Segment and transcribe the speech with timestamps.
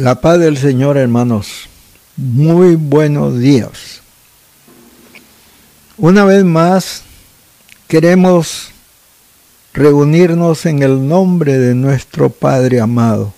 [0.00, 1.68] La paz del Señor, hermanos.
[2.16, 4.00] Muy buenos días.
[5.98, 7.02] Una vez más,
[7.86, 8.70] queremos
[9.74, 13.34] reunirnos en el nombre de nuestro Padre amado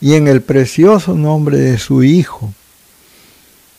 [0.00, 2.54] y en el precioso nombre de su Hijo,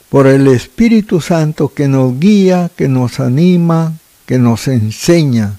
[0.09, 3.93] por el Espíritu Santo que nos guía, que nos anima,
[4.25, 5.53] que nos enseña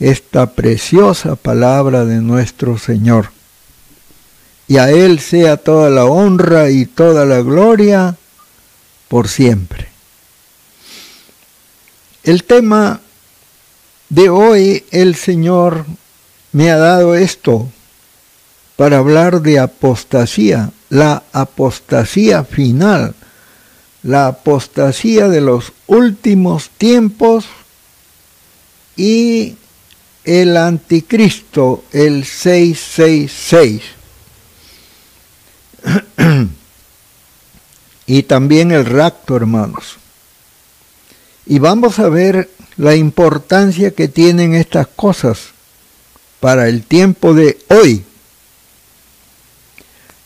[0.00, 3.35] esta preciosa palabra de nuestro Señor
[4.68, 8.16] y a Él sea toda la honra y toda la gloria
[9.08, 9.88] por siempre.
[12.24, 13.00] El tema
[14.08, 15.86] de hoy, el Señor
[16.52, 17.68] me ha dado esto
[18.76, 23.14] para hablar de apostasía, la apostasía final,
[24.02, 27.46] la apostasía de los últimos tiempos
[28.96, 29.56] y
[30.24, 33.95] el anticristo, el 666.
[38.06, 39.96] y también el rapto, hermanos.
[41.46, 45.48] Y vamos a ver la importancia que tienen estas cosas
[46.40, 48.04] para el tiempo de hoy.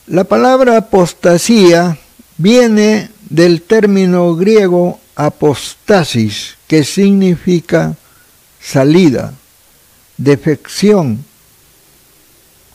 [0.06, 1.98] La palabra apostasía
[2.36, 7.94] viene del término griego apostasis, que significa
[8.60, 9.34] salida,
[10.16, 11.24] defección,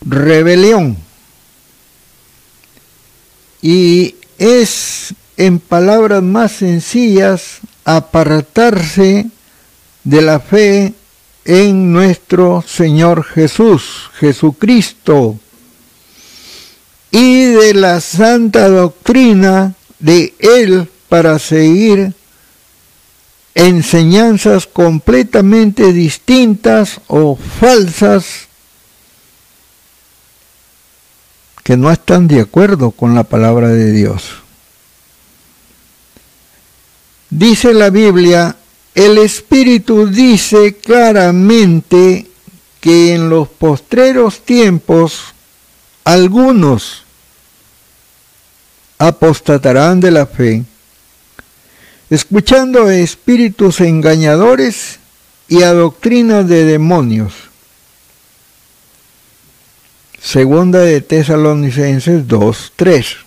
[0.01, 1.04] rebelión
[3.67, 9.25] y es, en palabras más sencillas, apartarse
[10.03, 10.93] de la fe
[11.45, 15.39] en nuestro Señor Jesús, Jesucristo,
[17.09, 22.13] y de la santa doctrina de Él para seguir
[23.55, 28.44] enseñanzas completamente distintas o falsas
[31.65, 34.35] que no están de acuerdo con la palabra de Dios.
[37.31, 38.55] Dice la Biblia,
[38.93, 42.27] el Espíritu dice claramente
[42.79, 45.33] que en los postreros tiempos
[46.03, 47.01] algunos
[48.99, 50.63] apostatarán de la fe,
[52.11, 54.99] escuchando a espíritus engañadores
[55.47, 57.44] y a doctrinas de demonios
[60.25, 63.17] Segunda de Tesalonicenses 2, 3.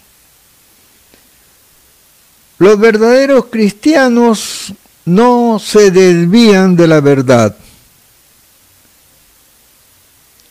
[2.58, 7.56] Los verdaderos cristianos no se desvían de la verdad.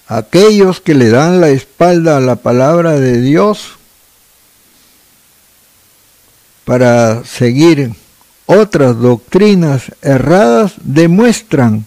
[0.07, 3.71] Aquellos que le dan la espalda a la palabra de Dios
[6.63, 7.91] para seguir
[8.45, 11.85] otras doctrinas erradas demuestran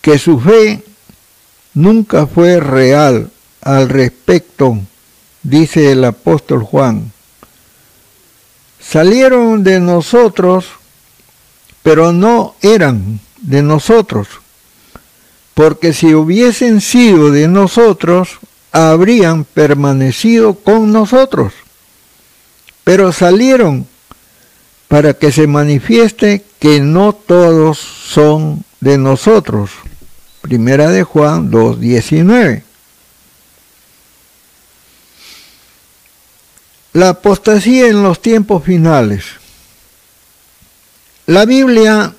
[0.00, 0.85] que su fe
[1.76, 4.78] nunca fue real al respecto,
[5.42, 7.12] dice el apóstol Juan.
[8.80, 10.66] Salieron de nosotros,
[11.82, 14.26] pero no eran de nosotros,
[15.54, 18.38] porque si hubiesen sido de nosotros,
[18.72, 21.52] habrían permanecido con nosotros.
[22.84, 23.86] Pero salieron
[24.88, 29.70] para que se manifieste que no todos son de nosotros.
[30.40, 32.62] Primera de Juan 2.19.
[36.92, 39.24] La apostasía en los tiempos finales.
[41.26, 42.14] La Biblia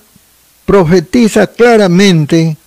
[0.65, 2.57] profetiza claramente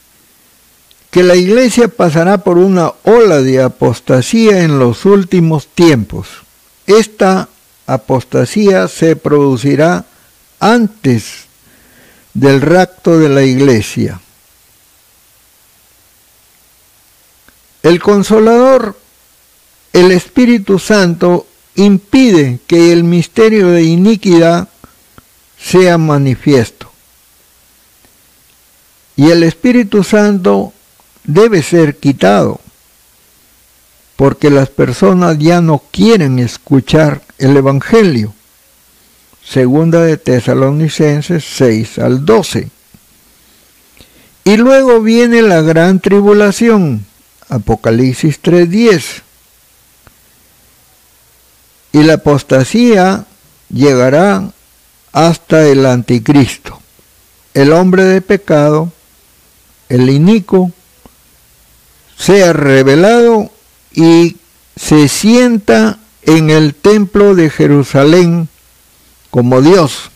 [1.11, 6.29] que la iglesia pasará por una ola de apostasía en los últimos tiempos.
[6.87, 7.49] Esta
[7.87, 10.05] apostasía se producirá
[10.61, 11.45] antes
[12.33, 14.21] del rapto de la iglesia.
[17.83, 18.99] El consolador,
[19.93, 21.47] el Espíritu Santo,
[21.77, 24.69] impide que el misterio de iniquidad
[25.59, 26.91] sea manifiesto.
[29.17, 30.73] Y el Espíritu Santo
[31.25, 32.61] debe ser quitado,
[34.17, 38.35] porque las personas ya no quieren escuchar el Evangelio.
[39.45, 42.69] Segunda de Tesalonicenses 6 al 12.
[44.45, 47.05] Y luego viene la gran tribulación,
[47.51, 49.23] Apocalipsis 3.10.
[51.93, 53.27] Y la apostasía
[53.69, 54.53] llegará
[55.13, 56.81] hasta el anticristo,
[57.53, 58.93] el hombre de pecado,
[59.89, 60.71] el inico,
[62.17, 63.51] sea revelado
[63.93, 64.37] y
[64.77, 68.49] se sienta en el templo de Jerusalén
[69.31, 70.11] como Dios.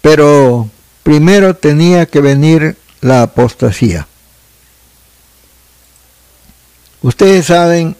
[0.00, 0.70] Pero
[1.02, 4.06] primero tenía que venir la apostasía.
[7.02, 7.96] Ustedes saben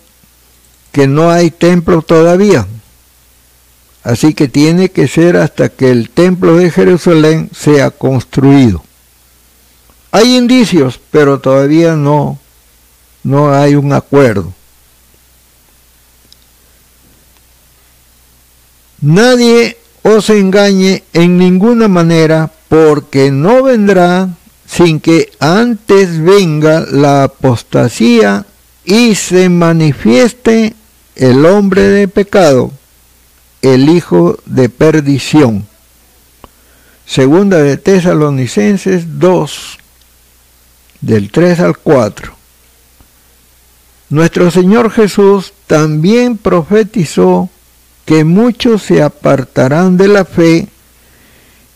[0.93, 2.67] que no hay templo todavía.
[4.05, 8.83] Así que tiene que ser hasta que el templo de Jerusalén sea construido.
[10.11, 12.39] Hay indicios, pero todavía no,
[13.23, 14.53] no hay un acuerdo.
[19.01, 24.29] Nadie os engañe en ninguna manera, porque no vendrá
[24.67, 28.47] sin que antes venga la apostasía
[28.85, 30.75] y se manifieste
[31.15, 32.73] el hombre de pecado,
[33.61, 35.67] el hijo de perdición.
[37.07, 39.79] Segunda de Tesalonicenses 2,
[41.01, 42.35] del 3 al 4.
[44.11, 47.51] Nuestro Señor Jesús también profetizó
[48.05, 50.69] que muchos se apartarán de la fe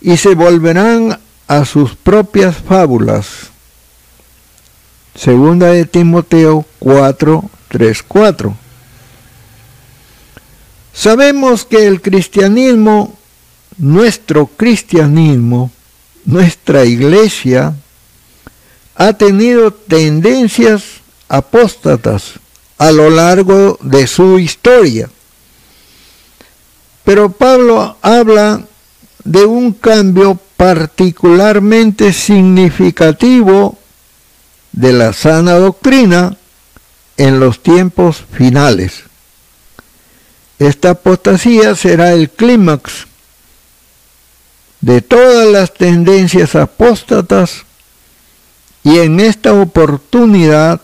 [0.01, 1.19] y se volverán
[1.49, 3.51] a sus propias fábulas.
[5.17, 8.57] Segunda de Timoteo 4, 3, 4.
[10.93, 13.17] Sabemos que el cristianismo,
[13.79, 15.71] nuestro cristianismo,
[16.27, 17.75] nuestra iglesia,
[18.95, 20.85] ha tenido tendencias
[21.29, 22.35] apóstatas
[22.77, 25.09] a lo largo de su historia.
[27.05, 28.63] Pero Pablo habla
[29.25, 33.79] de un cambio particularmente significativo
[34.77, 36.37] de la sana doctrina
[37.17, 39.03] en los tiempos finales.
[40.59, 43.07] Esta apostasía será el clímax
[44.81, 47.65] de todas las tendencias apóstatas
[48.85, 50.81] y en esta oportunidad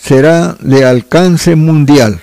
[0.00, 2.20] será de alcance mundial.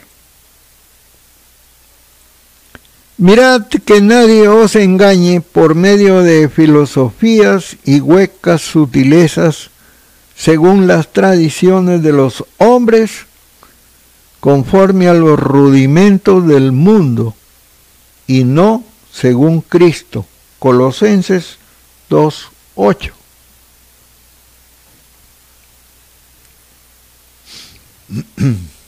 [3.17, 9.69] Mirad que nadie os engañe por medio de filosofías y huecas sutilezas
[10.41, 13.27] según las tradiciones de los hombres,
[14.39, 17.35] conforme a los rudimentos del mundo,
[18.25, 18.83] y no
[19.13, 20.25] según Cristo.
[20.57, 21.57] Colosenses
[22.09, 23.11] 2.8.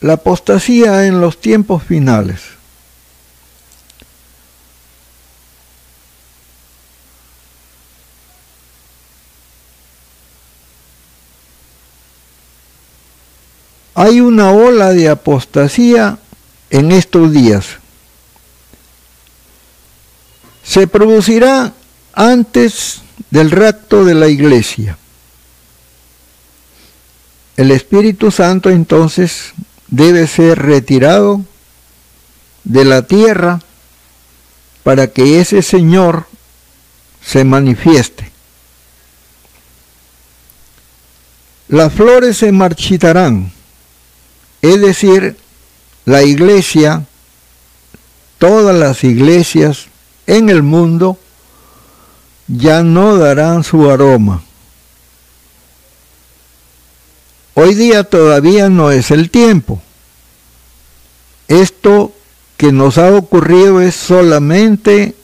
[0.00, 2.40] La apostasía en los tiempos finales.
[13.94, 16.18] Hay una ola de apostasía
[16.70, 17.66] en estos días.
[20.62, 21.72] Se producirá
[22.12, 24.96] antes del rapto de la iglesia.
[27.56, 29.52] El Espíritu Santo entonces
[29.88, 31.42] debe ser retirado
[32.64, 33.60] de la tierra
[34.82, 36.26] para que ese Señor
[37.24, 38.30] se manifieste.
[41.68, 43.52] Las flores se marchitarán,
[44.62, 45.36] es decir,
[46.06, 47.04] la iglesia,
[48.38, 49.88] todas las iglesias
[50.26, 51.18] en el mundo
[52.46, 54.42] ya no darán su aroma.
[57.60, 59.82] Hoy día todavía no es el tiempo.
[61.48, 62.12] Esto
[62.56, 65.16] que nos ha ocurrido es solamente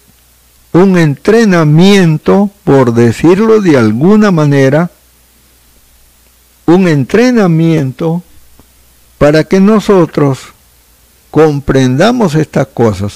[0.73, 4.91] un entrenamiento, por decirlo de alguna manera,
[6.67, 8.25] un entrenamiento
[9.19, 10.41] para que nosotros
[11.31, 13.13] comprendamos estas cosas.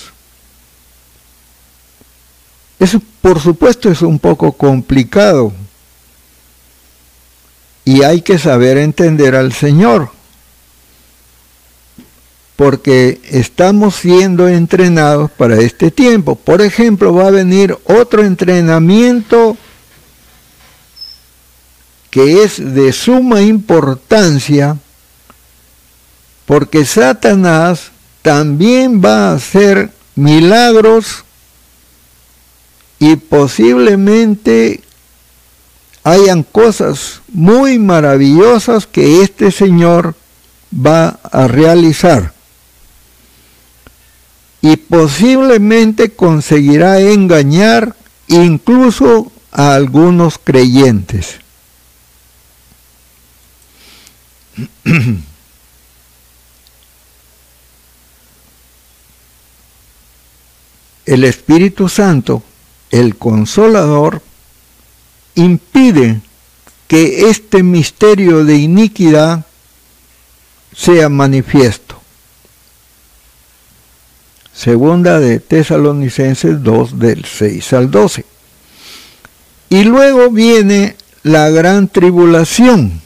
[2.78, 5.52] Eso por supuesto es un poco complicado
[7.88, 10.10] y hay que saber entender al Señor,
[12.54, 16.34] porque estamos siendo entrenados para este tiempo.
[16.34, 19.56] Por ejemplo, va a venir otro entrenamiento
[22.10, 24.76] que es de suma importancia,
[26.44, 27.90] porque Satanás
[28.20, 31.24] también va a hacer milagros
[32.98, 34.82] y posiblemente
[36.10, 40.14] hayan cosas muy maravillosas que este Señor
[40.74, 42.32] va a realizar.
[44.60, 47.94] Y posiblemente conseguirá engañar
[48.26, 51.36] incluso a algunos creyentes.
[61.06, 62.42] El Espíritu Santo,
[62.90, 64.20] el consolador,
[65.38, 66.20] impide
[66.88, 69.44] que este misterio de iniquidad
[70.74, 72.00] sea manifiesto.
[74.52, 78.24] Segunda de Tesalonicenses 2 del 6 al 12.
[79.70, 83.00] Y luego viene la gran tribulación.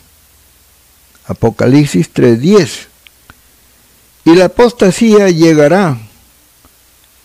[1.26, 2.88] Apocalipsis 3:10.
[4.24, 5.98] Y la apostasía llegará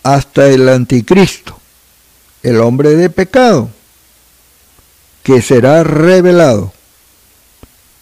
[0.04, 1.60] hasta el anticristo,
[2.44, 3.70] el hombre de pecado,
[5.28, 6.72] que será revelado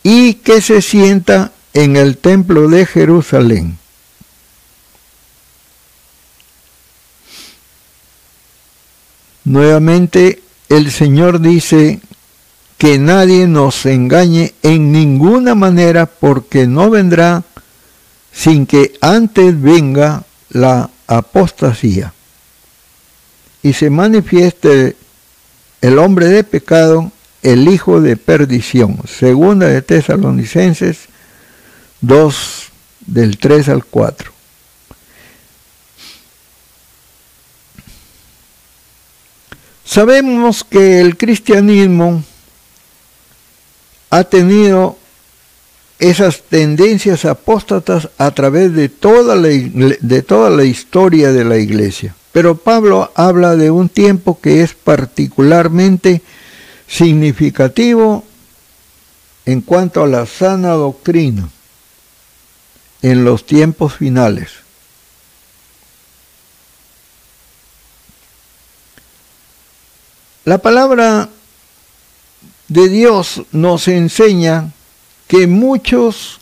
[0.03, 3.79] y que se sienta en el templo de Jerusalén.
[9.43, 11.99] Nuevamente el Señor dice
[12.77, 17.43] que nadie nos engañe en ninguna manera porque no vendrá
[18.31, 22.13] sin que antes venga la apostasía
[23.63, 24.95] y se manifieste
[25.81, 27.11] el hombre de pecado,
[27.45, 28.97] el hijo de perdición.
[29.07, 30.97] Segunda de Tesalonicenses
[32.01, 32.63] 2
[33.05, 34.31] del 3 al 4.
[39.85, 42.23] Sabemos que el cristianismo
[44.09, 44.97] ha tenido
[45.99, 52.15] esas tendencias apóstatas a través de toda, la, de toda la historia de la iglesia.
[52.31, 56.23] Pero Pablo habla de un tiempo que es particularmente
[56.87, 58.23] significativo
[59.45, 61.49] en cuanto a la sana doctrina
[63.01, 64.49] en los tiempos finales.
[70.43, 71.29] La palabra
[72.67, 74.71] de Dios nos enseña
[75.27, 76.39] que muchos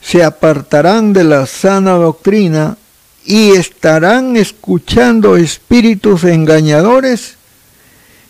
[0.00, 2.76] se apartarán de la sana doctrina
[3.24, 7.37] y estarán escuchando espíritus engañadores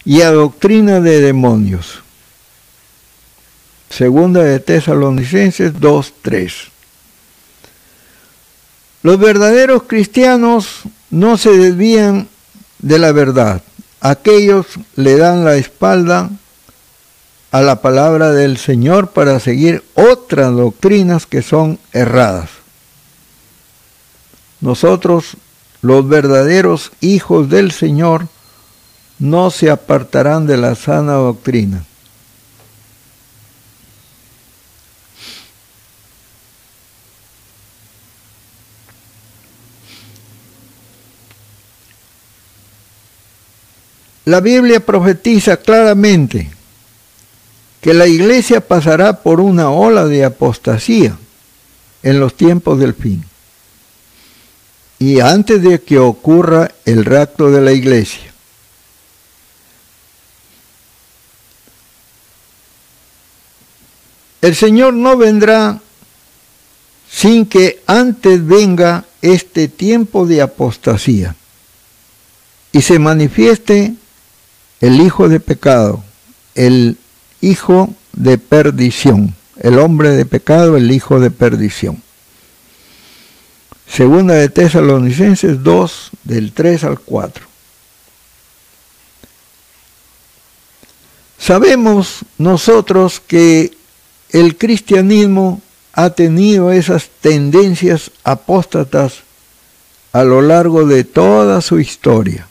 [0.08, 2.02] y a doctrina de demonios.
[3.90, 6.70] Segunda de Tesalonicenses 2.3.
[9.02, 12.26] Los verdaderos cristianos no se desvían
[12.78, 13.62] de la verdad.
[14.00, 14.64] Aquellos
[14.96, 16.30] le dan la espalda
[17.50, 22.48] a la palabra del Señor para seguir otras doctrinas que son erradas.
[24.62, 25.36] Nosotros,
[25.82, 28.28] los verdaderos hijos del Señor,
[29.18, 31.84] no se apartarán de la sana doctrina.
[44.24, 46.50] La Biblia profetiza claramente
[47.80, 51.16] que la iglesia pasará por una ola de apostasía
[52.02, 53.24] en los tiempos del fin.
[54.98, 58.34] Y antes de que ocurra el rapto de la iglesia.
[64.40, 65.80] El Señor no vendrá
[67.10, 71.34] sin que antes venga este tiempo de apostasía
[72.72, 73.94] y se manifieste
[74.80, 76.04] el hijo de pecado,
[76.54, 76.96] el
[77.40, 79.34] hijo de perdición.
[79.56, 82.00] El hombre de pecado, el hijo de perdición.
[83.88, 87.46] Segunda de Tesalonicenses 2, del 3 al 4.
[91.38, 93.77] Sabemos nosotros que
[94.30, 95.60] el cristianismo
[95.92, 99.22] ha tenido esas tendencias apóstatas
[100.12, 102.46] a lo largo de toda su historia.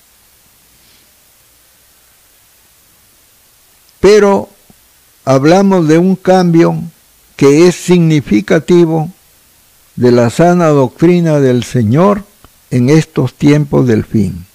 [4.00, 4.50] Pero
[5.26, 6.82] hablamos de un cambio
[7.36, 9.12] que es significativo
[9.96, 12.24] de la sana doctrina del Señor
[12.72, 14.47] en estos tiempos del fin.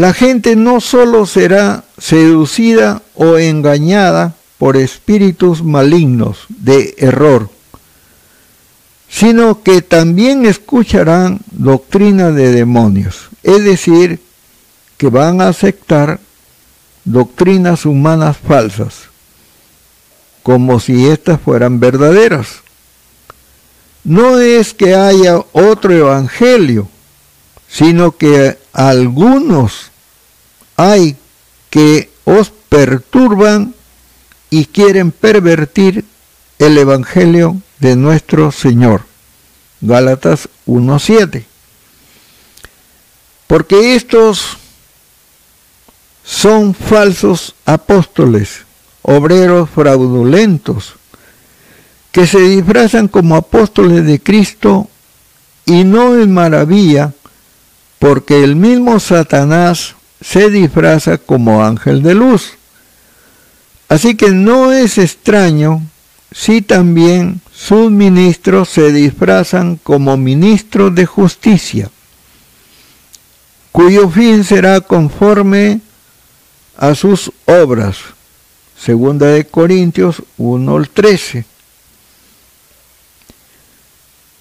[0.00, 7.50] La gente no solo será seducida o engañada por espíritus malignos de error,
[9.10, 14.20] sino que también escucharán doctrina de demonios, es decir,
[14.96, 16.18] que van a aceptar
[17.04, 19.00] doctrinas humanas falsas,
[20.42, 22.62] como si éstas fueran verdaderas.
[24.04, 26.88] No es que haya otro evangelio,
[27.68, 29.89] sino que algunos
[30.80, 31.16] hay
[31.68, 33.74] que os perturban
[34.48, 36.06] y quieren pervertir
[36.58, 39.02] el evangelio de nuestro Señor.
[39.82, 41.44] Gálatas 1.7.
[43.46, 44.56] Porque estos
[46.24, 48.64] son falsos apóstoles,
[49.02, 50.94] obreros fraudulentos,
[52.10, 54.88] que se disfrazan como apóstoles de Cristo
[55.66, 57.12] y no es maravilla
[57.98, 62.52] porque el mismo Satanás se disfraza como ángel de luz.
[63.88, 65.82] Así que no es extraño
[66.32, 71.90] si también sus ministros se disfrazan como ministros de justicia,
[73.72, 75.80] cuyo fin será conforme
[76.76, 77.98] a sus obras.
[78.78, 81.44] Segunda de Corintios 1 al 13.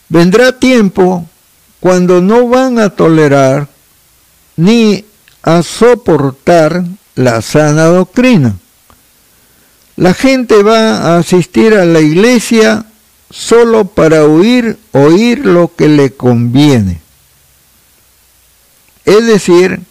[0.08, 1.28] Vendrá tiempo
[1.80, 3.68] cuando no van a tolerar
[4.56, 5.06] ni
[5.44, 6.84] a soportar
[7.16, 8.56] la sana doctrina.
[9.96, 12.86] La gente va a asistir a la iglesia
[13.30, 17.02] solo para oír, oír lo que le conviene.
[19.06, 19.82] Es decir,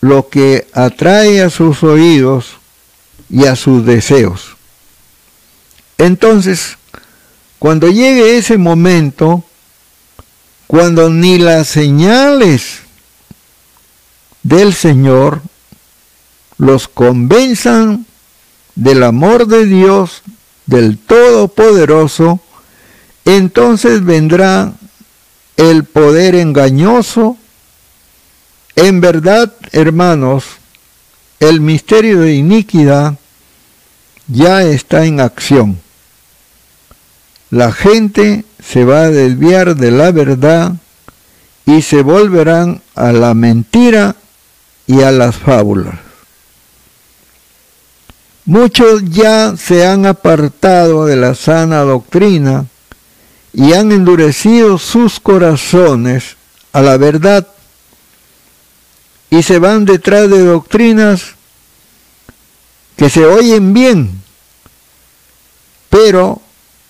[0.00, 2.58] lo que atrae a sus oídos
[3.30, 4.56] y a sus deseos.
[5.96, 6.76] Entonces,
[7.58, 9.44] cuando llegue ese momento,
[10.66, 12.83] cuando ni las señales
[14.44, 15.42] del Señor
[16.58, 18.06] los convenzan
[18.76, 20.22] del amor de Dios,
[20.66, 22.40] del Todopoderoso,
[23.24, 24.72] entonces vendrá
[25.56, 27.36] el poder engañoso.
[28.76, 30.44] En verdad, hermanos,
[31.40, 33.14] el misterio de iniquidad
[34.26, 35.80] ya está en acción.
[37.50, 40.74] La gente se va a desviar de la verdad
[41.66, 44.16] y se volverán a la mentira
[44.86, 45.94] y a las fábulas.
[48.46, 52.66] Muchos ya se han apartado de la sana doctrina
[53.54, 56.36] y han endurecido sus corazones
[56.72, 57.46] a la verdad
[59.30, 61.34] y se van detrás de doctrinas
[62.96, 64.22] que se oyen bien,
[65.88, 66.42] pero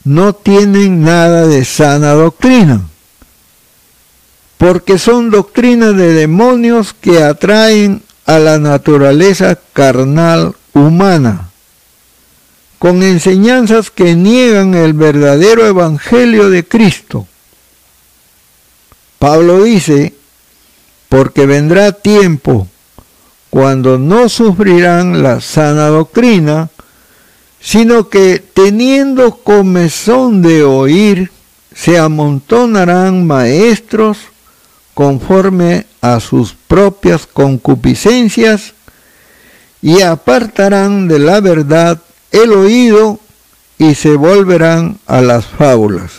[0.05, 2.83] no tienen nada de sana doctrina,
[4.65, 11.51] porque son doctrinas de demonios que atraen a la naturaleza carnal humana,
[12.79, 17.27] con enseñanzas que niegan el verdadero evangelio de Cristo.
[19.19, 20.15] Pablo dice,
[21.11, 22.67] porque vendrá tiempo
[23.51, 26.71] cuando no sufrirán la sana doctrina,
[27.61, 31.31] sino que teniendo comezón de oír,
[31.75, 34.17] se amontonarán maestros
[34.95, 38.75] conforme a sus propias concupiscencias
[39.83, 43.21] y apartarán de la verdad el oído
[43.79, 46.13] y se volverán a las fábulas.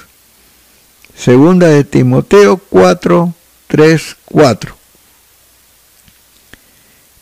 [1.17, 3.33] Segunda de Timoteo 4,
[3.67, 4.77] 3, 4.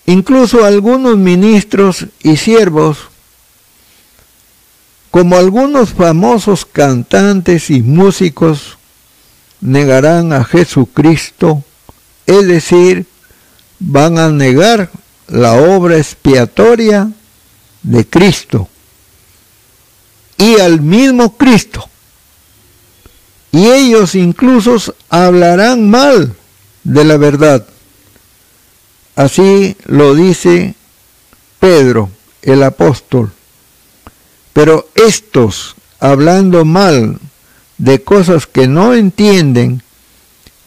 [0.06, 2.98] Incluso algunos ministros y siervos,
[5.12, 8.78] como algunos famosos cantantes y músicos,
[9.64, 11.64] negarán a Jesucristo,
[12.26, 13.06] es decir,
[13.80, 14.92] van a negar
[15.28, 17.10] la obra expiatoria
[17.82, 18.68] de Cristo
[20.38, 21.90] y al mismo Cristo.
[23.54, 26.36] Y ellos incluso hablarán mal
[26.84, 27.66] de la verdad.
[29.16, 30.76] Así lo dice
[31.60, 32.10] Pedro,
[32.42, 33.32] el apóstol.
[34.52, 37.20] Pero estos, hablando mal
[37.78, 39.84] de cosas que no entienden,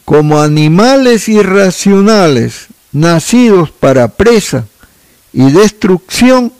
[0.05, 4.65] como animales irracionales, nacidos para presa
[5.33, 6.53] y destrucción,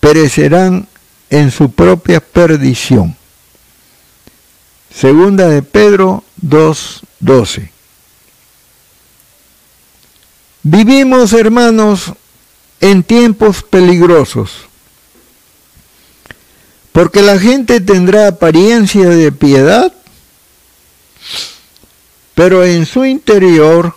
[0.00, 0.88] perecerán
[1.30, 3.16] en su propia perdición.
[4.94, 7.70] Segunda de Pedro 2.12.
[10.64, 12.12] Vivimos, hermanos,
[12.80, 14.68] en tiempos peligrosos,
[16.92, 19.92] porque la gente tendrá apariencia de piedad,
[22.34, 23.94] pero en su interior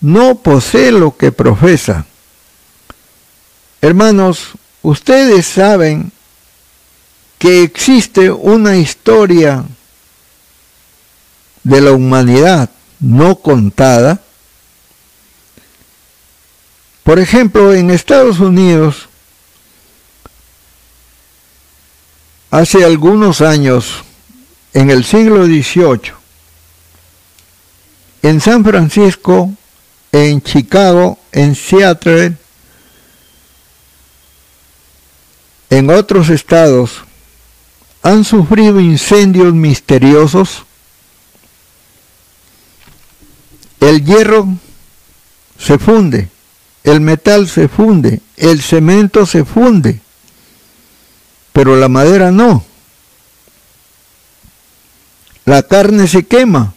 [0.00, 2.06] no posee lo que profesa.
[3.80, 6.12] Hermanos, ustedes saben
[7.38, 9.64] que existe una historia
[11.64, 14.20] de la humanidad no contada.
[17.02, 19.08] Por ejemplo, en Estados Unidos,
[22.52, 24.04] hace algunos años,
[24.74, 26.12] en el siglo XVIII,
[28.22, 29.50] en San Francisco
[30.12, 32.36] en Chicago, en Seattle,
[35.70, 37.02] en otros estados,
[38.02, 40.66] han sufrido incendios misteriosos.
[43.80, 44.46] El hierro
[45.58, 46.28] se funde,
[46.84, 50.02] el metal se funde, el cemento se funde,
[51.52, 52.64] pero la madera no.
[55.44, 56.72] La carne se quema,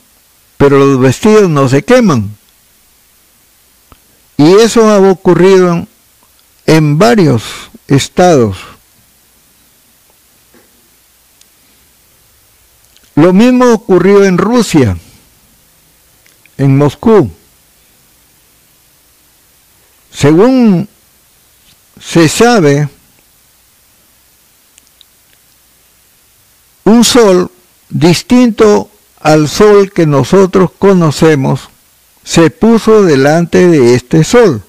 [0.57, 2.35] pero los vestidos no se queman.
[4.38, 5.88] Y eso ha ocurrido
[6.65, 7.43] en varios
[7.88, 8.57] estados.
[13.15, 14.97] Lo mismo ocurrió en Rusia,
[16.57, 17.31] en Moscú.
[20.11, 20.89] Según
[22.01, 22.89] se sabe,
[26.86, 27.52] un sol
[27.89, 31.69] distinto al sol que nosotros conocemos
[32.24, 34.63] se puso delante de este sol,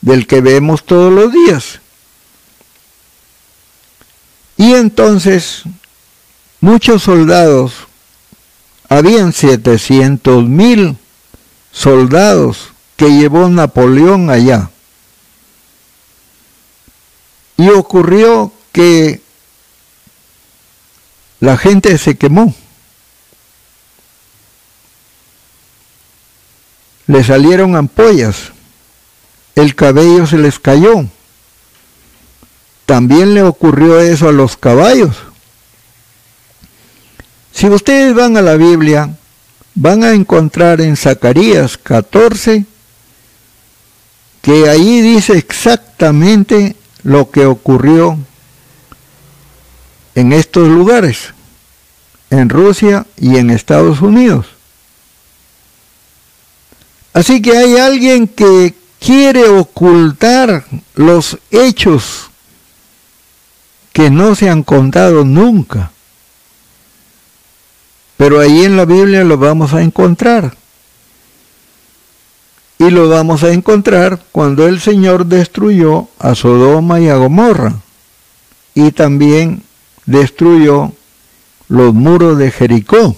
[0.00, 1.80] del que vemos todos los días.
[4.56, 5.64] Y entonces
[6.60, 7.72] muchos soldados,
[8.88, 10.96] habían 700 mil
[11.72, 14.70] soldados que llevó Napoleón allá.
[17.56, 19.20] Y ocurrió que
[21.40, 22.54] la gente se quemó.
[27.06, 28.52] Le salieron ampollas,
[29.54, 31.06] el cabello se les cayó.
[32.84, 35.16] También le ocurrió eso a los caballos.
[37.52, 39.10] Si ustedes van a la Biblia,
[39.74, 42.64] van a encontrar en Zacarías 14
[44.42, 48.18] que ahí dice exactamente lo que ocurrió
[50.18, 51.32] en estos lugares,
[52.28, 54.46] en Rusia y en Estados Unidos.
[57.12, 60.64] Así que hay alguien que quiere ocultar
[60.96, 62.30] los hechos
[63.92, 65.92] que no se han contado nunca.
[68.16, 70.56] Pero ahí en la Biblia lo vamos a encontrar.
[72.80, 77.74] Y lo vamos a encontrar cuando el Señor destruyó a Sodoma y a Gomorra.
[78.74, 79.62] Y también
[80.08, 80.92] destruyó
[81.68, 83.14] los muros de Jericó.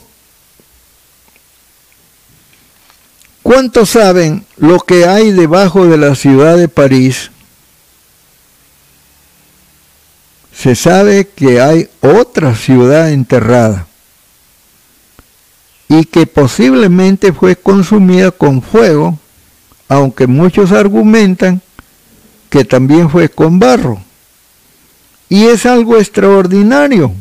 [3.42, 7.30] ¿Cuántos saben lo que hay debajo de la ciudad de París?
[10.52, 13.86] Se sabe que hay otra ciudad enterrada
[15.88, 19.18] y que posiblemente fue consumida con fuego,
[19.88, 21.62] aunque muchos argumentan
[22.50, 24.09] que también fue con barro.
[25.30, 27.14] Y es algo extraordinario.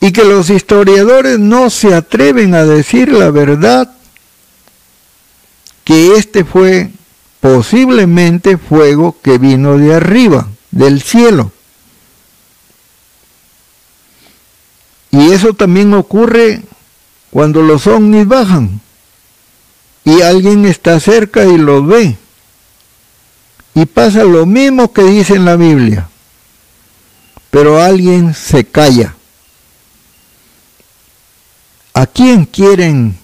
[0.00, 3.94] Y que los historiadores no se atreven a decir la verdad,
[5.84, 6.90] que este fue
[7.40, 11.52] posiblemente fuego que vino de arriba, del cielo.
[15.12, 16.62] Y eso también ocurre
[17.30, 18.80] cuando los ovnis bajan
[20.04, 22.16] y alguien está cerca y los ve.
[23.74, 26.08] Y pasa lo mismo que dice en la Biblia
[27.50, 29.14] pero alguien se calla.
[31.94, 33.16] ¿A quién quieren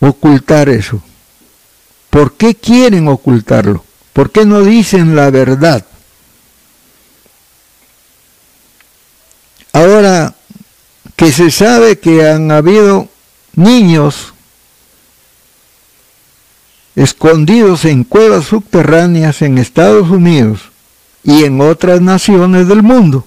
[0.00, 1.02] ocultar eso?
[2.10, 3.84] ¿Por qué quieren ocultarlo?
[4.12, 5.86] ¿Por qué no dicen la verdad?
[9.72, 10.34] Ahora
[11.16, 13.08] que se sabe que han habido
[13.54, 14.34] niños
[16.96, 20.69] escondidos en cuevas subterráneas en Estados Unidos
[21.24, 23.26] y en otras naciones del mundo.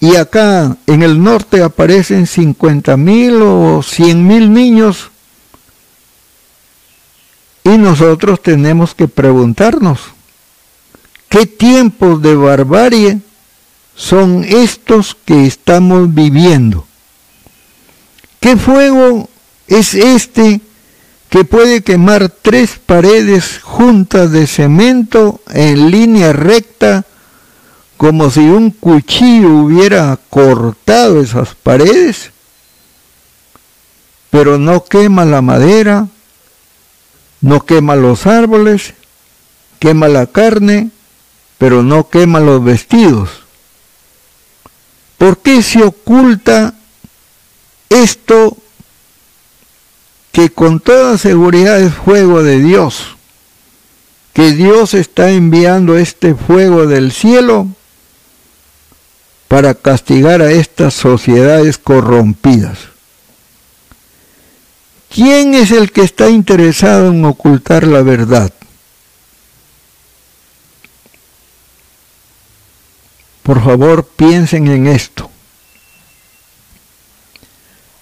[0.00, 5.10] Y acá en el norte aparecen 50 mil o 100 mil niños
[7.64, 10.00] y nosotros tenemos que preguntarnos,
[11.28, 13.18] ¿qué tiempos de barbarie
[13.96, 16.86] son estos que estamos viviendo?
[18.38, 19.28] ¿Qué fuego
[19.66, 20.60] es este
[21.36, 27.04] que puede quemar tres paredes juntas de cemento en línea recta,
[27.98, 32.30] como si un cuchillo hubiera cortado esas paredes,
[34.30, 36.08] pero no quema la madera,
[37.42, 38.94] no quema los árboles,
[39.78, 40.88] quema la carne,
[41.58, 43.28] pero no quema los vestidos.
[45.18, 46.72] ¿Por qué se oculta
[47.90, 48.56] esto
[50.36, 53.16] que con toda seguridad es fuego de Dios,
[54.34, 57.68] que Dios está enviando este fuego del cielo
[59.48, 62.76] para castigar a estas sociedades corrompidas.
[65.08, 68.52] ¿Quién es el que está interesado en ocultar la verdad?
[73.42, 75.30] Por favor, piensen en esto.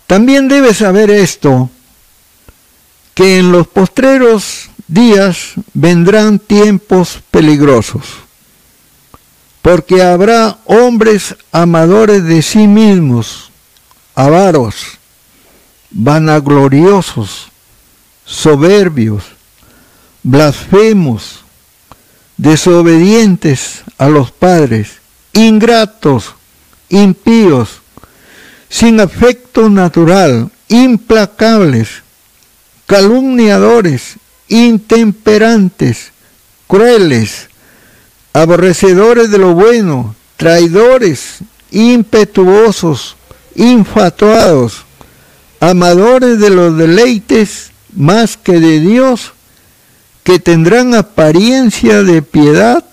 [0.09, 1.71] También debe saber esto
[3.15, 8.03] que en los postreros días vendrán tiempos peligrosos,
[9.63, 13.51] porque habrá hombres amadores de sí mismos,
[14.15, 14.99] avaros,
[15.91, 17.49] vanagloriosos,
[18.25, 19.25] soberbios,
[20.23, 21.45] blasfemos,
[22.37, 24.99] desobedientes a los padres,
[25.33, 26.35] ingratos,
[26.89, 27.81] impíos,
[28.69, 32.04] sin afecto natural, implacables,
[32.87, 34.17] calumniadores,
[34.49, 36.13] intemperantes,
[36.67, 37.49] crueles,
[38.33, 41.39] aborrecedores de lo bueno, traidores,
[41.71, 43.17] impetuosos,
[43.55, 44.85] infatuados,
[45.61, 49.33] amadores de los deleites más que de Dios,
[50.23, 52.85] que tendrán apariencia de piedad,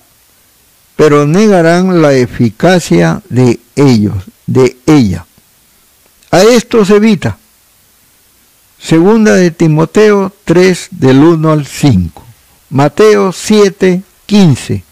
[0.95, 5.25] pero negarán la eficacia de ellos, de ella.
[6.29, 7.37] A esto se evita.
[8.81, 12.23] Segunda de Timoteo 3 del 1 al 5.
[12.71, 14.83] Mateo 7, 15.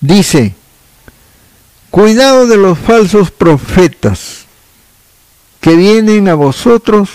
[0.00, 0.54] Dice,
[1.90, 4.46] cuidado de los falsos profetas
[5.60, 7.08] que vienen a vosotros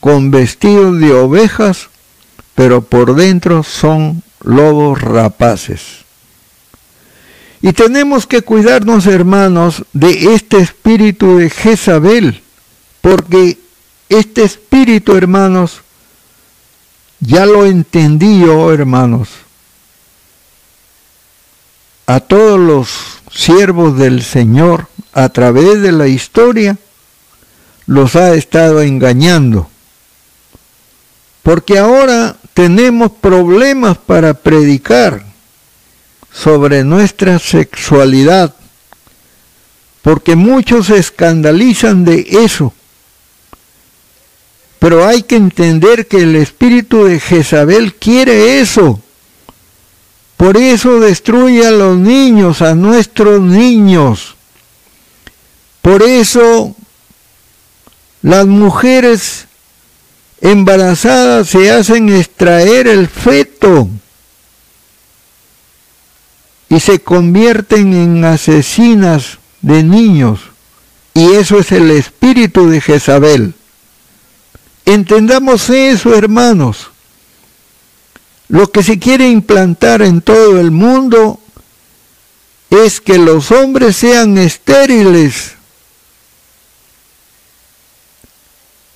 [0.00, 1.88] con vestidos de ovejas,
[2.54, 6.02] pero por dentro son lobos rapaces.
[7.62, 12.42] Y tenemos que cuidarnos, hermanos, de este espíritu de Jezabel,
[13.00, 13.61] porque
[14.14, 15.80] este espíritu, hermanos,
[17.20, 19.28] ya lo entendí yo, hermanos.
[22.06, 22.88] A todos los
[23.30, 26.76] siervos del Señor, a través de la historia,
[27.86, 29.68] los ha estado engañando.
[31.42, 35.24] Porque ahora tenemos problemas para predicar
[36.32, 38.54] sobre nuestra sexualidad,
[40.02, 42.72] porque muchos se escandalizan de eso.
[44.82, 49.00] Pero hay que entender que el espíritu de Jezabel quiere eso.
[50.36, 54.34] Por eso destruye a los niños, a nuestros niños.
[55.82, 56.74] Por eso
[58.22, 59.46] las mujeres
[60.40, 63.88] embarazadas se hacen extraer el feto
[66.68, 70.40] y se convierten en asesinas de niños.
[71.14, 73.54] Y eso es el espíritu de Jezabel.
[74.84, 76.90] Entendamos eso, hermanos.
[78.48, 81.40] Lo que se quiere implantar en todo el mundo
[82.70, 85.54] es que los hombres sean estériles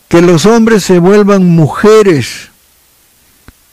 [0.08, 2.50] que los hombres se vuelvan mujeres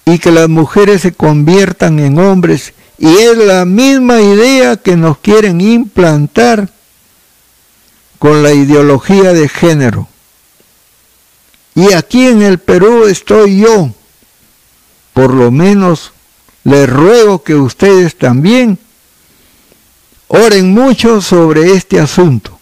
[0.06, 2.73] y que las mujeres se conviertan en hombres.
[2.97, 6.69] Y es la misma idea que nos quieren implantar
[8.19, 10.08] con la ideología de género.
[11.75, 13.89] Y aquí en el Perú estoy yo.
[15.13, 16.12] Por lo menos
[16.63, 18.79] les ruego que ustedes también
[20.27, 22.59] oren mucho sobre este asunto.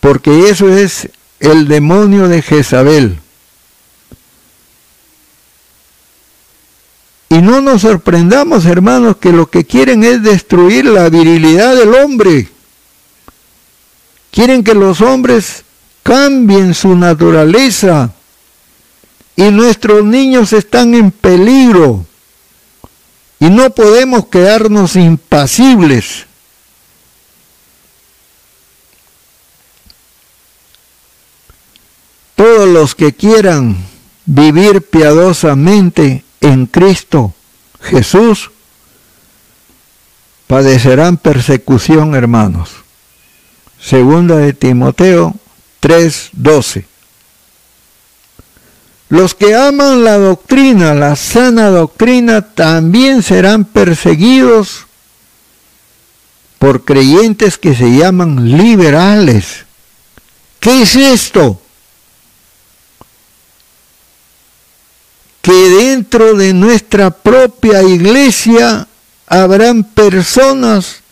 [0.00, 1.08] Porque eso es
[1.40, 3.20] el demonio de Jezabel.
[7.28, 12.48] Y no nos sorprendamos, hermanos, que lo que quieren es destruir la virilidad del hombre.
[14.30, 15.65] Quieren que los hombres
[16.06, 18.12] cambien su naturaleza.
[19.34, 22.06] Y nuestros niños están en peligro.
[23.40, 26.26] Y no podemos quedarnos impasibles.
[32.36, 33.78] todos los que quieran
[34.26, 37.32] vivir piadosamente en Cristo
[37.80, 38.50] Jesús
[40.46, 42.70] padecerán persecución, hermanos.
[43.80, 45.34] Segunda de Timoteo
[45.86, 46.84] 3:12.
[49.08, 54.86] Los que aman la doctrina, la sana doctrina, también serán perseguidos
[56.58, 59.64] por creyentes que se llaman liberales.
[60.58, 61.60] ¿Qué es esto?
[65.46, 68.88] que dentro de nuestra propia iglesia
[69.28, 71.02] habrán personas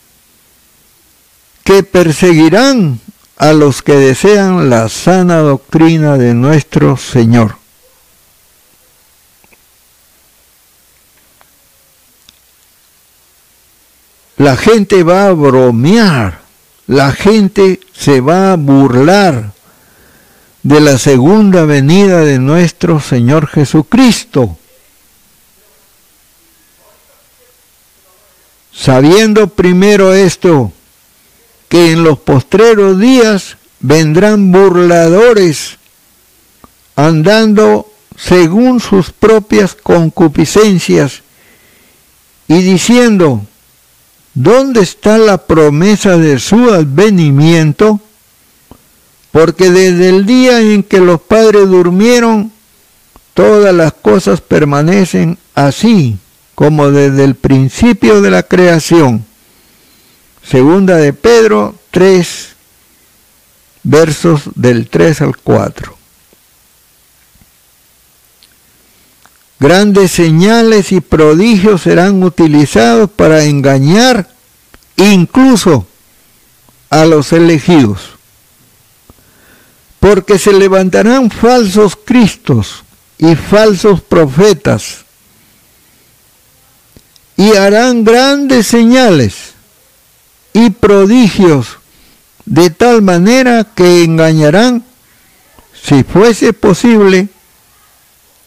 [1.63, 2.99] que perseguirán
[3.37, 7.57] a los que desean la sana doctrina de nuestro Señor.
[14.37, 16.41] La gente va a bromear,
[16.87, 19.53] la gente se va a burlar,
[20.65, 24.57] de la segunda venida de nuestro Señor Jesucristo.
[28.73, 30.73] Sabiendo primero esto,
[31.75, 35.77] que en los postreros días vendrán burladores
[36.95, 41.23] andando según sus propias concupiscencias
[42.47, 43.43] y diciendo,
[44.35, 47.99] ¿dónde está la promesa de su advenimiento?
[49.33, 52.53] porque desde el día en que los padres durmieron,
[53.35, 56.19] todas las cosas permanecen así
[56.55, 59.25] como desde el principio de la creación.
[60.49, 62.49] Segunda de Pedro 3,
[63.83, 65.97] versos del 3 al 4.
[69.59, 74.29] Grandes señales y prodigios serán utilizados para engañar
[74.97, 75.87] incluso
[76.91, 78.11] a los elegidos.
[79.99, 82.85] Porque se levantarán falsos cristos
[83.17, 85.07] y falsos profetas
[87.37, 89.54] y harán grandes señales
[90.55, 91.79] y prodigios
[92.47, 94.85] de tal manera que engañarán,
[95.83, 97.29] si fuese posible,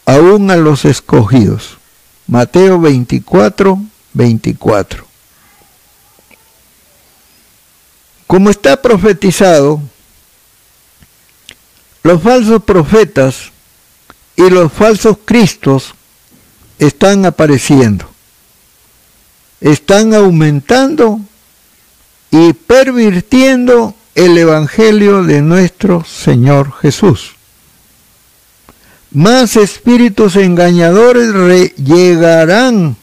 [0.06, 1.78] aún a los escogidos.
[2.26, 3.80] Mateo 24,
[4.14, 5.06] 24.
[8.26, 9.82] Como está profetizado,
[12.04, 13.52] los falsos profetas
[14.38, 15.94] y los falsos cristos
[16.80, 18.10] están apareciendo,
[19.60, 21.20] están aumentando
[22.32, 27.36] y pervirtiendo el Evangelio de nuestro Señor Jesús.
[29.12, 32.98] Más espíritus engañadores llegarán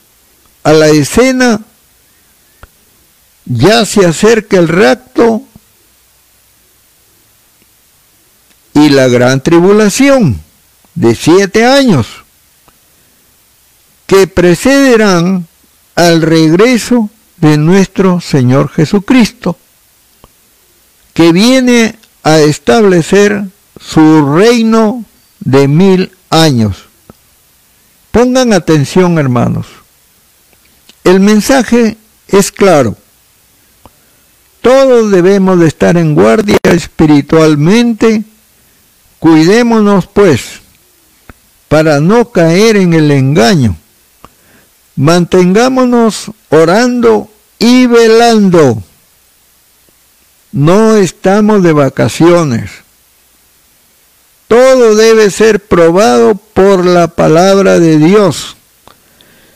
[0.63, 1.61] a la escena,
[3.45, 5.43] ya se acerca el rapto
[8.75, 10.41] y la gran tribulación
[10.95, 12.07] de siete años
[14.07, 15.47] que precederán
[15.95, 19.57] al regreso de nuestro Señor Jesucristo,
[21.13, 23.45] que viene a establecer
[23.81, 25.05] su reino
[25.41, 26.85] de mil años.
[28.11, 29.67] Pongan atención, hermanos.
[31.03, 31.97] El mensaje
[32.29, 32.97] es claro.
[34.63, 38.23] Todos debemos de estar en guardia espiritualmente.
[39.19, 40.61] Cuidémonos, pues,
[41.69, 43.77] para no caer en el engaño
[44.97, 47.29] Mantengámonos orando
[47.59, 48.83] y velando.
[50.53, 52.71] No estamos de vacaciones.
[54.47, 58.57] Todo debe ser probado por la palabra de Dios.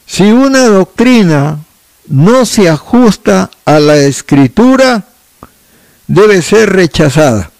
[0.07, 1.61] Si una doctrina
[2.09, 5.05] no se ajusta a la escritura,
[6.09, 7.51] debe ser rechazada,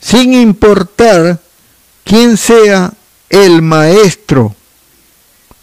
[0.00, 1.40] sin importar
[2.04, 2.92] quién sea
[3.28, 4.54] el maestro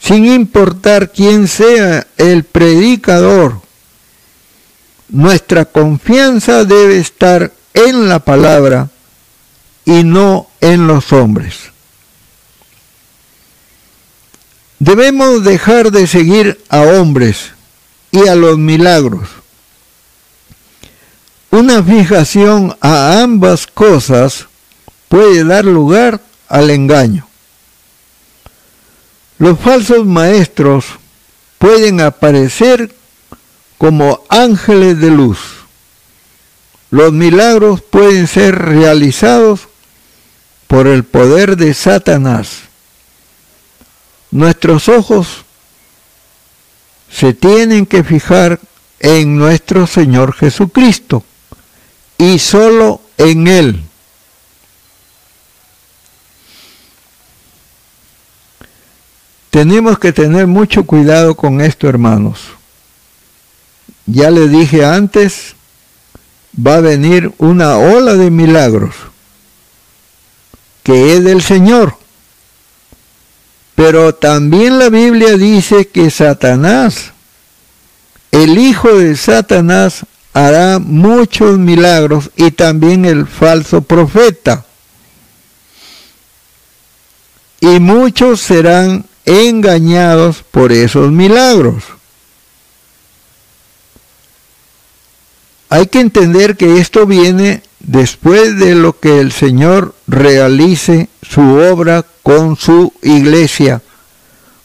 [0.01, 3.61] sin importar quién sea el predicador,
[5.09, 8.89] nuestra confianza debe estar en la palabra
[9.85, 11.71] y no en los hombres.
[14.77, 17.51] Debemos dejar de seguir a hombres
[18.11, 19.27] y a los milagros.
[21.51, 24.47] Una fijación a ambas cosas
[25.07, 27.28] puede dar lugar al engaño.
[29.39, 30.85] Los falsos maestros
[31.57, 32.93] pueden aparecer
[33.77, 35.39] como ángeles de luz.
[36.91, 39.61] Los milagros pueden ser realizados
[40.67, 42.63] por el poder de Satanás.
[44.31, 45.45] Nuestros ojos
[47.09, 48.59] se tienen que fijar
[48.99, 51.23] en nuestro Señor Jesucristo
[52.17, 53.88] y solo en Él.
[59.49, 62.41] Tenemos que tener mucho cuidado con esto, hermanos.
[64.05, 65.55] Ya le dije antes,
[66.55, 68.95] va a venir una ola de milagros,
[70.83, 71.95] que es del Señor.
[73.75, 77.13] Pero también la Biblia dice que Satanás,
[78.31, 84.65] el hijo de Satanás, hará muchos milagros y también el falso profeta.
[87.61, 91.83] Y muchos serán engañados por esos milagros.
[95.69, 102.03] Hay que entender que esto viene después de lo que el Señor realice su obra
[102.23, 103.83] con su iglesia,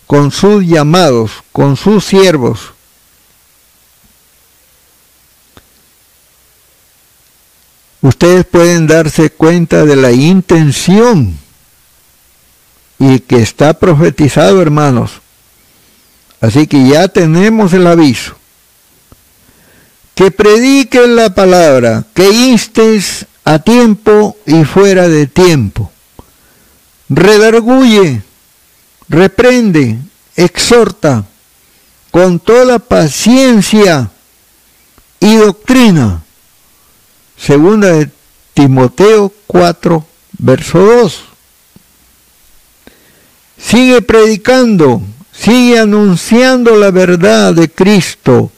[0.06, 2.72] con sus llamados, con sus siervos.
[8.00, 11.38] Ustedes pueden darse cuenta de la intención
[13.06, 15.20] y que está profetizado, hermanos.
[16.40, 18.34] Así que ya tenemos el aviso.
[20.14, 25.92] Que prediques la palabra, que instes a tiempo y fuera de tiempo.
[27.10, 28.22] Redarguye,
[29.10, 29.98] reprende,
[30.34, 31.26] exhorta
[32.10, 34.10] con toda paciencia
[35.20, 36.22] y doctrina.
[37.36, 38.08] Segunda de
[38.54, 40.06] Timoteo 4,
[40.38, 41.33] verso 2.
[43.58, 45.02] Sigue predicando,
[45.32, 48.50] sigue anunciando la verdad de Cristo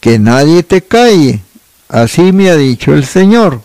[0.00, 1.42] que nadie te calle,
[1.88, 3.62] así me ha dicho el Señor.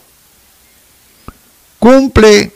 [1.80, 2.52] Cumple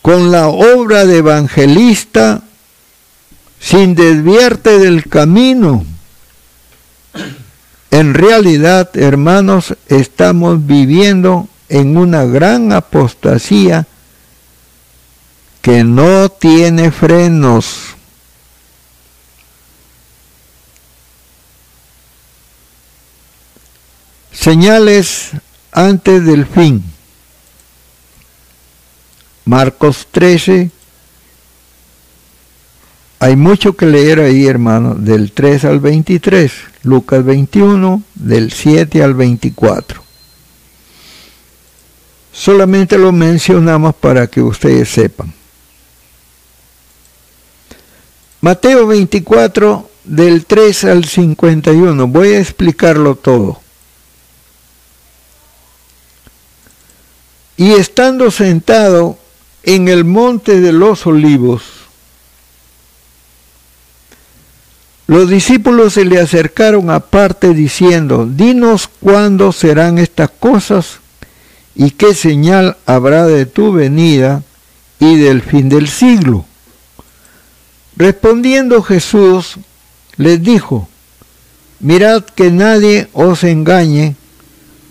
[0.00, 2.42] con la obra de evangelista
[3.60, 5.84] sin desviarte del camino.
[7.90, 13.86] En realidad, hermanos, estamos viviendo en una gran apostasía
[15.64, 17.94] que no tiene frenos.
[24.30, 25.30] Señales
[25.72, 26.84] antes del fin.
[29.46, 30.70] Marcos 13.
[33.20, 36.52] Hay mucho que leer ahí, hermano, del 3 al 23.
[36.82, 40.04] Lucas 21, del 7 al 24.
[42.32, 45.32] Solamente lo mencionamos para que ustedes sepan.
[48.44, 52.06] Mateo 24, del 3 al 51.
[52.08, 53.58] Voy a explicarlo todo.
[57.56, 59.16] Y estando sentado
[59.62, 61.62] en el monte de los olivos,
[65.06, 70.98] los discípulos se le acercaron aparte diciendo, dinos cuándo serán estas cosas
[71.74, 74.42] y qué señal habrá de tu venida
[75.00, 76.44] y del fin del siglo.
[77.96, 79.56] Respondiendo Jesús
[80.16, 80.88] les dijo,
[81.78, 84.16] mirad que nadie os engañe,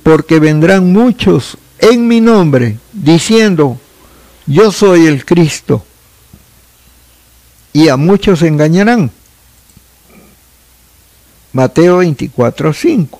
[0.04, 3.78] porque vendrán muchos en mi nombre, diciendo,
[4.45, 5.86] yo soy el Cristo,
[7.74, 9.12] y a muchos engañarán.
[11.51, 13.20] Mateo 24, 5.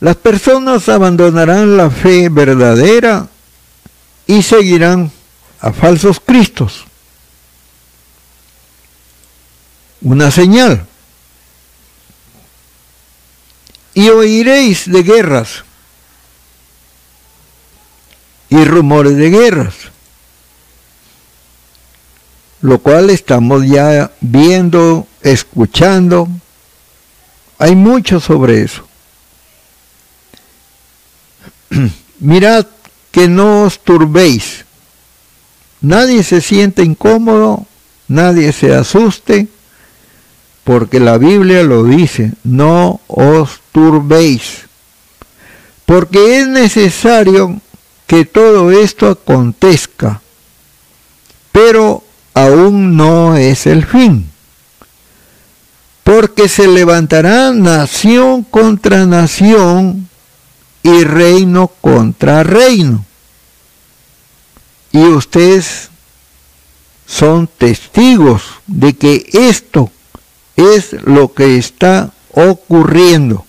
[0.00, 3.28] Las personas abandonarán la fe verdadera
[4.26, 5.10] y seguirán
[5.60, 6.84] a falsos cristos.
[10.00, 10.86] Una señal.
[13.94, 15.64] Y oiréis de guerras.
[18.50, 19.74] Y rumores de guerras,
[22.62, 26.28] lo cual estamos ya viendo, escuchando,
[27.58, 28.88] hay mucho sobre eso.
[32.20, 32.66] Mirad
[33.10, 34.64] que no os turbéis,
[35.80, 37.66] nadie se siente incómodo,
[38.08, 39.48] nadie se asuste,
[40.64, 44.66] porque la Biblia lo dice, no os turbéis,
[45.86, 47.60] porque es necesario
[48.06, 50.20] que todo esto acontezca,
[51.52, 52.02] pero
[52.34, 54.30] aún no es el fin,
[56.04, 60.08] porque se levantará nación contra nación
[60.82, 63.04] y reino contra reino.
[64.92, 65.90] Y ustedes
[67.06, 69.90] son testigos de que esto
[70.56, 73.46] es lo que está ocurriendo.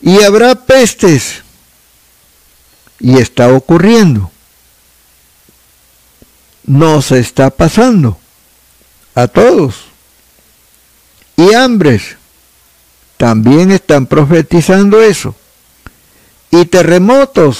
[0.00, 1.42] Y habrá pestes,
[2.98, 4.30] y está ocurriendo.
[6.64, 8.18] Nos está pasando
[9.14, 9.84] a todos.
[11.36, 12.16] Y hambres,
[13.16, 15.34] también están profetizando eso.
[16.50, 17.58] Y terremotos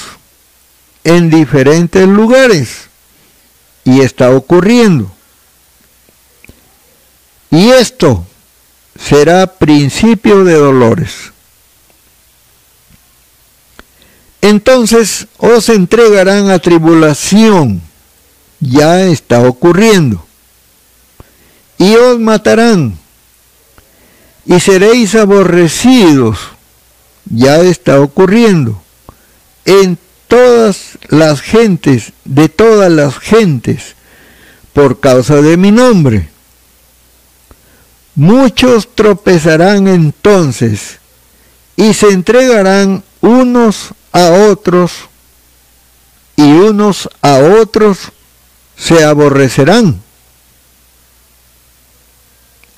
[1.04, 2.88] en diferentes lugares.
[3.84, 5.10] Y está ocurriendo.
[7.50, 8.24] Y esto
[8.98, 11.32] será principio de dolores.
[14.42, 17.80] Entonces os entregarán a tribulación,
[18.58, 20.26] ya está ocurriendo,
[21.78, 22.98] y os matarán,
[24.44, 26.38] y seréis aborrecidos,
[27.26, 28.82] ya está ocurriendo,
[29.64, 29.96] en
[30.32, 33.96] todas las gentes, de todas las gentes,
[34.72, 36.32] por causa de mi nombre
[38.14, 40.98] Muchos tropezarán entonces
[41.76, 44.92] y se entregarán unos a otros
[46.36, 48.12] y unos a otros
[48.76, 50.02] se aborrecerán.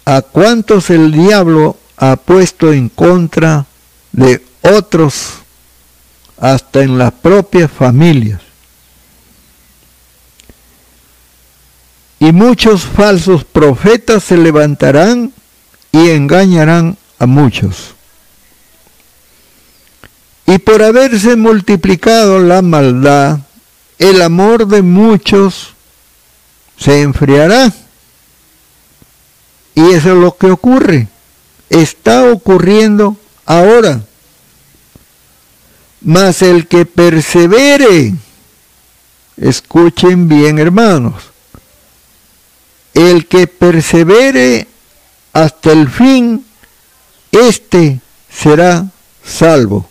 [0.05, 3.67] ¿A cuántos el diablo ha puesto en contra
[4.13, 5.44] de otros
[6.39, 8.41] hasta en las propias familias?
[12.25, 15.31] y muchos falsos profetas se levantarán
[15.93, 17.95] y engañarán a muchos.
[20.47, 23.41] Y por haberse multiplicado la maldad,
[23.99, 25.75] el amor de muchos
[26.79, 27.71] se enfriará.
[29.75, 31.09] Y eso es lo que ocurre.
[31.69, 34.01] Está ocurriendo ahora.
[36.05, 38.15] Mas el que persevere,
[39.39, 41.15] escuchen bien hermanos,
[42.93, 44.69] el que persevere
[45.33, 46.45] hasta el fin,
[47.33, 48.01] éste
[48.31, 48.87] será
[49.25, 49.89] salvo.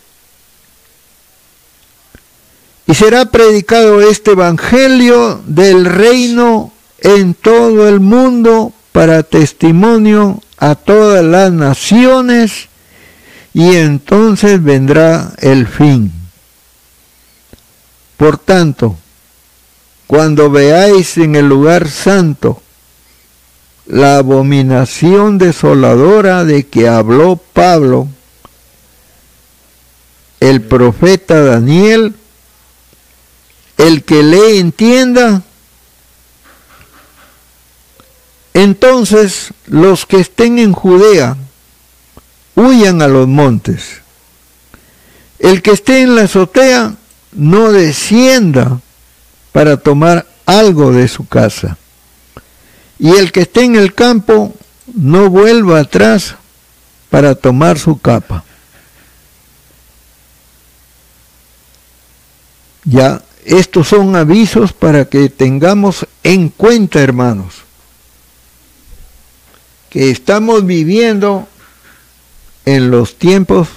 [2.85, 11.25] Y será predicado este Evangelio del reino en todo el mundo para testimonio a todas
[11.25, 12.69] las naciones
[13.53, 16.11] y entonces vendrá el fin.
[18.17, 18.97] Por tanto,
[20.07, 22.61] cuando veáis en el lugar santo
[23.85, 28.07] la abominación desoladora de que habló Pablo,
[30.39, 32.15] el profeta Daniel,
[33.77, 35.43] el que le entienda,
[38.53, 41.37] entonces los que estén en Judea
[42.55, 44.01] huyan a los montes.
[45.39, 46.95] El que esté en la azotea
[47.33, 48.79] no descienda
[49.51, 51.77] para tomar algo de su casa.
[52.99, 54.53] Y el que esté en el campo
[54.93, 56.35] no vuelva atrás
[57.09, 58.43] para tomar su capa.
[62.85, 67.63] Ya, estos son avisos para que tengamos en cuenta, hermanos,
[69.89, 71.47] que estamos viviendo
[72.65, 73.67] en los tiempos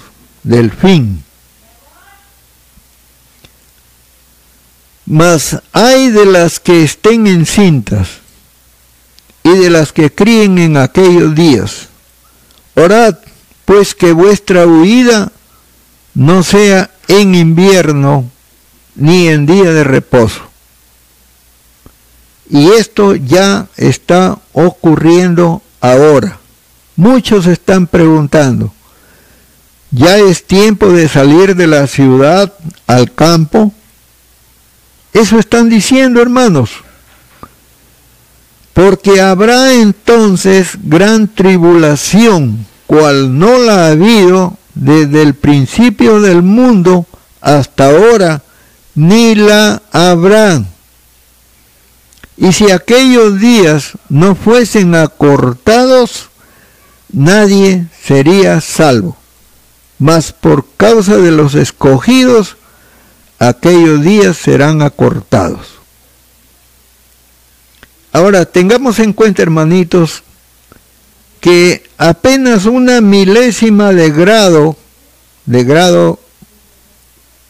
[0.43, 1.23] del fin.
[5.05, 8.09] Mas hay de las que estén encintas
[9.43, 11.87] y de las que críen en aquellos días.
[12.75, 13.15] Orad
[13.65, 15.31] pues que vuestra huida
[16.13, 18.29] no sea en invierno
[18.95, 20.41] ni en día de reposo.
[22.49, 26.39] Y esto ya está ocurriendo ahora.
[26.95, 28.73] Muchos están preguntando,
[29.91, 32.53] ¿ya es tiempo de salir de la ciudad
[32.87, 33.71] al campo?
[35.13, 36.71] Eso están diciendo, hermanos.
[38.73, 47.07] Porque habrá entonces gran tribulación, cual no la ha habido desde el principio del mundo
[47.41, 48.43] hasta ahora,
[48.93, 50.63] ni la habrá.
[52.37, 56.29] Y si aquellos días no fuesen acortados,
[57.11, 59.17] nadie sería salvo.
[59.99, 62.57] Mas por causa de los escogidos,
[63.39, 65.77] aquellos días serán acortados.
[68.11, 70.23] Ahora, tengamos en cuenta, hermanitos,
[71.39, 74.75] que apenas una milésima de grado,
[75.45, 76.19] de grado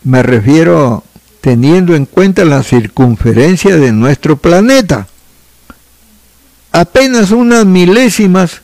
[0.03, 1.03] me refiero
[1.41, 5.07] teniendo en cuenta la circunferencia de nuestro planeta,
[6.71, 8.61] apenas unas milésimas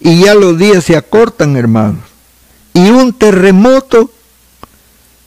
[0.00, 2.15] y ya los días se acortan, hermanos.
[2.76, 4.10] Y un terremoto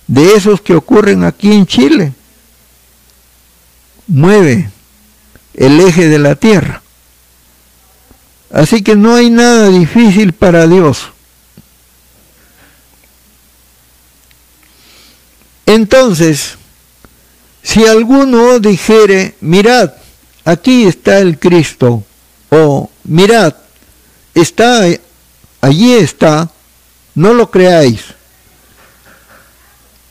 [0.05, 2.13] de esos que ocurren aquí en Chile
[4.05, 4.69] mueve
[5.55, 6.83] el eje de la tierra.
[8.51, 11.09] Así que no hay nada difícil para Dios.
[15.65, 16.55] Entonces,
[17.63, 19.93] si alguno dijere, mirad,
[20.45, 22.03] aquí está el Cristo,
[22.51, 23.55] o mirad,
[24.35, 24.83] está,
[25.61, 26.51] allí está,
[27.15, 28.15] no lo creáis,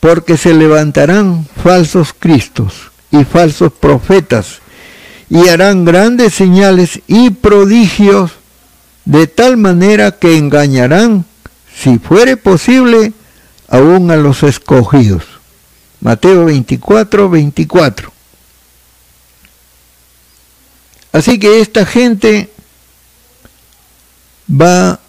[0.01, 4.61] porque se levantarán falsos cristos y falsos profetas,
[5.31, 8.33] y harán grandes señales y prodigios,
[9.05, 11.25] de tal manera que engañarán,
[11.75, 13.13] si fuere posible,
[13.69, 15.25] aún a los escogidos.
[16.01, 18.13] Mateo 24, 24.
[21.13, 22.51] Así que esta gente
[24.49, 25.01] va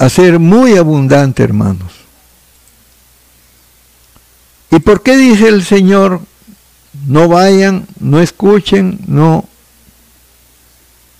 [0.00, 1.92] a ser muy abundante, hermanos.
[4.70, 6.22] ¿Y por qué dice el Señor,
[7.06, 9.44] no vayan, no escuchen, no,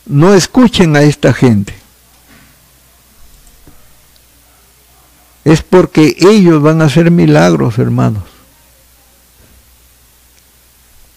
[0.06, 1.74] no escuchen a esta gente?
[5.44, 8.24] Es porque ellos van a hacer milagros, hermanos.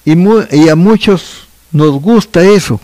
[0.03, 0.15] Y,
[0.51, 2.81] y a muchos nos gusta eso.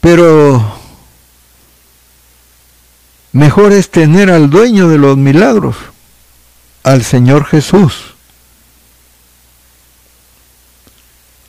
[0.00, 0.78] Pero
[3.32, 5.76] mejor es tener al dueño de los milagros,
[6.82, 8.14] al Señor Jesús.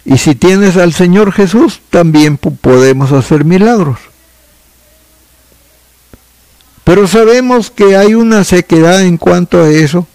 [0.05, 3.99] Y si tienes al Señor Jesús, también podemos hacer milagros.
[6.83, 10.07] Pero sabemos que hay una sequedad en cuanto a eso.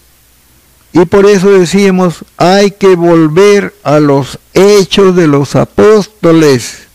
[0.92, 6.88] Y por eso decimos, hay que volver a los hechos de los apóstoles.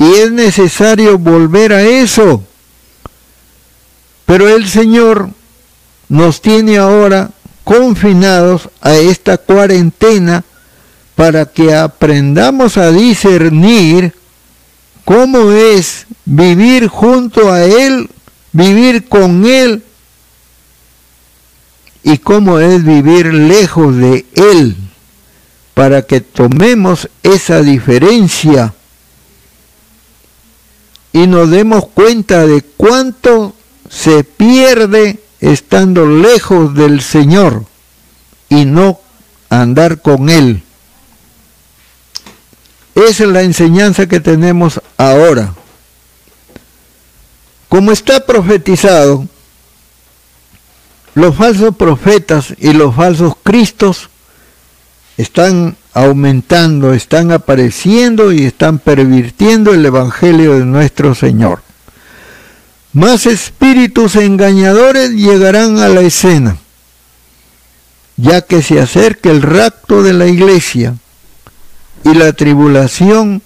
[0.00, 2.42] Y es necesario volver a eso.
[4.24, 5.28] Pero el Señor
[6.08, 7.32] nos tiene ahora
[7.64, 10.42] confinados a esta cuarentena
[11.16, 14.14] para que aprendamos a discernir
[15.04, 18.08] cómo es vivir junto a Él,
[18.52, 19.82] vivir con Él,
[22.02, 24.76] y cómo es vivir lejos de Él,
[25.74, 28.72] para que tomemos esa diferencia
[31.12, 33.54] y nos demos cuenta de cuánto
[33.88, 37.64] se pierde estando lejos del Señor
[38.48, 39.00] y no
[39.48, 40.62] andar con Él.
[42.94, 45.54] Esa es la enseñanza que tenemos ahora.
[47.68, 49.26] Como está profetizado,
[51.14, 54.10] los falsos profetas y los falsos cristos
[55.16, 61.62] están aumentando, están apareciendo y están pervirtiendo el Evangelio de nuestro Señor.
[62.92, 66.56] Más espíritus engañadores llegarán a la escena,
[68.16, 70.94] ya que se acerca el rapto de la iglesia
[72.04, 73.42] y la tribulación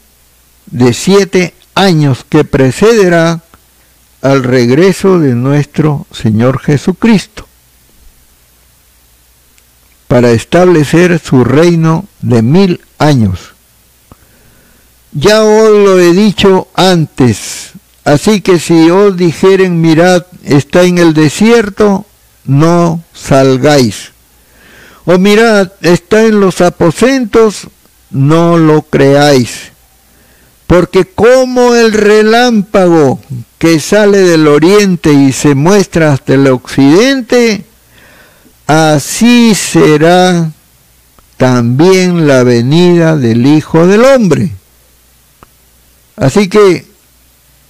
[0.67, 3.43] de siete años que precederá
[4.23, 7.47] al regreso de nuestro Señor Jesucristo
[10.09, 13.53] para establecer su reino de mil años.
[15.13, 17.73] Ya os lo he dicho antes,
[18.05, 22.05] así que si os dijeren, mirad, está en el desierto,
[22.45, 24.13] no salgáis.
[25.05, 27.69] O mirad, está en los aposentos,
[28.11, 29.73] no lo creáis.
[30.67, 33.21] Porque como el relámpago
[33.59, 37.65] que sale del oriente y se muestra hasta el occidente,
[38.67, 40.51] así será
[41.37, 44.51] también la venida del Hijo del Hombre.
[46.17, 46.87] Así que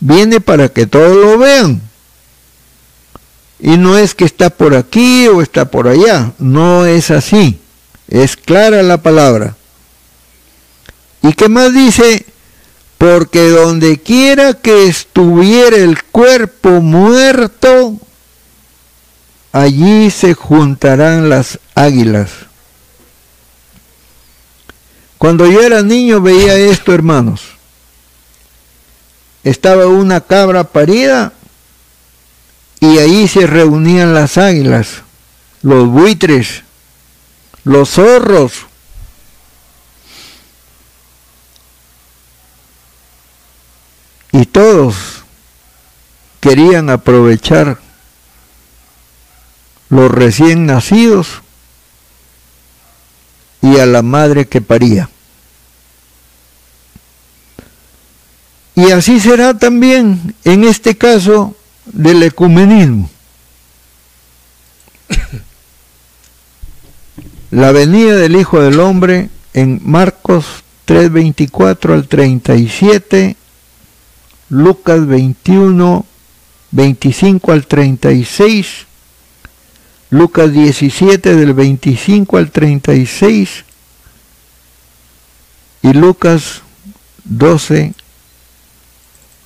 [0.00, 1.80] viene para que todos lo vean.
[3.58, 7.58] Y no es que está por aquí o está por allá, no es así.
[8.08, 9.56] Es clara la palabra.
[11.22, 12.26] ¿Y qué más dice?
[12.98, 17.98] Porque donde quiera que estuviera el cuerpo muerto,
[19.52, 22.30] allí se juntarán las águilas.
[25.24, 27.40] Cuando yo era niño veía esto, hermanos.
[29.42, 31.32] Estaba una cabra parida
[32.78, 35.00] y ahí se reunían las águilas,
[35.62, 36.62] los buitres,
[37.64, 38.66] los zorros,
[44.30, 45.24] y todos
[46.40, 47.78] querían aprovechar
[49.88, 51.40] los recién nacidos
[53.62, 55.08] y a la madre que paría.
[58.76, 61.54] Y así será también en este caso
[61.86, 63.10] del ecumenismo.
[67.50, 73.36] La venida del Hijo del Hombre en Marcos 3:24 al 37
[74.50, 76.06] Lucas 21,
[76.70, 78.86] 25 al 36,
[80.10, 83.64] Lucas 17 del 25 al 36
[85.82, 86.62] y Lucas
[87.24, 87.94] 12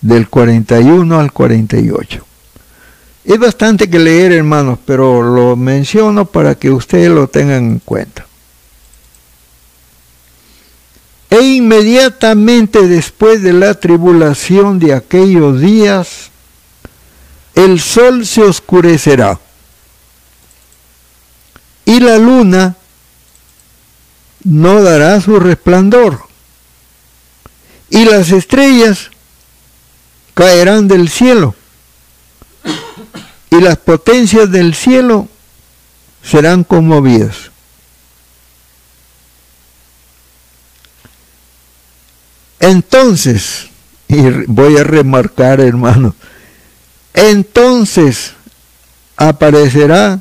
[0.00, 2.24] del 41 al 48.
[3.24, 8.26] Es bastante que leer, hermanos, pero lo menciono para que ustedes lo tengan en cuenta.
[11.30, 16.30] E inmediatamente después de la tribulación de aquellos días,
[17.54, 19.38] el sol se oscurecerá
[21.84, 22.76] y la luna
[24.44, 26.20] no dará su resplandor
[27.90, 29.10] y las estrellas
[30.38, 31.56] caerán del cielo
[33.50, 35.26] y las potencias del cielo
[36.22, 37.50] serán conmovidas.
[42.60, 43.66] Entonces,
[44.06, 46.14] y voy a remarcar hermano,
[47.14, 48.34] entonces
[49.16, 50.20] aparecerá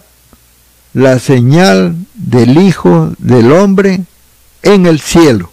[0.94, 4.02] la señal del Hijo del Hombre
[4.64, 5.52] en el cielo.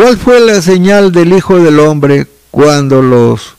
[0.00, 3.54] ¿Cuál fue la señal del Hijo del Hombre cuando los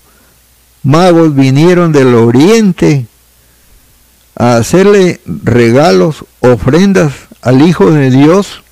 [0.82, 3.06] magos vinieron del oriente
[4.36, 7.14] a hacerle regalos, ofrendas
[7.44, 8.64] al Hijo de Dios?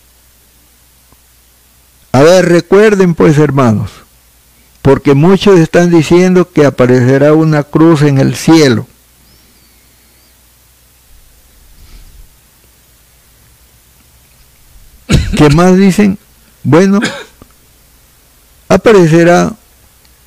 [2.12, 3.92] A ver, recuerden pues hermanos,
[4.82, 8.88] porque muchos están diciendo que aparecerá una cruz en el cielo.
[15.38, 16.18] ¿Qué más dicen?
[16.64, 17.00] Bueno,
[18.70, 19.52] aparecerá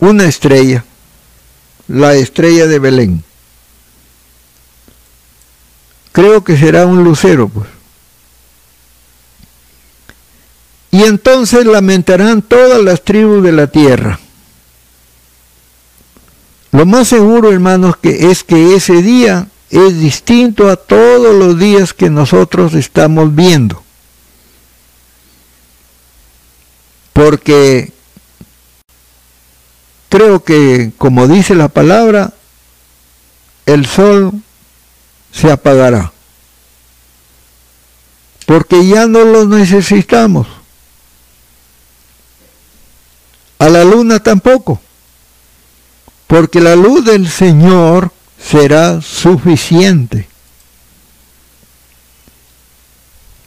[0.01, 0.85] una estrella,
[1.89, 3.25] la estrella de Belén.
[6.11, 7.69] Creo que será un lucero, pues.
[10.91, 14.21] Y entonces lamentarán todas las tribus de la tierra.
[16.73, 21.95] Lo más seguro, hermanos, que es que ese día es distinto a todos los días
[21.95, 23.83] que nosotros estamos viendo.
[27.15, 27.93] Porque
[30.13, 32.35] creo que, como dice la palabra,
[33.65, 34.43] el sol
[35.33, 36.13] se apagará.
[38.45, 40.47] Porque ya no lo necesitamos.
[43.59, 44.83] A la luna tampoco.
[46.27, 50.29] Porque la luz del Señor será suficiente.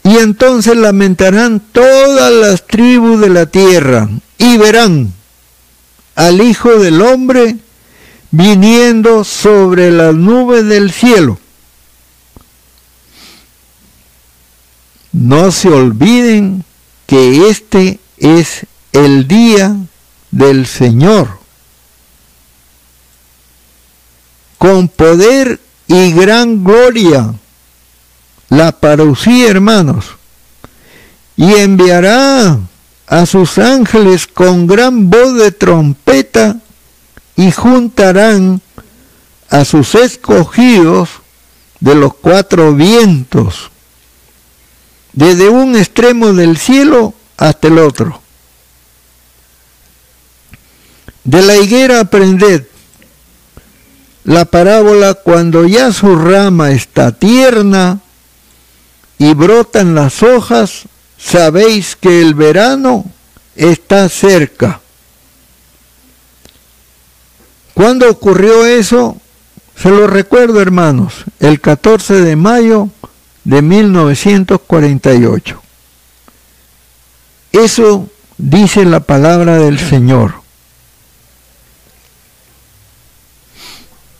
[0.02, 4.08] Y entonces lamentarán todas las tribus de la tierra
[4.38, 5.15] y verán
[6.16, 7.56] al Hijo del Hombre
[8.30, 11.38] viniendo sobre las nubes del cielo.
[15.12, 16.64] No se olviden
[17.06, 19.76] que este es el día
[20.30, 21.38] del Señor.
[24.58, 27.34] Con poder y gran gloria
[28.48, 30.06] la parucía, hermanos,
[31.36, 32.58] y enviará
[33.06, 36.56] a sus ángeles con gran voz de trompeta
[37.36, 38.60] y juntarán
[39.48, 41.10] a sus escogidos
[41.80, 43.70] de los cuatro vientos,
[45.12, 48.20] desde un extremo del cielo hasta el otro.
[51.24, 52.66] De la higuera aprended
[54.26, 58.00] la parábola cuando ya su rama está tierna
[59.18, 60.82] y brotan las hojas,
[61.26, 63.04] sabéis que el verano
[63.56, 64.80] está cerca.
[67.74, 69.20] ¿Cuándo ocurrió eso?
[69.76, 72.88] Se lo recuerdo, hermanos, el 14 de mayo
[73.44, 75.62] de 1948.
[77.52, 78.08] Eso
[78.38, 80.34] dice la palabra del Señor.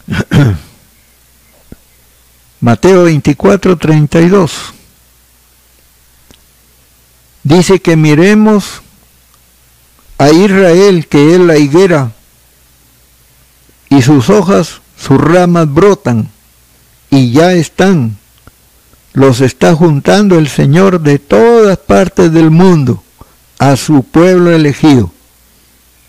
[2.61, 4.76] Mateo 24, 32.
[7.47, 8.83] Dice que miremos
[10.19, 12.11] a Israel, que es la higuera
[13.89, 16.29] y sus hojas, sus ramas brotan
[17.09, 18.17] y ya están.
[19.13, 23.05] Los está juntando el Señor de todas partes del mundo
[23.61, 25.13] a su pueblo elegido,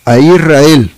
[0.05, 0.91] a Israel.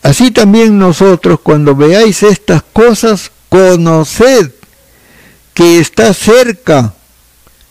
[0.00, 4.52] Así también nosotros cuando veáis estas cosas, conoced
[5.54, 6.94] que está cerca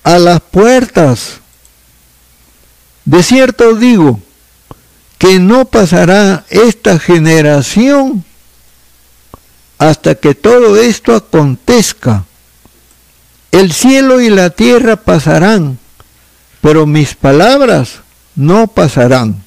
[0.05, 1.41] a las puertas.
[3.03, 4.21] De cierto digo,
[5.17, 8.23] que no pasará esta generación
[9.77, 12.23] hasta que todo esto acontezca.
[13.51, 15.79] El cielo y la tierra pasarán,
[16.61, 17.99] pero mis palabras
[18.35, 19.43] no pasarán.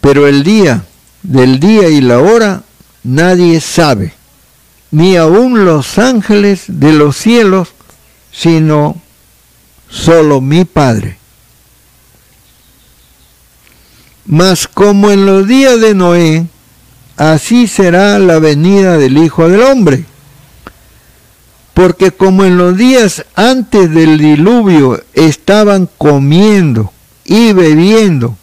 [0.00, 0.84] Pero el día
[1.22, 2.62] del día y la hora
[3.02, 4.12] nadie sabe,
[4.94, 7.70] ni aun los ángeles de los cielos,
[8.30, 8.94] sino
[9.90, 11.18] solo mi Padre.
[14.24, 16.46] Mas como en los días de Noé,
[17.16, 20.04] así será la venida del Hijo del Hombre.
[21.74, 26.92] Porque como en los días antes del diluvio estaban comiendo
[27.24, 28.36] y bebiendo,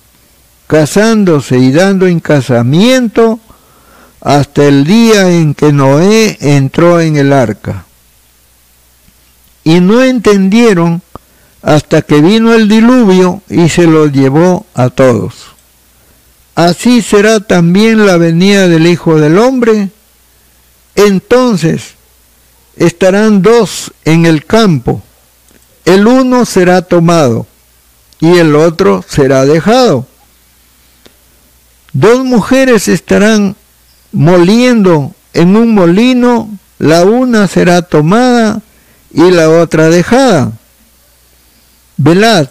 [0.67, 3.39] casándose y dando en casamiento,
[4.21, 7.85] hasta el día en que Noé entró en el arca.
[9.63, 11.01] Y no entendieron
[11.61, 15.51] hasta que vino el diluvio y se los llevó a todos
[16.55, 19.89] así será también la venida del Hijo del Hombre.
[20.95, 21.95] Entonces
[22.75, 25.01] estarán dos en el campo,
[25.85, 27.47] el uno será tomado
[28.19, 30.05] y el otro será dejado.
[31.93, 33.55] Dos mujeres estarán
[34.11, 36.49] moliendo en un molino,
[36.79, 38.61] la una será tomada
[39.13, 40.51] y la otra dejada.
[41.97, 42.49] Velad,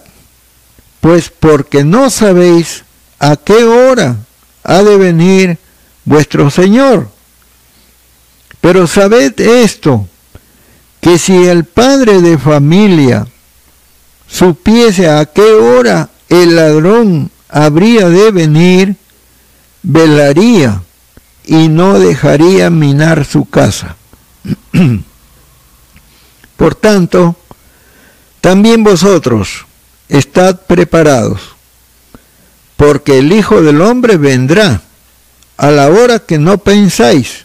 [1.01, 2.85] pues porque no sabéis
[3.19, 4.17] a qué hora
[4.63, 5.59] ha de venir
[6.05, 7.09] vuestro Señor.
[8.61, 10.07] Pero sabed esto,
[11.01, 13.27] que si el padre de familia
[14.29, 18.97] supiese a qué hora el ladrón habría de venir,
[19.83, 20.83] velaría
[21.45, 23.97] y no dejaría minar su casa.
[26.57, 27.37] Por tanto,
[28.41, 29.67] también vosotros
[30.09, 31.41] estad preparados
[32.81, 34.81] porque el Hijo del Hombre vendrá
[35.59, 37.45] a la hora que no pensáis.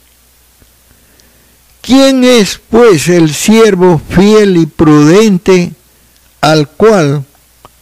[1.81, 5.73] ¿Quién es pues el siervo fiel y prudente
[6.39, 7.25] al cual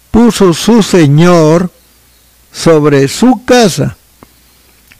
[0.10, 1.70] puso su Señor
[2.52, 3.98] sobre su casa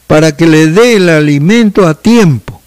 [0.08, 2.62] para que le dé el alimento a tiempo?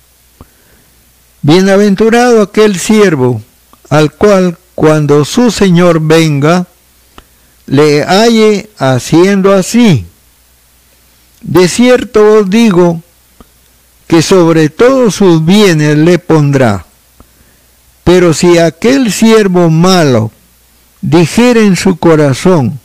[1.43, 3.41] Bienaventurado aquel siervo
[3.89, 6.67] al cual cuando su Señor venga,
[7.67, 10.07] le halle haciendo así.
[11.41, 13.03] De cierto os digo
[14.07, 16.85] que sobre todos sus bienes le pondrá.
[18.05, 20.31] Pero si aquel siervo malo
[21.01, 22.79] dijera en su corazón,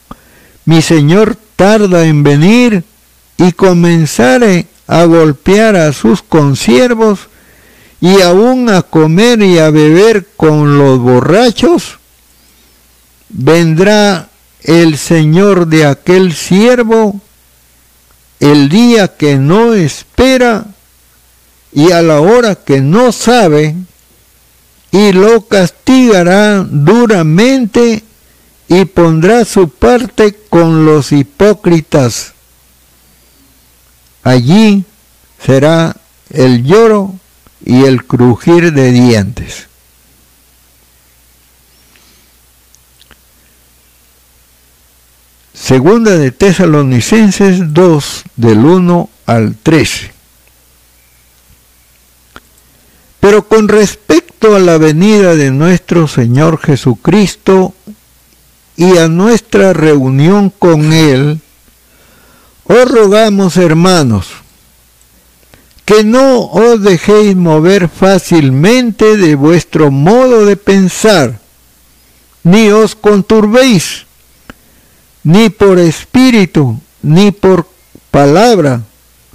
[0.65, 2.83] mi Señor tarda en venir,
[3.41, 7.19] y comenzare a golpear a sus consiervos,
[7.99, 11.99] y aún a comer y a beber con los borrachos,
[13.29, 14.29] vendrá
[14.63, 17.19] el Señor de aquel siervo
[18.39, 20.65] el día que no espera
[21.71, 23.75] y a la hora que no sabe,
[24.91, 28.03] y lo castigará duramente
[28.67, 32.33] y pondrá su parte con los hipócritas.
[34.23, 34.83] Allí
[35.43, 35.95] será
[36.29, 37.15] el lloro
[37.65, 39.67] y el crujir de dientes.
[45.53, 50.11] Segunda de Tesalonicenses 2 del 1 al 13.
[53.19, 57.73] Pero con respecto a la venida de nuestro Señor Jesucristo
[58.75, 61.39] y a nuestra reunión con Él,
[62.71, 64.27] os rogamos, hermanos,
[65.85, 71.41] que no os dejéis mover fácilmente de vuestro modo de pensar,
[72.43, 74.05] ni os conturbéis,
[75.23, 77.67] ni por espíritu, ni por
[78.09, 78.83] palabra,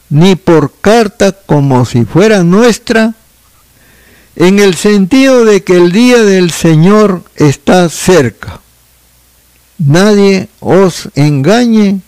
[0.09, 3.15] ni por carta como si fuera nuestra,
[4.35, 8.61] en el sentido de que el día del Señor está cerca.
[9.79, 12.01] Nadie os engañe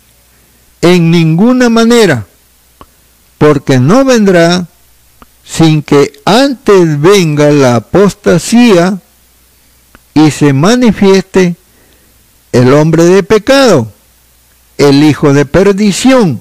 [0.81, 2.27] en ninguna manera,
[3.39, 4.67] porque no vendrá
[5.45, 8.99] sin que antes venga la apostasía
[10.15, 11.57] y se manifieste
[12.53, 13.91] el hombre de pecado,
[14.77, 16.41] el hijo de perdición,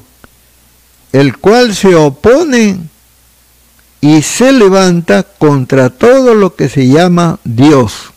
[1.13, 2.77] el cual se opone
[4.01, 8.11] y se levanta contra todo lo que se llama Dios,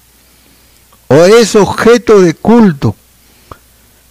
[1.09, 2.97] o es objeto de culto,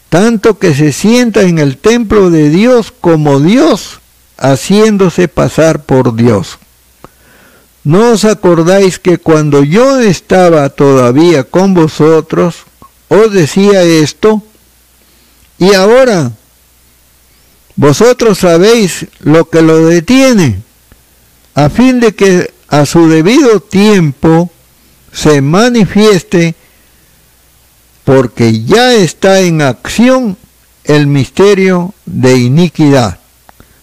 [0.10, 4.00] tanto que se sienta en el templo de Dios como Dios,
[4.38, 6.58] haciéndose pasar por Dios.
[7.84, 12.58] ¿No os acordáis que cuando yo estaba todavía con vosotros,
[13.08, 14.44] os decía esto?
[15.58, 16.32] Y ahora,
[17.76, 20.62] vosotros sabéis lo que lo detiene
[21.56, 24.50] a fin de que a su debido tiempo
[25.12, 26.56] se manifieste,
[28.10, 30.36] porque ya está en acción
[30.84, 33.20] el misterio de iniquidad.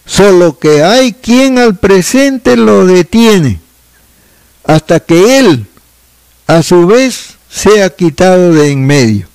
[0.05, 3.61] Solo que hay quien al presente lo detiene,
[4.65, 5.65] hasta que él
[6.45, 9.29] a su vez sea quitado de en medio.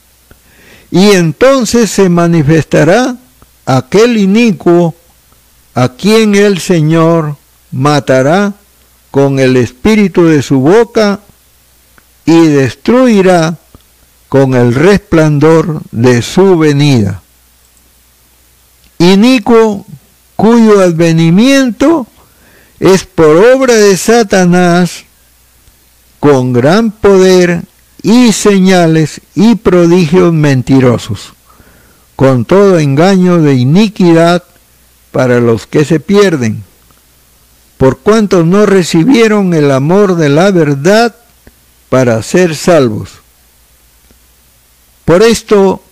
[0.91, 3.17] Y entonces se manifestará
[3.65, 4.95] aquel inicuo
[5.75, 7.39] a quien el Señor
[7.71, 8.53] matará
[9.11, 11.21] con el espíritu de su boca
[12.27, 13.57] y destruirá
[14.33, 17.21] con el resplandor de su venida.
[18.97, 19.85] Inicuo
[20.37, 22.07] cuyo advenimiento
[22.81, 25.05] es por obra de Satanás
[26.19, 27.65] con gran poder
[28.03, 31.35] y señales y prodigios mentirosos,
[32.17, 34.45] con todo engaño de iniquidad
[35.11, 36.65] para los que se pierden
[37.77, 41.17] por cuanto no recibieron el amor de la verdad
[41.91, 43.22] para ser salvos.
[45.05, 45.83] Por esto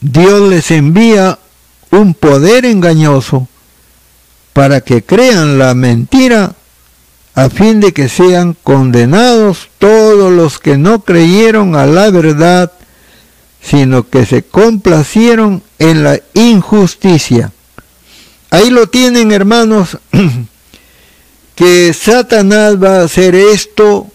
[0.00, 1.38] Dios les envía
[1.90, 3.48] un poder engañoso
[4.52, 6.54] para que crean la mentira
[7.34, 12.72] a fin de que sean condenados todos los que no creyeron a la verdad,
[13.62, 17.52] sino que se complacieron en la injusticia.
[18.50, 19.98] Ahí lo tienen, hermanos,
[21.54, 24.08] que Satanás va a hacer esto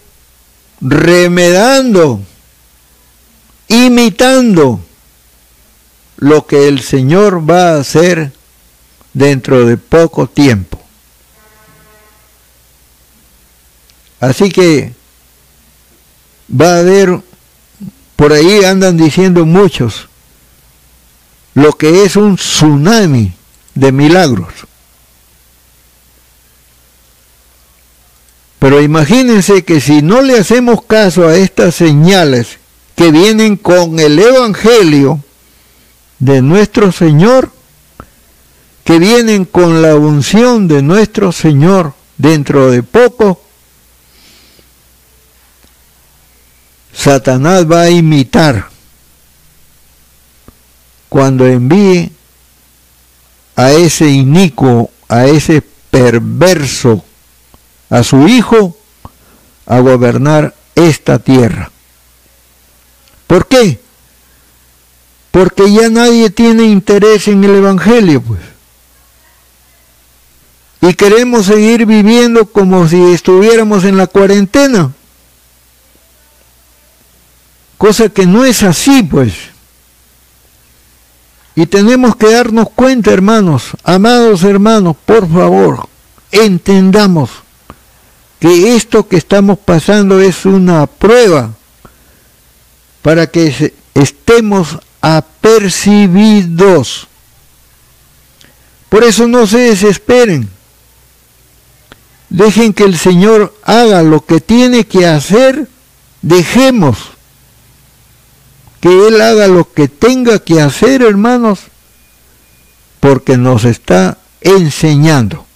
[0.80, 2.20] remedando,
[3.68, 4.80] imitando
[6.18, 8.32] lo que el Señor va a hacer
[9.12, 10.80] dentro de poco tiempo.
[14.20, 14.92] Así que
[16.48, 17.20] va a haber,
[18.16, 20.08] por ahí andan diciendo muchos,
[21.54, 23.32] lo que es un tsunami
[23.74, 24.52] de milagros.
[28.58, 32.58] Pero imagínense que si no le hacemos caso a estas señales
[32.96, 35.22] que vienen con el Evangelio
[36.18, 37.52] de nuestro Señor,
[38.84, 43.42] que vienen con la unción de nuestro Señor dentro de poco,
[46.92, 48.70] Satanás va a imitar
[51.10, 52.10] cuando envíe
[53.54, 57.04] a ese inicuo, a ese perverso,
[57.90, 58.76] a su hijo,
[59.66, 61.70] a gobernar esta tierra.
[63.26, 63.80] ¿Por qué?
[65.30, 68.40] Porque ya nadie tiene interés en el Evangelio, pues.
[70.80, 74.92] Y queremos seguir viviendo como si estuviéramos en la cuarentena.
[77.76, 79.34] Cosa que no es así, pues.
[81.54, 85.88] Y tenemos que darnos cuenta, hermanos, amados hermanos, por favor,
[86.30, 87.30] entendamos
[88.38, 91.52] que esto que estamos pasando es una prueba
[93.06, 97.06] para que estemos apercibidos.
[98.88, 100.50] Por eso no se desesperen.
[102.28, 105.68] Dejen que el Señor haga lo que tiene que hacer.
[106.20, 106.98] Dejemos
[108.80, 111.60] que Él haga lo que tenga que hacer, hermanos,
[112.98, 115.46] porque nos está enseñando.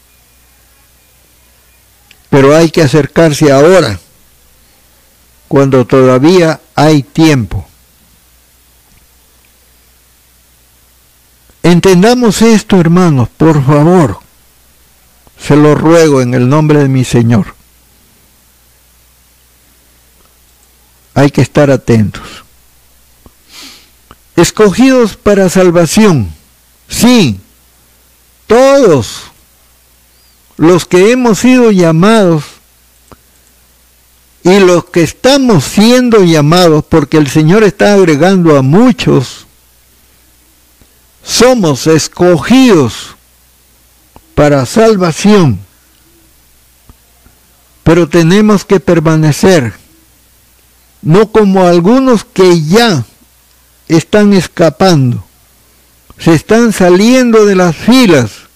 [2.28, 3.98] Pero hay que acercarse ahora
[5.50, 7.66] cuando todavía hay tiempo.
[11.64, 14.20] Entendamos esto, hermanos, por favor.
[15.36, 17.56] Se lo ruego en el nombre de mi Señor.
[21.14, 22.44] Hay que estar atentos.
[24.36, 26.32] Escogidos para salvación.
[26.86, 27.40] Sí,
[28.46, 29.22] todos
[30.56, 32.59] los que hemos sido llamados
[34.42, 39.46] y los que estamos siendo llamados, porque el Señor está agregando a muchos,
[41.22, 43.16] somos escogidos
[44.34, 45.60] para salvación,
[47.82, 49.74] pero tenemos que permanecer,
[51.02, 53.04] no como algunos que ya
[53.88, 55.22] están escapando,
[56.18, 58.49] se están saliendo de las filas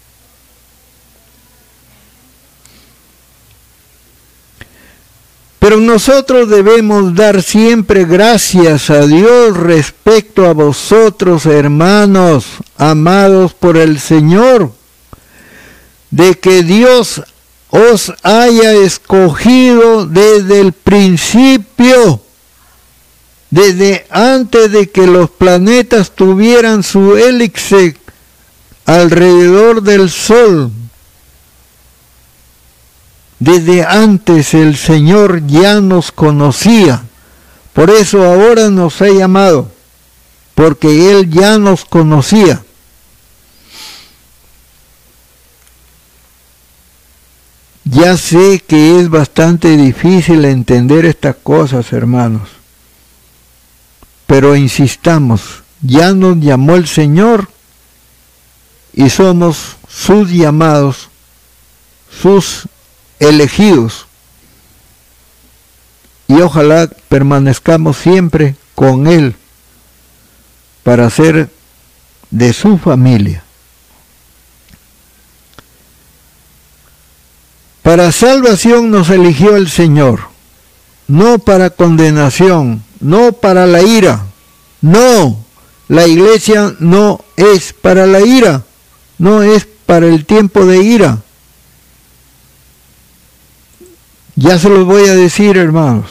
[5.65, 12.45] Pero nosotros debemos dar siempre gracias a Dios respecto a vosotros, hermanos,
[12.77, 14.73] amados por el Señor,
[16.11, 17.23] de que Dios
[17.71, 22.21] os haya escogido desde el principio,
[23.49, 27.97] desde antes de que los planetas tuvieran su hélice
[28.85, 30.71] alrededor del Sol
[33.45, 37.03] desde antes el Señor ya nos conocía.
[37.75, 39.71] Por eso ahora nos ha llamado,
[40.55, 42.65] porque Él ya nos conocía.
[47.85, 52.49] Ya sé que es bastante difícil entender estas cosas, hermanos.
[54.27, 57.51] Pero insistamos, ya nos llamó el Señor
[58.95, 61.11] y somos sus llamados,
[62.23, 62.69] sus
[63.29, 64.07] elegidos.
[66.27, 69.37] Y ojalá permanezcamos siempre con Él
[70.83, 71.51] para ser
[72.31, 73.45] de su familia.
[77.83, 80.21] Para salvación nos eligió el Señor,
[81.07, 84.25] no para condenación, no para la ira.
[84.81, 85.45] No,
[85.89, 88.65] la iglesia no es para la ira,
[89.19, 91.24] no es para el tiempo de ira.
[94.37, 96.11] Ya se los voy a decir, hermanos.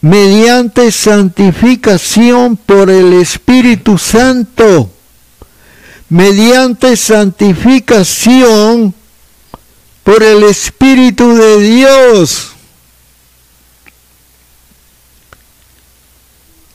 [0.00, 4.90] Mediante santificación por el Espíritu Santo.
[6.08, 8.94] Mediante santificación
[10.02, 12.52] por el Espíritu de Dios.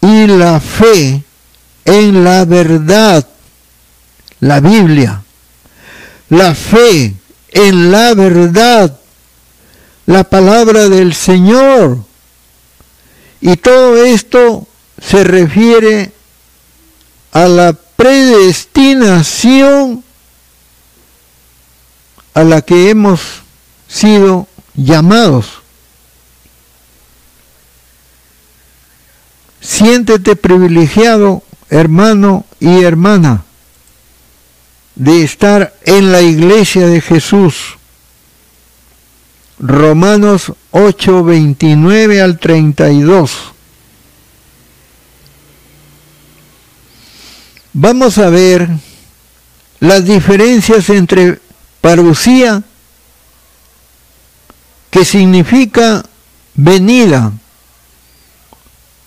[0.01, 1.23] Y la fe
[1.85, 3.27] en la verdad.
[4.41, 5.23] La Biblia.
[6.29, 7.15] La fe
[7.53, 8.97] en la verdad,
[10.05, 11.99] la palabra del Señor.
[13.41, 14.67] Y todo esto
[15.01, 16.11] se refiere
[17.31, 20.03] a la predestinación
[22.33, 23.21] a la que hemos
[23.87, 25.61] sido llamados.
[29.61, 33.45] Siéntete privilegiado, hermano y hermana
[34.95, 37.77] de estar en la iglesia de Jesús,
[39.59, 43.31] Romanos 8, 29 al 32.
[47.73, 48.69] Vamos a ver
[49.79, 51.39] las diferencias entre
[51.81, 52.63] parucía,
[54.91, 56.03] que significa
[56.53, 57.31] venida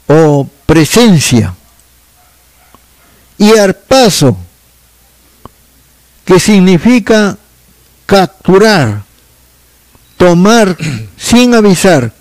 [0.08, 1.54] o presencia,
[3.38, 4.36] y arpaso,
[6.26, 7.38] que significa
[8.04, 9.04] capturar,
[10.18, 10.76] tomar
[11.16, 12.12] sin avisar.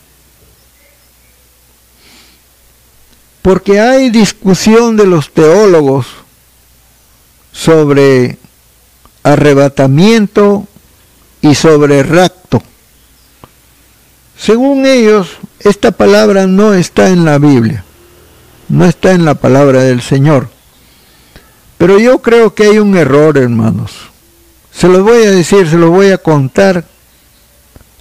[3.42, 6.08] Porque hay discusión de los teólogos
[7.52, 8.38] sobre
[9.24, 10.68] arrebatamiento
[11.42, 12.62] y sobre rapto.
[14.38, 15.30] Según ellos,
[15.60, 17.84] esta palabra no está en la Biblia,
[18.68, 20.55] no está en la palabra del Señor.
[21.86, 23.92] Pero yo creo que hay un error, hermanos.
[24.72, 26.84] Se los voy a decir, se los voy a contar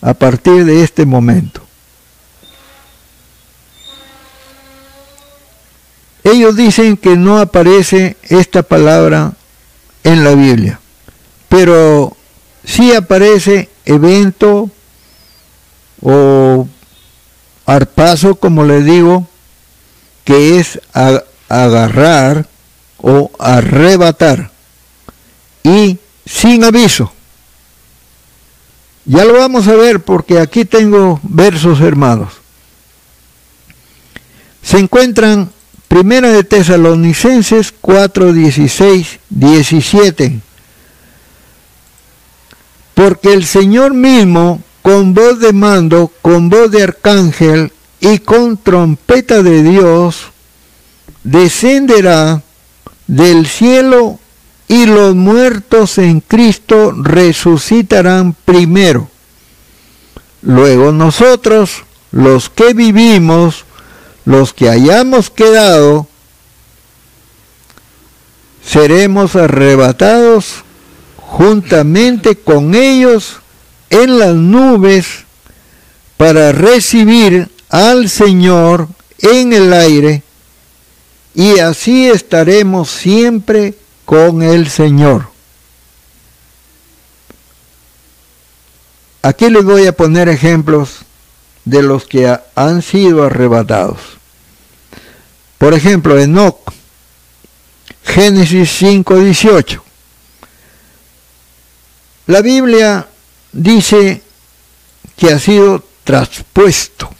[0.01, 1.61] a partir de este momento.
[6.23, 9.35] Ellos dicen que no aparece esta palabra
[10.03, 10.81] en la Biblia,
[11.51, 12.17] pero
[12.65, 14.71] sí aparece evento
[16.01, 16.67] o
[17.67, 19.29] arpazo, como les digo,
[20.25, 20.81] que es
[21.51, 22.47] agarrar
[23.07, 24.51] o arrebatar
[25.63, 27.13] y sin aviso.
[29.05, 32.33] Ya lo vamos a ver porque aquí tengo versos hermanos.
[34.63, 35.51] Se encuentran
[35.87, 40.41] Primera de Tesalonicenses 4, 16, 17.
[42.95, 49.43] Porque el Señor mismo, con voz de mando, con voz de arcángel y con trompeta
[49.43, 50.23] de Dios,
[51.23, 52.43] descenderá
[53.07, 54.19] del cielo
[54.69, 59.09] y los muertos en Cristo resucitarán primero.
[60.43, 63.65] Luego nosotros, los que vivimos,
[64.25, 66.07] los que hayamos quedado,
[68.67, 70.65] seremos arrebatados
[71.17, 73.37] juntamente con ellos
[73.91, 75.25] en las nubes
[76.17, 78.89] para recibir al Señor
[79.19, 80.24] en el aire
[81.35, 83.75] y así estaremos siempre
[84.05, 85.29] con el Señor.
[89.23, 90.99] Aquí les voy a poner ejemplos
[91.65, 93.99] de los que han sido arrebatados.
[95.59, 96.61] Por ejemplo, Enoch,
[98.05, 99.83] Génesis 5:18.
[102.27, 103.09] La Biblia
[103.53, 104.23] dice
[105.17, 107.11] que ha sido traspuesto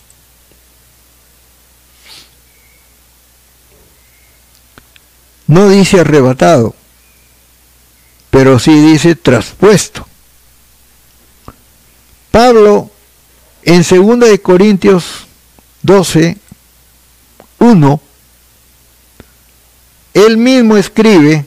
[5.47, 6.75] No dice arrebatado,
[8.31, 10.07] pero sí dice traspuesto.
[12.31, 12.91] Pablo
[13.63, 15.27] en 2 de Corintios
[15.83, 16.39] 12,
[17.59, 18.01] 1,
[20.15, 21.45] él mismo escribe,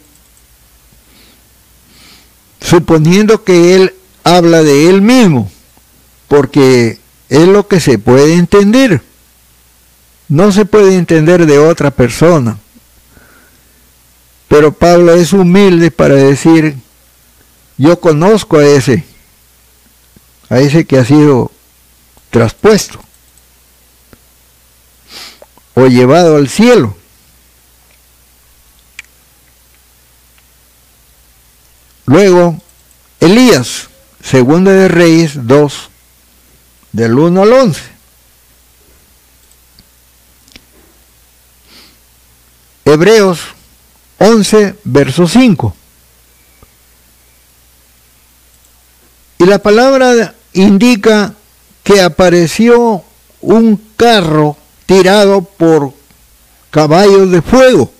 [2.62, 3.94] suponiendo que él
[4.24, 5.52] habla de él mismo,
[6.28, 9.02] porque es lo que se puede entender.
[10.30, 12.58] No se puede entender de otra persona.
[14.48, 16.78] Pero Pablo es humilde para decir,
[17.78, 19.04] yo conozco a ese,
[20.50, 21.52] a ese que ha sido
[22.30, 23.00] traspuesto
[25.74, 26.96] o llevado al cielo.
[32.06, 32.58] Luego,
[33.20, 33.90] Elías,
[34.24, 35.90] segunda de Reyes 2,
[36.94, 37.82] del 1 al 11.
[42.86, 43.57] Hebreos
[44.20, 45.76] 11, verso 5.
[49.40, 51.34] Y la palabra indica
[51.84, 53.04] que apareció
[53.42, 55.94] un carro tirado por
[56.72, 57.92] caballos de fuego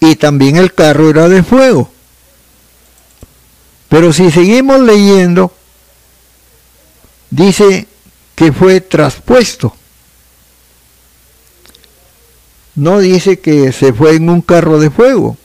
[0.00, 1.90] y también el carro era de fuego.
[3.88, 5.52] Pero si seguimos leyendo,
[7.30, 7.86] dice
[8.34, 9.74] que fue traspuesto
[12.76, 15.36] no dice que se fue en un carro de fuego.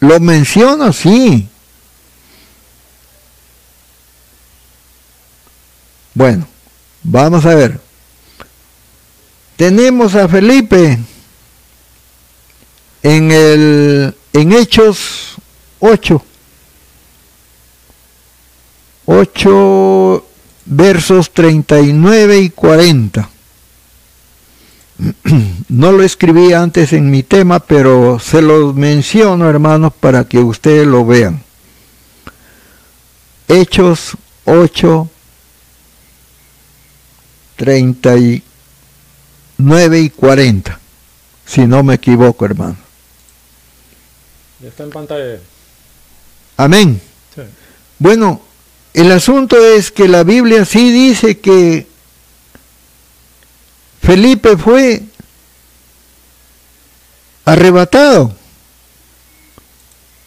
[0.00, 1.48] Lo menciona, sí.
[6.12, 6.46] Bueno,
[7.02, 7.80] vamos a ver.
[9.56, 10.98] Tenemos a Felipe
[13.02, 15.36] en el en Hechos
[15.80, 16.22] 8.
[19.06, 20.26] 8
[20.66, 23.30] versos 39 y 40.
[25.68, 30.86] no lo escribí antes en mi tema, pero se los menciono, hermanos, para que ustedes
[30.86, 31.42] lo vean.
[33.48, 35.08] Hechos 8,
[37.56, 40.80] 39 y 40,
[41.44, 42.76] si no me equivoco, hermano.
[44.64, 45.38] está en pantalla.
[46.56, 47.00] Amén.
[47.98, 48.40] Bueno,
[48.92, 51.86] el asunto es que la Biblia sí dice que
[54.04, 55.02] Felipe fue
[57.46, 58.34] arrebatado,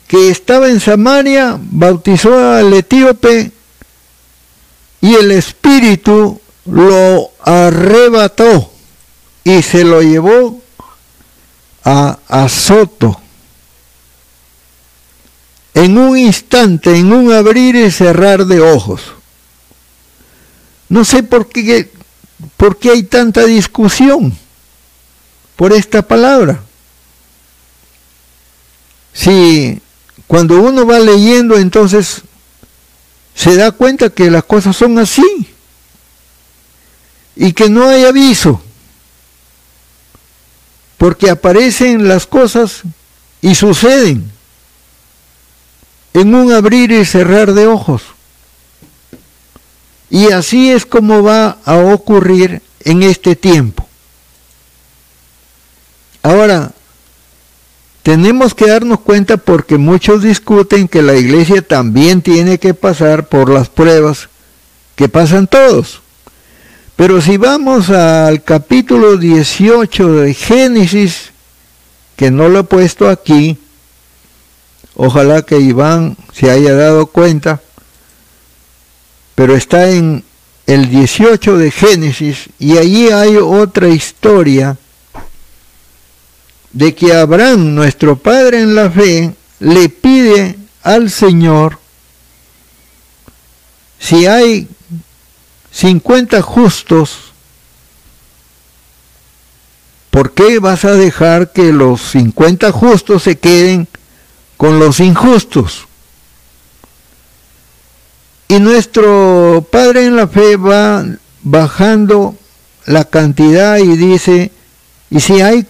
[0.07, 3.51] que estaba en Samaria, bautizó al etíope
[4.99, 8.71] y el Espíritu lo arrebató
[9.43, 10.59] y se lo llevó
[11.83, 13.21] a Azoto.
[15.75, 19.01] En un instante, en un abrir y cerrar de ojos.
[20.89, 21.91] No sé por qué,
[22.55, 24.38] por qué hay tanta discusión
[25.55, 26.61] por esta palabra.
[29.14, 29.81] Si
[30.27, 32.22] cuando uno va leyendo entonces
[33.34, 35.47] se da cuenta que las cosas son así
[37.35, 38.61] y que no hay aviso,
[40.97, 42.81] porque aparecen las cosas
[43.41, 44.31] y suceden
[46.14, 48.01] en un abrir y cerrar de ojos.
[50.09, 53.88] Y así es como va a ocurrir en este tiempo.
[56.23, 56.71] Ahora,
[58.03, 63.49] tenemos que darnos cuenta porque muchos discuten que la iglesia también tiene que pasar por
[63.49, 64.29] las pruebas
[64.95, 66.01] que pasan todos.
[66.95, 71.31] Pero si vamos al capítulo 18 de Génesis,
[72.15, 73.57] que no lo he puesto aquí,
[74.95, 77.61] ojalá que Iván se haya dado cuenta,
[79.38, 80.23] pero está en
[80.65, 84.80] el 18 de Génesis y allí hay otra historia
[86.72, 91.77] de que Abraham, nuestro padre en la fe, le pide al Señor
[93.99, 94.68] si hay
[95.72, 97.31] 50 justos,
[100.09, 103.88] ¿por qué vas a dejar que los 50 justos se queden
[104.57, 105.86] con los injustos?
[108.47, 111.05] Y nuestro Padre en la fe va
[111.43, 112.35] bajando
[112.85, 114.51] la cantidad y dice,
[115.09, 115.65] y si hay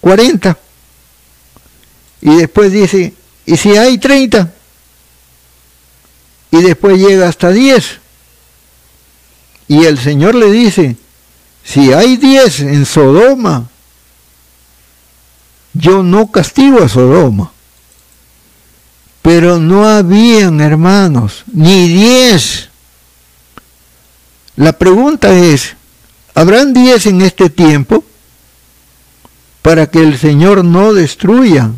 [0.00, 0.56] 40.
[2.22, 3.12] Y después dice,
[3.44, 4.52] ¿y si hay 30?
[6.50, 8.00] Y después llega hasta 10.
[9.68, 10.96] Y el Señor le dice,
[11.62, 13.68] si hay 10 en Sodoma,
[15.74, 17.52] yo no castigo a Sodoma.
[19.28, 22.70] Pero no habían, hermanos, ni 10.
[24.56, 25.76] La pregunta es,
[26.34, 28.02] ¿habrán 10 en este tiempo?
[29.68, 31.70] para que el Señor no destruya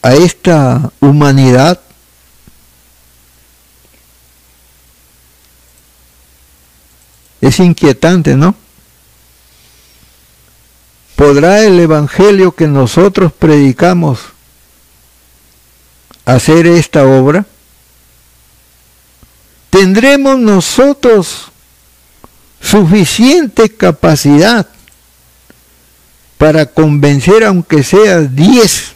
[0.00, 1.80] a esta humanidad.
[7.40, 8.54] Es inquietante, ¿no?
[11.16, 14.20] ¿Podrá el Evangelio que nosotros predicamos
[16.28, 17.46] hacer esta obra?
[19.70, 21.50] ¿Tendremos nosotros
[22.60, 24.66] suficiente capacidad
[26.36, 28.92] para convencer aunque sea 10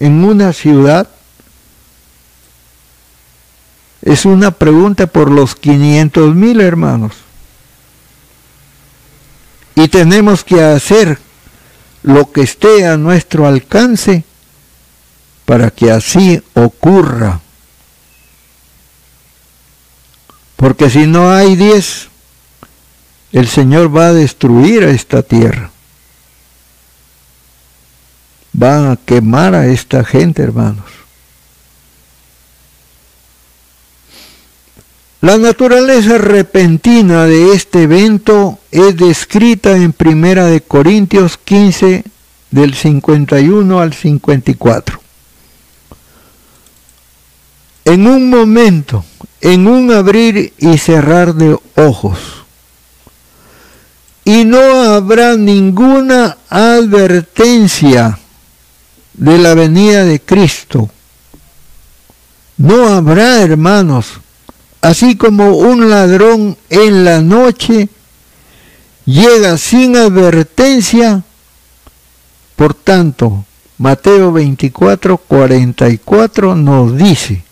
[0.00, 1.08] en una ciudad?
[4.00, 7.12] Es una pregunta por los 500 mil hermanos.
[9.74, 11.18] Y tenemos que hacer
[12.02, 14.24] lo que esté a nuestro alcance
[15.44, 17.40] para que así ocurra.
[20.56, 22.08] Porque si no hay 10,
[23.32, 25.72] el Señor va a destruir a esta tierra
[28.52, 30.84] van a quemar a esta gente, hermanos.
[35.20, 42.04] La naturaleza repentina de este evento es descrita en Primera de Corintios 15
[42.50, 45.01] del 51 al 54.
[47.84, 49.04] En un momento,
[49.40, 52.18] en un abrir y cerrar de ojos,
[54.24, 58.18] y no habrá ninguna advertencia
[59.14, 60.88] de la venida de Cristo.
[62.56, 64.20] No habrá, hermanos,
[64.80, 67.88] así como un ladrón en la noche
[69.04, 71.24] llega sin advertencia.
[72.54, 73.44] Por tanto,
[73.78, 77.42] Mateo 24, 44 nos dice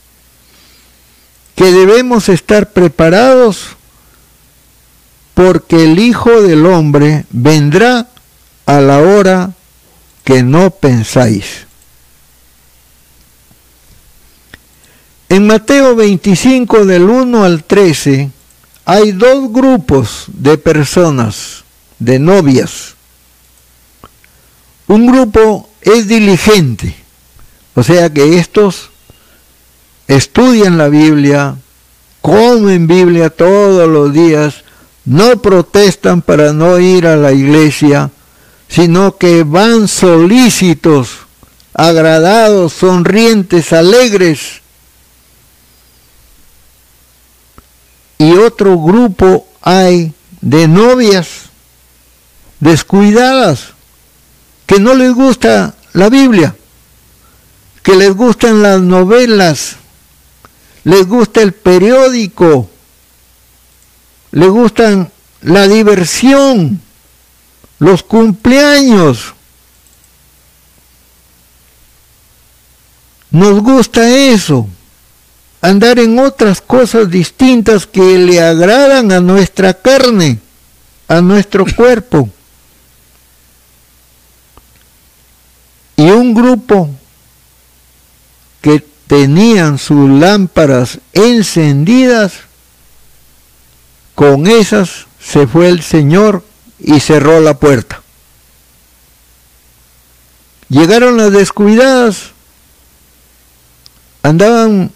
[1.60, 3.76] que debemos estar preparados
[5.34, 8.08] porque el Hijo del Hombre vendrá
[8.64, 9.52] a la hora
[10.24, 11.66] que no pensáis.
[15.28, 18.30] En Mateo 25 del 1 al 13
[18.86, 21.64] hay dos grupos de personas,
[21.98, 22.94] de novias.
[24.86, 26.96] Un grupo es diligente,
[27.74, 28.88] o sea que estos
[30.10, 31.54] estudian la Biblia,
[32.20, 34.64] comen Biblia todos los días,
[35.04, 38.10] no protestan para no ir a la iglesia,
[38.68, 41.10] sino que van solícitos,
[41.74, 44.60] agradados, sonrientes, alegres.
[48.18, 51.50] Y otro grupo hay de novias
[52.58, 53.74] descuidadas,
[54.66, 56.56] que no les gusta la Biblia,
[57.84, 59.76] que les gustan las novelas,
[60.85, 62.70] les gusta el periódico,
[64.32, 65.11] les gustan
[65.43, 66.81] la diversión,
[67.78, 69.35] los cumpleaños.
[73.31, 74.69] Nos gusta eso,
[75.61, 80.39] andar en otras cosas distintas que le agradan a nuestra carne,
[81.07, 82.28] a nuestro cuerpo.
[85.97, 86.89] Y un grupo
[89.10, 92.32] tenían sus lámparas encendidas,
[94.14, 96.44] con esas se fue el Señor
[96.78, 98.02] y cerró la puerta.
[100.68, 102.30] Llegaron las descuidadas,
[104.22, 104.92] andaban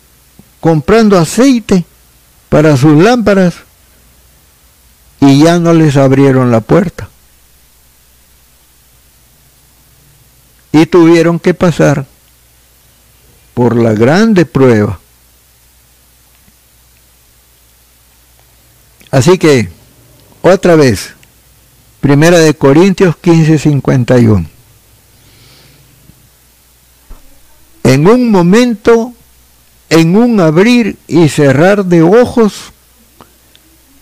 [0.60, 1.84] comprando aceite
[2.50, 3.54] para sus lámparas
[5.18, 7.08] y ya no les abrieron la puerta.
[10.70, 12.06] Y tuvieron que pasar
[13.54, 14.98] por la grande prueba.
[19.10, 19.68] Así que,
[20.42, 21.14] otra vez,
[22.00, 24.46] Primera de Corintios 15, 51.
[27.84, 29.12] En un momento,
[29.88, 32.72] en un abrir y cerrar de ojos,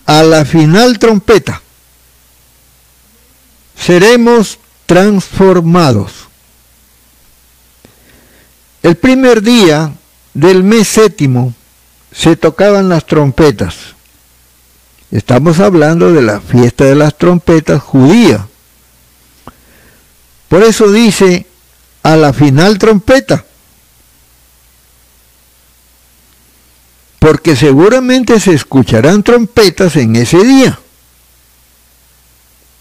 [0.05, 1.61] a la final trompeta,
[3.77, 6.22] seremos transformados
[8.83, 9.93] el primer día
[10.33, 11.53] del mes séptimo
[12.11, 13.75] se tocaban las trompetas.
[15.09, 18.45] Estamos hablando de la fiesta de las trompetas judía.
[20.49, 21.47] Por eso dice
[22.03, 23.45] a la final trompeta.
[27.19, 30.77] Porque seguramente se escucharán trompetas en ese día.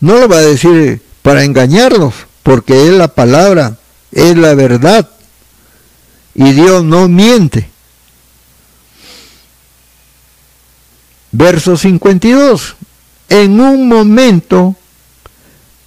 [0.00, 3.76] No lo va a decir para engañarlos, porque es la palabra,
[4.10, 5.08] es la verdad
[6.34, 7.68] y Dios no miente.
[11.30, 12.76] Verso 52.
[13.28, 14.76] En un momento,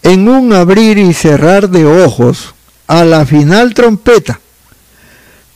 [0.01, 2.55] en un abrir y cerrar de ojos,
[2.87, 4.39] a la final trompeta,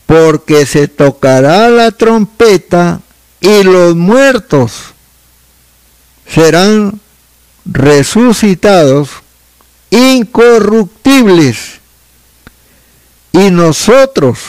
[0.06, 3.02] porque se tocará la trompeta
[3.40, 4.94] y los muertos
[6.28, 7.00] serán
[7.66, 9.10] resucitados
[9.92, 11.80] incorruptibles
[13.32, 14.40] y nosotros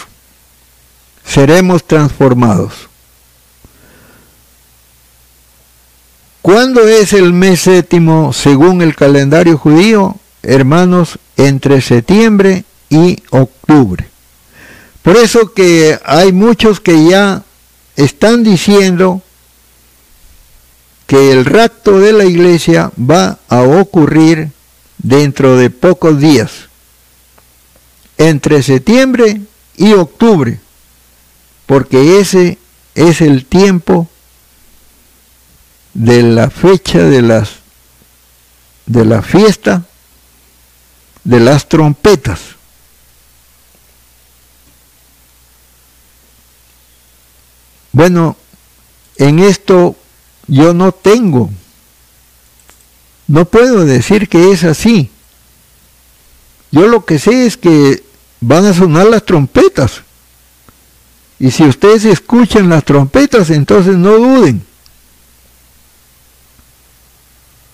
[1.31, 2.73] seremos transformados.
[6.43, 10.16] ¿Cuándo es el mes séptimo según el calendario judío?
[10.43, 14.09] Hermanos, entre septiembre y octubre.
[15.02, 17.44] Por eso que hay muchos que ya
[17.94, 19.23] están diciendo
[21.07, 24.51] que el rapto de la iglesia va a ocurrir
[24.98, 26.69] dentro de pocos días,
[28.19, 29.40] entre septiembre
[29.77, 30.59] y octubre
[31.70, 32.59] porque ese
[32.97, 34.09] es el tiempo
[35.94, 37.51] de la fecha de las
[38.86, 39.84] de la fiesta
[41.22, 42.40] de las trompetas.
[47.92, 48.36] Bueno,
[49.16, 49.94] en esto
[50.48, 51.51] yo no tengo,
[53.28, 55.12] no puedo decir que es así.
[56.72, 58.02] Yo lo que sé es que
[58.40, 60.02] van a sonar las trompetas.
[61.40, 64.62] Y si ustedes escuchan las trompetas, entonces no duden.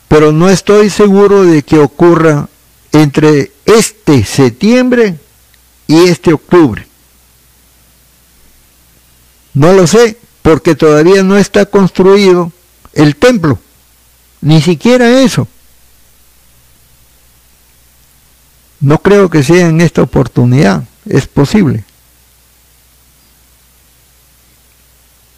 [0.07, 2.49] Pero no estoy seguro de que ocurra
[2.93, 5.19] entre este septiembre
[5.89, 6.87] y este octubre.
[9.53, 12.53] No lo sé, porque todavía no está construido
[12.93, 13.59] el templo.
[14.43, 15.49] Ni siquiera eso.
[18.79, 20.85] No creo que sea en esta oportunidad.
[21.05, 21.86] Es posible.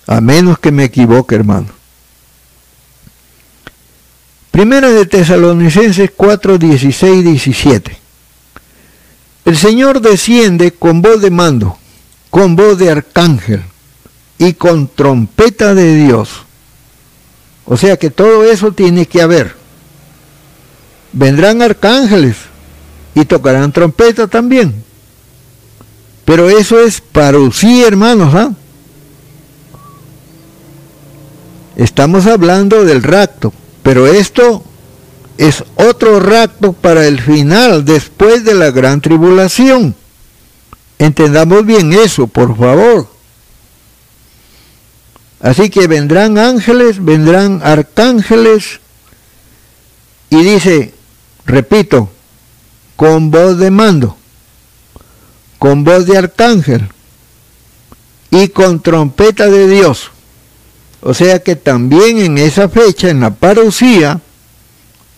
[0.08, 1.68] A menos que me equivoque, hermano.
[4.50, 7.98] Primera de Tesalonicenses 4, 16, 17.
[9.44, 11.78] El Señor desciende con voz de mando,
[12.30, 13.62] con voz de arcángel
[14.38, 16.30] y con trompeta de Dios.
[17.66, 19.54] O sea que todo eso tiene que haber.
[21.12, 22.36] Vendrán arcángeles
[23.14, 24.82] y tocarán trompeta también.
[26.24, 28.34] Pero eso es parucía, hermanos.
[28.34, 28.52] ¿ah?
[31.78, 33.52] Estamos hablando del rapto,
[33.84, 34.64] pero esto
[35.38, 39.94] es otro rapto para el final, después de la gran tribulación.
[40.98, 43.06] Entendamos bien eso, por favor.
[45.40, 48.80] Así que vendrán ángeles, vendrán arcángeles,
[50.30, 50.94] y dice,
[51.46, 52.10] repito,
[52.96, 54.16] con voz de mando,
[55.60, 56.88] con voz de arcángel
[58.32, 60.10] y con trompeta de Dios.
[61.00, 64.20] O sea que también en esa fecha, en la parucía,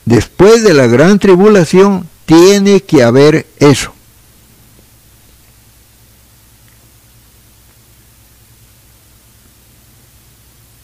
[0.04, 3.92] después de la gran tribulación, tiene que haber eso.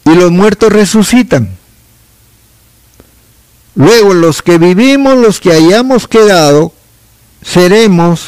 [0.05, 1.57] Y los muertos resucitan.
[3.75, 6.73] Luego los que vivimos, los que hayamos quedado,
[7.43, 8.25] seremos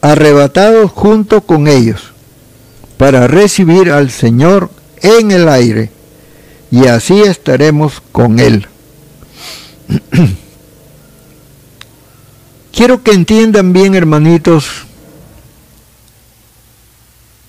[0.00, 2.12] arrebatados junto con ellos
[2.96, 4.70] para recibir al Señor
[5.02, 5.90] en el aire
[6.70, 8.66] y así estaremos con Él.
[12.72, 14.66] Quiero que entiendan bien, hermanitos,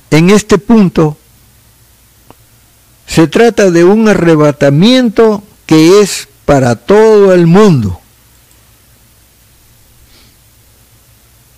[0.10, 1.18] en este punto
[3.08, 8.00] se trata de un arrebatamiento que es para todo el mundo.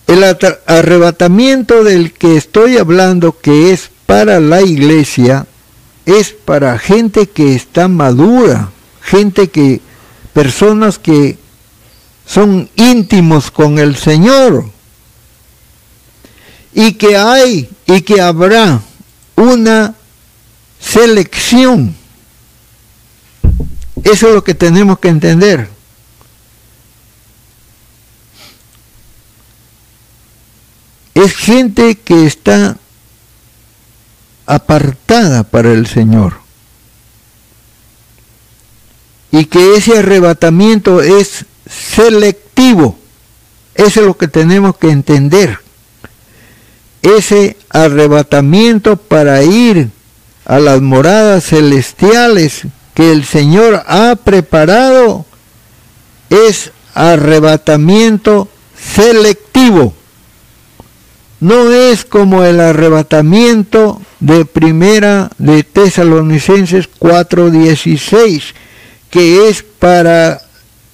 [0.08, 0.24] El
[0.68, 5.48] arrebatamiento del que estoy hablando, que es para la iglesia,
[6.06, 8.70] es para gente que está madura,
[9.02, 9.82] gente que,
[10.34, 11.38] personas que
[12.26, 14.66] son íntimos con el Señor
[16.74, 18.82] y que hay y que habrá
[19.36, 19.96] una
[20.80, 21.96] selección.
[24.04, 25.70] Eso es lo que tenemos que entender.
[31.14, 32.78] Es gente que está
[34.46, 36.36] apartada para el Señor.
[39.32, 42.98] Y que ese arrebatamiento es selectivo.
[43.76, 45.60] Eso es lo que tenemos que entender.
[47.02, 49.90] Ese arrebatamiento para ir
[50.46, 52.62] a las moradas celestiales
[52.94, 55.26] que el Señor ha preparado
[56.30, 58.48] es arrebatamiento
[58.78, 59.94] selectivo
[61.44, 68.54] no es como el arrebatamiento de primera de Tesalonicenses 4:16,
[69.10, 70.42] que es para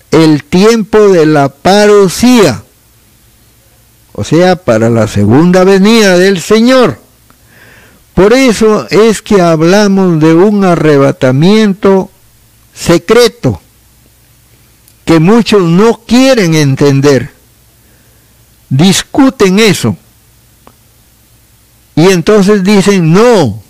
[0.10, 2.64] el tiempo de la parucía,
[4.14, 7.00] o sea, para la segunda venida del Señor.
[8.16, 12.10] Por eso es que hablamos de un arrebatamiento
[12.74, 13.62] secreto,
[15.06, 17.30] que muchos no quieren entender.
[18.68, 19.96] Discuten eso
[22.00, 23.62] y entonces dicen, no,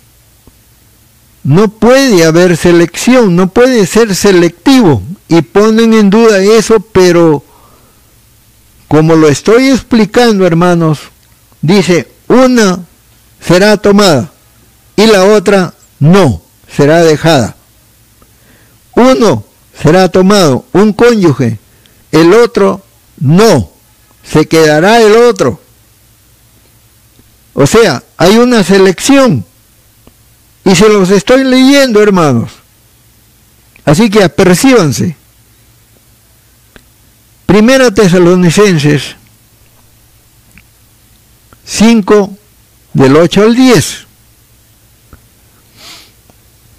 [1.42, 5.02] no puede haber selección, no puede ser selectivo.
[5.26, 7.42] Y ponen en duda eso, pero
[8.86, 11.00] como lo estoy explicando, hermanos,
[11.60, 12.78] dice, una
[13.40, 14.30] será tomada
[14.94, 16.40] y la otra no,
[16.72, 17.56] será dejada.
[18.94, 19.44] Uno
[19.82, 21.58] será tomado, un cónyuge,
[22.12, 22.80] el otro
[23.18, 23.72] no,
[24.22, 25.59] se quedará el otro.
[27.54, 29.44] O sea, hay una selección.
[30.64, 32.50] Y se los estoy leyendo, hermanos.
[33.84, 35.16] Así que apercíbanse.
[37.46, 39.16] Primera Tesalonicenses
[41.64, 42.36] 5
[42.92, 44.06] del 8 al 10.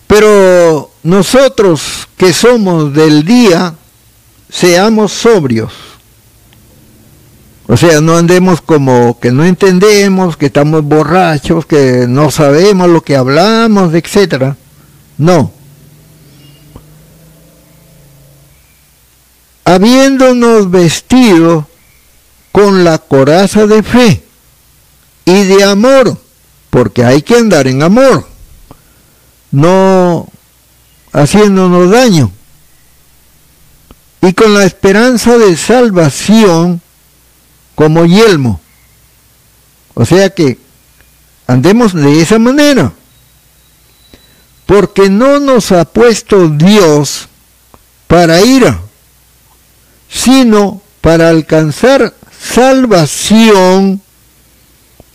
[0.08, 3.74] Pero nosotros que somos del día,
[4.50, 5.91] seamos sobrios
[7.68, 13.02] o sea, no andemos como que no entendemos, que estamos borrachos, que no sabemos lo
[13.02, 14.56] que hablamos, etc.
[15.18, 15.52] No.
[19.64, 21.68] Habiéndonos vestido
[22.52, 24.24] con la coraza de fe
[25.26, 26.18] y de amor,
[26.70, 28.28] porque hay que andar en amor,
[29.52, 30.28] no
[31.14, 32.32] haciéndonos daño,
[34.22, 36.82] y con la esperanza de salvación,
[37.82, 38.62] como yelmo.
[39.96, 40.60] O sea que
[41.48, 42.94] andemos de esa manera.
[44.68, 47.28] Porque no nos ha puesto Dios
[48.06, 48.80] para ira,
[50.08, 54.00] sino para alcanzar salvación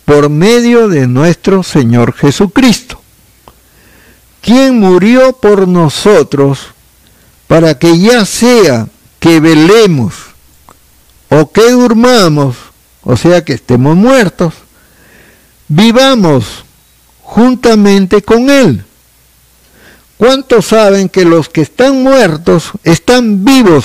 [0.04, 3.00] por medio de nuestro Señor Jesucristo,
[4.40, 6.66] quien murió por nosotros
[7.46, 8.88] para que ya sea
[9.20, 10.25] que velemos
[11.28, 12.56] o que durmamos,
[13.02, 14.54] o sea que estemos muertos,
[15.68, 16.64] vivamos
[17.22, 18.84] juntamente con Él.
[20.16, 23.84] ¿Cuántos saben que los que están muertos están vivos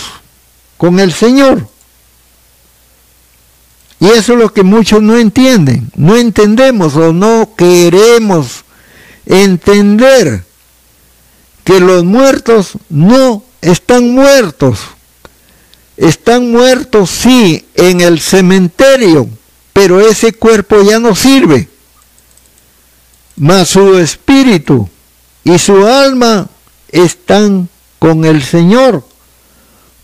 [0.78, 1.68] con el Señor?
[4.00, 8.64] Y eso es lo que muchos no entienden, no entendemos o no queremos
[9.26, 10.44] entender
[11.64, 14.80] que los muertos no están muertos.
[15.98, 19.30] Están muertos sí en el cementerio,
[19.74, 21.70] pero ese cuerpo ya no sirve.
[23.36, 24.90] Mas su espíritu
[25.44, 26.48] y su alma
[26.90, 27.70] están
[28.00, 29.06] con el Señor,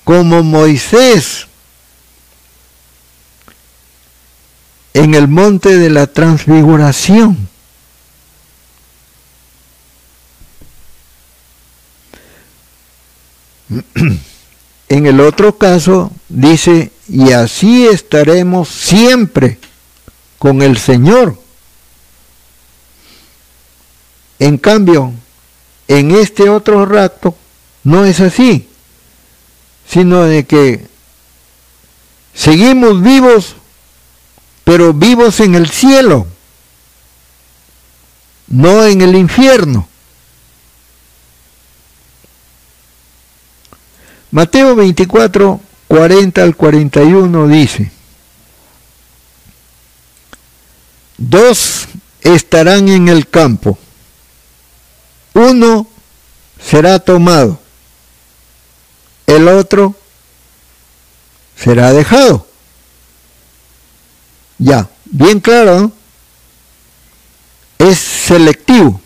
[0.03, 1.47] como Moisés
[4.93, 7.47] en el monte de la transfiguración.
[14.89, 19.59] En el otro caso dice, y así estaremos siempre
[20.38, 21.38] con el Señor.
[24.39, 25.14] En cambio,
[25.88, 27.35] en este otro rato
[27.84, 28.69] no es así,
[29.89, 30.88] sino de que
[32.34, 33.55] seguimos vivos,
[34.64, 36.27] pero vivos en el cielo,
[38.47, 39.88] no en el infierno.
[44.32, 47.91] Mateo 24, 40 al 41 dice,
[51.18, 51.88] dos
[52.22, 53.78] estarán en el campo
[55.38, 55.88] uno
[56.60, 57.60] será tomado,
[59.28, 59.95] el otro
[61.56, 62.48] será dejado.
[64.58, 65.91] Ya, bien claro,
[67.78, 68.99] es selectivo.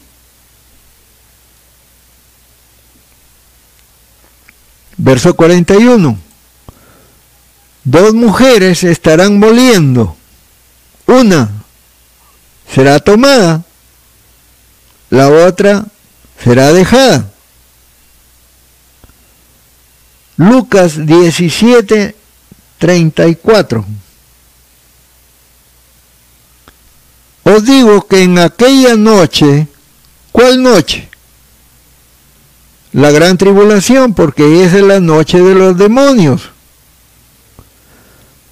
[5.03, 6.15] Verso 41.
[7.83, 10.15] Dos mujeres estarán moliendo.
[11.07, 11.49] Una
[12.71, 13.63] será tomada,
[15.09, 15.85] la otra
[16.43, 17.31] será dejada.
[20.37, 22.15] Lucas 17,
[22.77, 23.85] 34.
[27.43, 29.67] Os digo que en aquella noche,
[30.31, 31.10] ¿cuál noche?
[32.93, 36.49] La gran tribulación, porque es la noche de los demonios.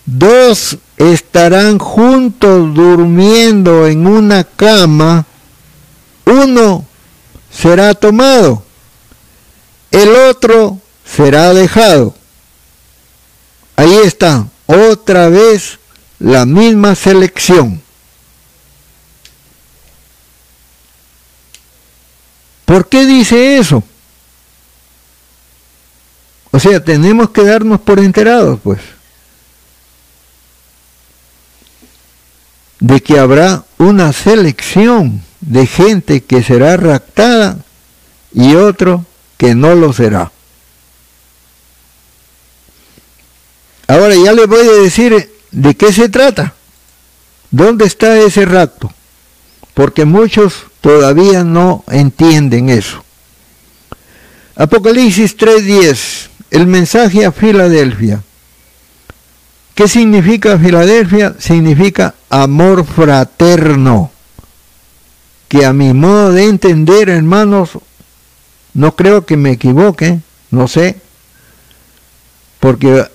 [0.06, 5.26] Dos estarán juntos durmiendo en una cama,
[6.26, 6.86] uno
[7.52, 8.64] será tomado,
[9.92, 12.16] el otro será dejado.
[13.76, 15.80] Ahí está, otra vez
[16.20, 17.82] la misma selección.
[22.66, 23.84] ¿Por qué dice eso?
[26.52, 28.80] O sea, tenemos que darnos por enterados, pues,
[32.80, 37.58] de que habrá una selección de gente que será raptada
[38.34, 39.06] y otro
[39.38, 40.32] que no lo será.
[43.88, 46.54] Ahora ya les voy a decir de qué se trata.
[47.52, 48.94] ¿Dónde está ese rapto?
[49.74, 53.04] Porque muchos todavía no entienden eso.
[54.56, 58.24] Apocalipsis 3:10, el mensaje a Filadelfia.
[59.76, 61.36] ¿Qué significa Filadelfia?
[61.40, 64.12] Significa amor fraterno
[65.48, 67.72] que a mi modo de entender, hermanos,
[68.74, 70.20] no creo que me equivoque,
[70.52, 70.98] no sé,
[72.60, 73.06] porque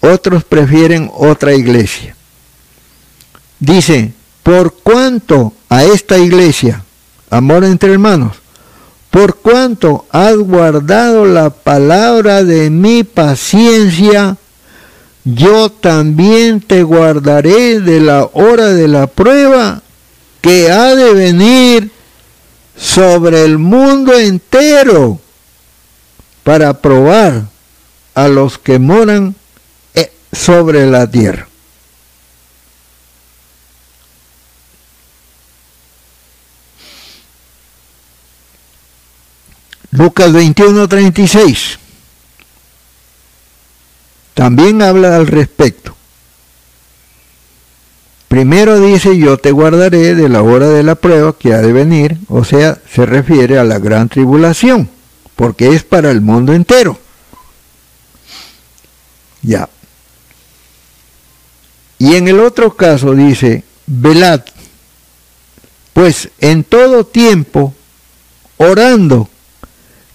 [0.00, 2.14] otros prefieren otra iglesia.
[3.58, 4.12] Dice,
[4.42, 6.84] por cuanto a esta iglesia,
[7.28, 8.39] amor entre hermanos,
[9.10, 14.36] por cuanto has guardado la palabra de mi paciencia,
[15.24, 19.82] yo también te guardaré de la hora de la prueba
[20.40, 21.90] que ha de venir
[22.76, 25.18] sobre el mundo entero
[26.44, 27.44] para probar
[28.14, 29.34] a los que moran
[29.94, 31.49] eh, sobre la tierra.
[39.90, 41.80] Lucas 21, 36
[44.40, 45.94] también habla al respecto.
[48.28, 52.16] Primero dice, yo te guardaré de la hora de la prueba que ha de venir,
[52.28, 54.88] o sea, se refiere a la gran tribulación,
[55.36, 56.98] porque es para el mundo entero.
[59.42, 59.68] Ya.
[61.98, 64.42] Y en el otro caso dice, velad,
[65.92, 67.74] pues en todo tiempo,
[68.58, 69.28] orando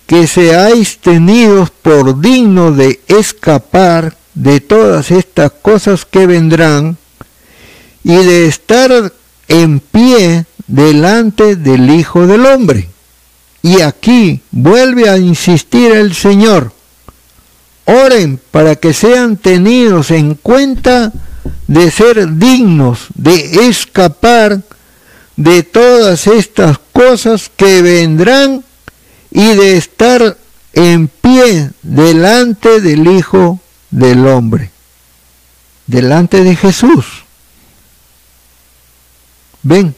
[0.08, 6.98] que seáis tenidos por dignos de escapar de todas estas cosas que vendrán
[8.04, 9.12] y de estar
[9.48, 12.90] en pie delante del Hijo del Hombre.
[13.64, 16.72] Y aquí vuelve a insistir el Señor.
[17.86, 21.12] Oren para que sean tenidos en cuenta
[21.68, 24.62] de ser dignos de escapar
[25.36, 28.64] de todas estas cosas que vendrán
[29.36, 30.38] y de estar
[30.72, 33.60] en pie delante del Hijo
[33.92, 34.72] del Hombre,
[35.88, 37.06] delante de Jesús.
[39.62, 39.94] Ven,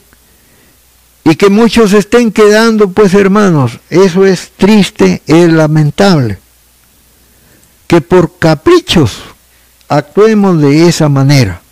[1.22, 6.40] y que muchos estén quedando, pues hermanos, eso es triste, es lamentable,
[7.86, 9.20] que por caprichos
[9.88, 11.62] actuemos de esa manera.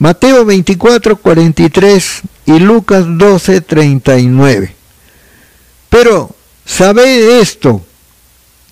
[0.00, 4.81] Mateo 24, 43 y Lucas 12, 39.
[5.92, 7.84] Pero sabed esto,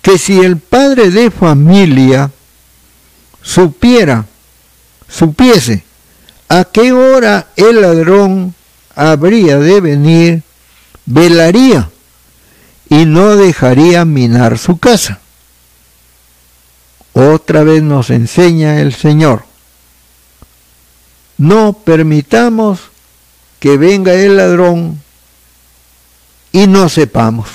[0.01, 2.31] que si el padre de familia
[3.43, 4.25] supiera,
[5.07, 5.83] supiese
[6.49, 8.55] a qué hora el ladrón
[8.95, 10.41] habría de venir,
[11.05, 11.91] velaría
[12.89, 15.19] y no dejaría minar su casa.
[17.13, 19.45] Otra vez nos enseña el Señor.
[21.37, 22.79] No permitamos
[23.59, 24.99] que venga el ladrón
[26.51, 27.47] y no sepamos.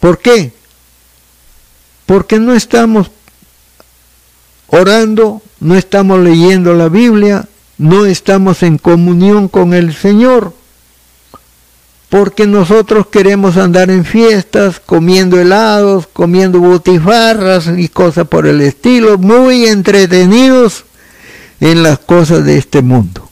[0.00, 0.52] ¿Por qué?
[2.04, 3.10] Porque no estamos
[4.68, 10.54] orando, no estamos leyendo la Biblia, no estamos en comunión con el Señor.
[12.08, 19.18] Porque nosotros queremos andar en fiestas, comiendo helados, comiendo botifarras y cosas por el estilo,
[19.18, 20.84] muy entretenidos
[21.60, 23.25] en las cosas de este mundo.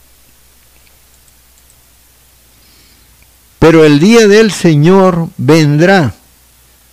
[3.64, 6.12] Pero el día del Señor vendrá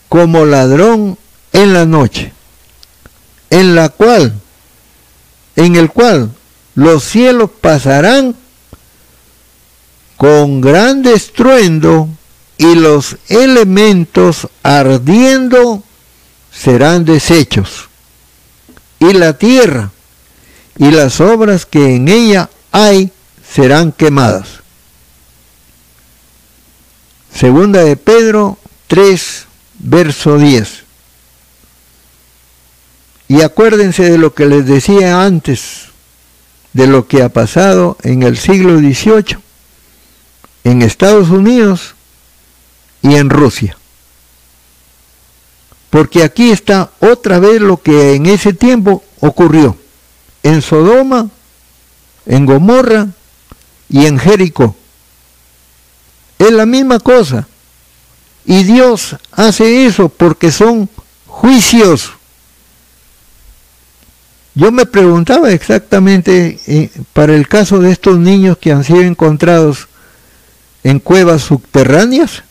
[0.08, 1.18] como ladrón
[1.52, 2.32] en la noche,
[3.50, 4.34] en la cual,
[5.58, 6.32] en el cual
[6.76, 8.38] los cielos pasarán
[10.16, 12.08] con gran estruendo
[12.58, 15.84] y los elementos ardiendo
[16.54, 17.90] serán deshechos,
[18.98, 19.92] y la tierra
[20.78, 23.12] y las obras que en ella hay
[23.46, 24.61] serán quemadas.
[27.34, 29.46] Segunda de Pedro 3,
[29.80, 30.84] verso 10.
[33.28, 35.86] Y acuérdense de lo que les decía antes,
[36.74, 39.38] de lo que ha pasado en el siglo XVIII,
[40.64, 41.96] en Estados Unidos
[43.02, 43.78] y en Rusia.
[45.90, 49.78] Porque aquí está otra vez lo que en ese tiempo ocurrió
[50.44, 51.30] en Sodoma,
[52.26, 53.08] en Gomorra
[53.90, 54.76] y en Jericó.
[56.42, 57.48] Es la misma cosa.
[58.46, 60.90] Y Dios hace eso porque son
[61.28, 62.14] juicios.
[64.56, 69.88] Yo me preguntaba exactamente eh, para el caso de estos niños que han sido encontrados
[70.84, 72.42] en cuevas subterráneas,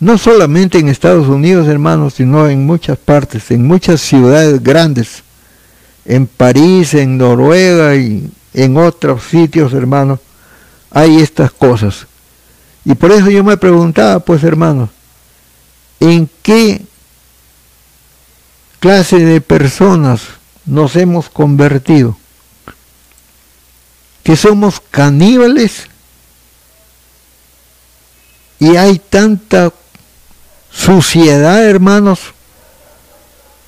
[0.00, 5.22] no solamente en Estados Unidos, hermanos, sino en muchas partes, en muchas ciudades grandes,
[6.06, 10.18] en París, en Noruega y en otros sitios, hermanos,
[10.90, 12.06] hay estas cosas.
[12.84, 14.90] Y por eso yo me preguntaba, pues hermanos,
[16.00, 16.84] ¿en qué
[18.80, 20.22] clase de personas
[20.64, 22.16] nos hemos convertido?
[24.24, 25.86] ¿Que somos caníbales?
[28.58, 29.72] Y hay tanta
[30.70, 32.20] suciedad, hermanos,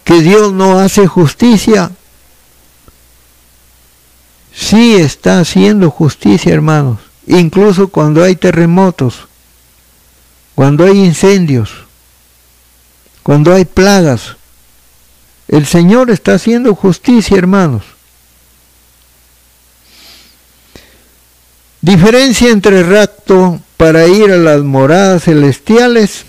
[0.03, 1.91] que Dios no hace justicia.
[4.53, 9.27] Sí está haciendo justicia, hermanos incluso cuando hay terremotos,
[10.55, 11.71] cuando hay incendios,
[13.23, 14.37] cuando hay plagas.
[15.49, 17.83] El Señor está haciendo justicia, hermanos.
[21.81, 26.25] Diferencia entre rapto para ir a las moradas celestiales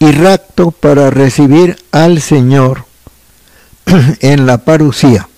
[0.00, 2.86] y rapto para recibir al Señor
[4.20, 5.28] en la parucía.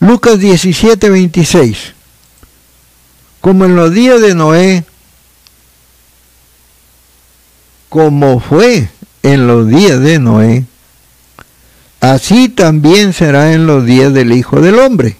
[0.00, 1.97] Lucas 17, 26
[3.40, 4.84] como en los días de Noé,
[7.88, 8.88] como fue
[9.22, 10.64] en los días de Noé,
[12.00, 15.16] así también será en los días del Hijo del Hombre.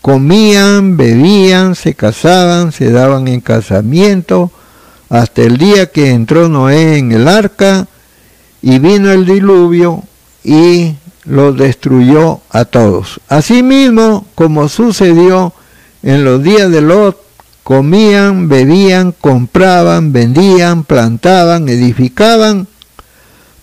[0.00, 4.50] Comían, bebían, se casaban, se daban en casamiento,
[5.08, 7.86] hasta el día que entró Noé en el arca
[8.62, 10.02] y vino el diluvio
[10.42, 13.20] y los destruyó a todos.
[13.28, 15.52] Asimismo, como sucedió
[16.02, 17.20] en los días de Lot,
[17.62, 22.66] comían, bebían, compraban, vendían, plantaban, edificaban,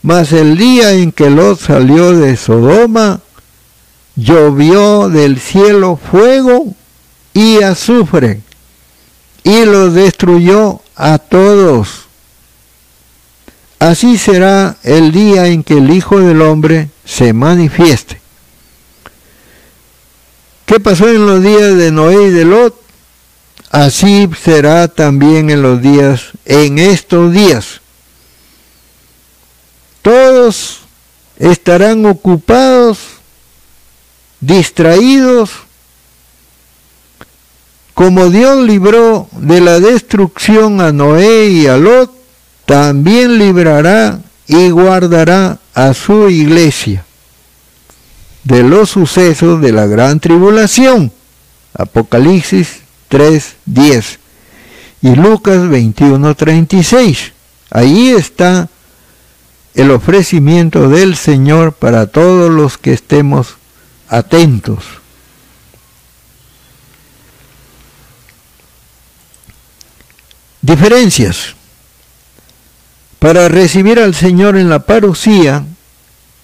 [0.01, 3.19] mas el día en que Lot salió de Sodoma,
[4.15, 6.73] llovió del cielo fuego
[7.33, 8.41] y azufre,
[9.43, 12.05] y los destruyó a todos.
[13.79, 18.19] Así será el día en que el Hijo del Hombre se manifieste.
[20.65, 22.88] ¿Qué pasó en los días de Noé y de Lot?
[23.69, 27.81] Así será también en los días, en estos días.
[30.01, 30.79] Todos
[31.37, 32.99] estarán ocupados,
[34.39, 35.51] distraídos,
[37.93, 42.11] como Dios libró de la destrucción a Noé y a Lot,
[42.65, 47.05] también librará y guardará a su iglesia
[48.43, 51.11] de los sucesos de la gran tribulación.
[51.73, 52.79] Apocalipsis
[53.09, 54.17] 3.10
[55.01, 57.31] y Lucas 21.36.
[57.71, 58.69] Allí está
[59.73, 63.55] el ofrecimiento del Señor para todos los que estemos
[64.09, 64.83] atentos.
[70.61, 71.55] Diferencias.
[73.19, 75.65] Para recibir al Señor en la parucía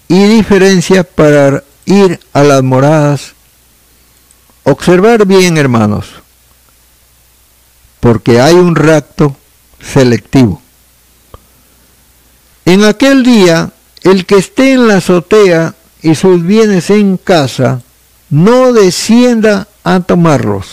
[0.08, 3.34] y diferencias para ir a las moradas.
[4.64, 6.06] Observar bien, hermanos,
[8.00, 9.36] porque hay un rapto
[9.80, 10.60] selectivo.
[12.64, 13.70] En aquel día,
[14.02, 17.82] el que esté en la azotea y sus bienes en casa,
[18.30, 20.66] no descienda a tomarlos.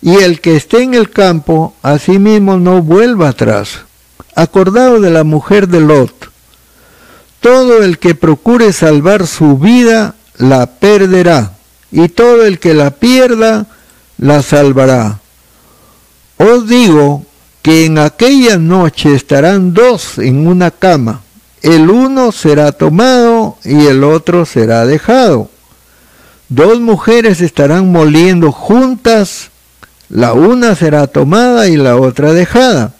[0.00, 3.80] Y el que esté en el campo, asimismo no vuelva atrás.
[4.34, 6.30] Acordado de la mujer de Lot,
[7.40, 11.52] todo el que procure salvar su vida la perderá,
[11.90, 13.66] y todo el que la pierda
[14.16, 15.21] la salvará.
[16.38, 17.24] Os digo
[17.62, 21.22] que en aquella noche estarán dos en una cama,
[21.62, 25.48] el uno será tomado y el otro será dejado.
[26.48, 29.50] Dos mujeres estarán moliendo juntas,
[30.08, 32.92] la una será tomada y la otra dejada.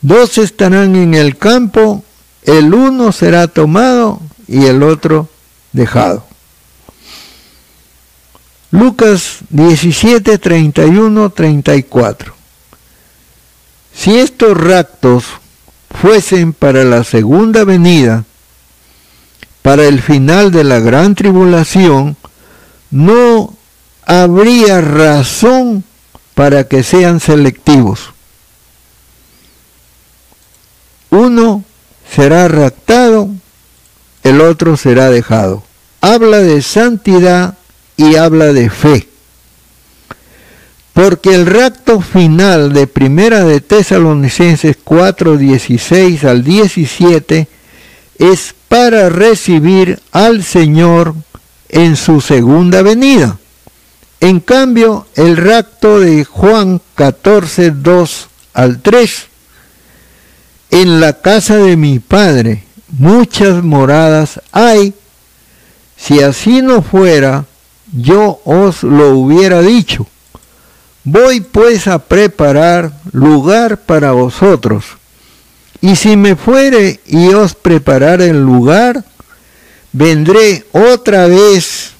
[0.00, 2.02] Dos estarán en el campo,
[2.42, 5.28] el uno será tomado y el otro
[5.72, 6.29] dejado.
[8.70, 12.34] Lucas 17, 31, 34.
[13.92, 15.24] Si estos raptos
[15.90, 18.24] fuesen para la segunda venida,
[19.62, 22.16] para el final de la gran tribulación,
[22.90, 23.54] no
[24.06, 25.84] habría razón
[26.34, 28.12] para que sean selectivos.
[31.10, 31.64] Uno
[32.08, 33.28] será raptado,
[34.22, 35.64] el otro será dejado.
[36.00, 37.58] Habla de santidad
[38.00, 39.08] y habla de fe.
[40.92, 47.48] Porque el rapto final de Primera de Tesalonicenses 4, 16 al 17
[48.18, 51.14] es para recibir al Señor
[51.68, 53.38] en su segunda venida.
[54.20, 59.26] En cambio, el rapto de Juan 14, 2 al 3
[60.70, 62.64] en la casa de mi Padre
[62.98, 64.94] muchas moradas hay.
[65.96, 67.44] Si así no fuera,
[67.92, 70.06] yo os lo hubiera dicho.
[71.04, 74.84] Voy pues a preparar lugar para vosotros.
[75.80, 79.04] Y si me fuere y os preparar el lugar,
[79.92, 81.92] vendré otra vez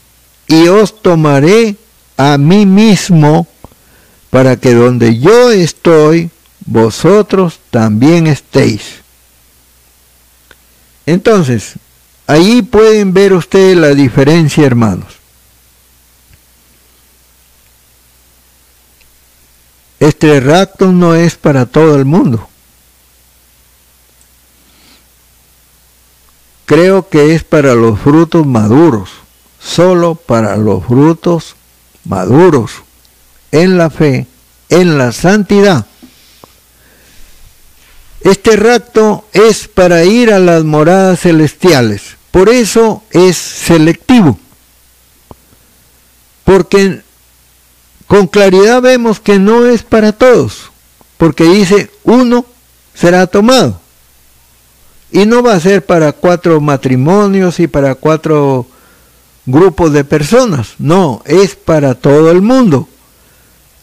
[0.47, 1.77] y os tomaré
[2.17, 3.47] a mí mismo,
[4.29, 6.31] para que donde yo estoy,
[6.67, 9.01] vosotros también estéis.
[11.07, 11.75] Entonces,
[12.27, 15.20] ahí pueden ver ustedes la diferencia, hermanos.
[20.01, 22.48] Este rapto no es para todo el mundo.
[26.64, 29.10] Creo que es para los frutos maduros,
[29.60, 31.55] solo para los frutos
[32.05, 32.72] maduros,
[33.52, 34.27] en la fe,
[34.68, 35.86] en la santidad
[38.20, 42.16] este rapto es para ir a las moradas celestiales.
[42.31, 44.39] Por eso es selectivo.
[46.44, 47.02] Porque
[48.11, 50.73] con claridad vemos que no es para todos.
[51.16, 52.45] Porque dice, uno
[52.93, 53.81] será tomado.
[55.12, 58.66] Y no va a ser para cuatro matrimonios y para cuatro
[59.47, 60.74] grupos de personas.
[60.81, 62.89] No, es para todo el mundo.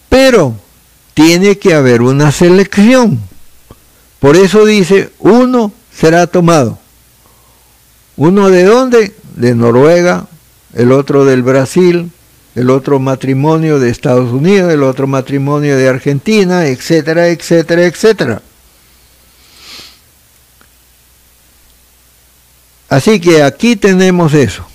[0.10, 0.56] Pero
[1.14, 3.22] tiene que haber una selección.
[4.20, 6.78] Por eso dice, uno será tomado.
[8.18, 9.16] ¿Uno de dónde?
[9.38, 10.28] De Noruega,
[10.74, 12.12] el otro del Brasil,
[12.58, 18.42] el otro matrimonio de Estados Unidos, el otro matrimonio de Argentina, etcétera, etcétera, etcétera.
[22.90, 24.66] Así que aquí tenemos eso.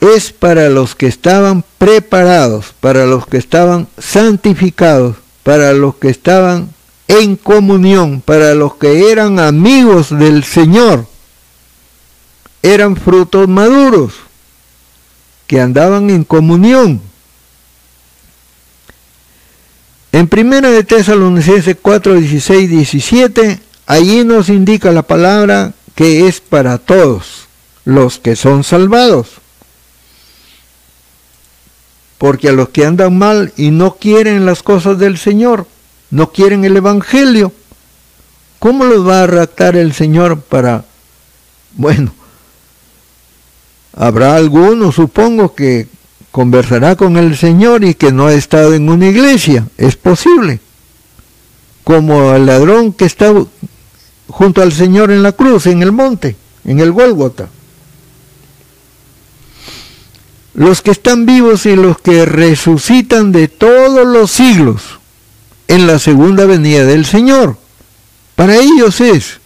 [0.00, 6.74] Es para los que estaban preparados, para los que estaban santificados, para los que estaban
[7.06, 11.06] en comunión, para los que eran amigos del Señor.
[12.60, 14.14] Eran frutos maduros
[15.52, 16.98] que andaban en comunión.
[20.10, 26.78] En primera de Tesalonicenses 4, 16, 17, allí nos indica la palabra que es para
[26.78, 27.48] todos
[27.84, 29.42] los que son salvados.
[32.16, 35.66] Porque a los que andan mal y no quieren las cosas del Señor,
[36.10, 37.52] no quieren el Evangelio,
[38.58, 40.86] ¿cómo los va a raptar el Señor para,
[41.72, 42.14] bueno,
[43.94, 45.86] Habrá alguno, supongo, que
[46.30, 49.68] conversará con el Señor y que no ha estado en una iglesia.
[49.76, 50.60] Es posible.
[51.84, 53.32] Como el ladrón que está
[54.28, 57.50] junto al Señor en la cruz, en el monte, en el Gólgota.
[60.54, 65.00] Los que están vivos y los que resucitan de todos los siglos
[65.68, 67.56] en la segunda venida del Señor.
[68.36, 69.41] Para ellos es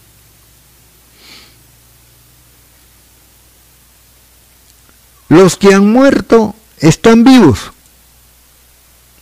[5.29, 7.71] Los que han muerto están vivos.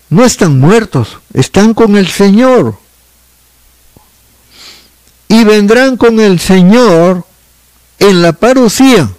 [0.09, 2.77] No están muertos, están con el Señor.
[5.27, 7.25] Y vendrán con el Señor
[7.99, 9.09] en la parucía.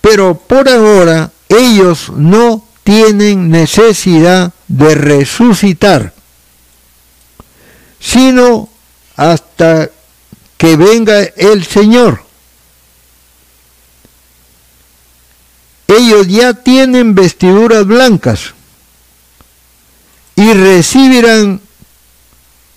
[0.00, 6.12] Pero por ahora ellos no tienen necesidad de resucitar,
[7.98, 8.68] sino
[9.16, 9.90] hasta
[10.56, 12.23] que venga el Señor.
[15.96, 18.54] Ellos ya tienen vestiduras blancas
[20.36, 21.60] y recibirán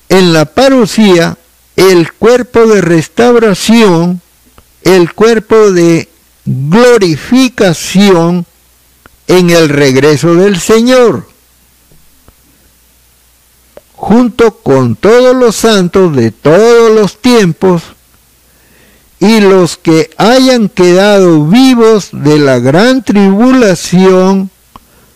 [0.09, 1.37] en la parucía
[1.75, 4.21] el cuerpo de restauración,
[4.83, 6.09] el cuerpo de
[6.45, 8.45] glorificación
[9.27, 11.27] en el regreso del Señor,
[13.93, 17.83] junto con todos los santos de todos los tiempos,
[19.19, 24.51] y los que hayan quedado vivos de la gran tribulación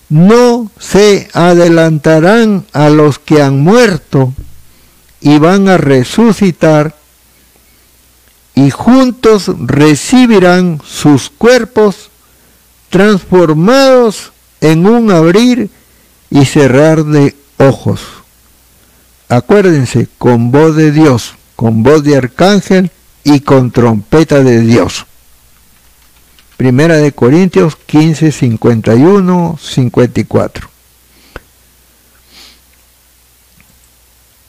[0.10, 4.34] no se adelantarán a los que han muerto
[5.22, 6.96] y van a resucitar
[8.56, 12.10] y juntos recibirán sus cuerpos
[12.90, 15.70] transformados en un abrir
[16.30, 18.02] y cerrar de ojos.
[19.30, 22.92] Acuérdense, con voz de Dios, con voz de arcángel,
[23.24, 25.06] y con trompeta de Dios.
[26.58, 30.70] Primera de Corintios 15, 51, 54.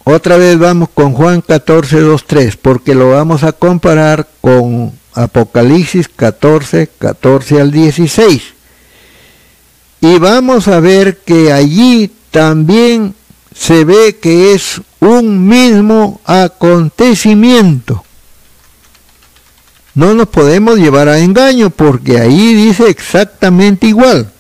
[0.05, 6.09] Otra vez vamos con Juan 14, 2, 3, porque lo vamos a comparar con Apocalipsis
[6.09, 8.43] 14, 14 al 16.
[10.01, 13.15] Y vamos a ver que allí también
[13.55, 18.05] se ve que es un mismo acontecimiento
[19.95, 24.31] no nos podemos llevar a engaño porque ahí dice exactamente igual.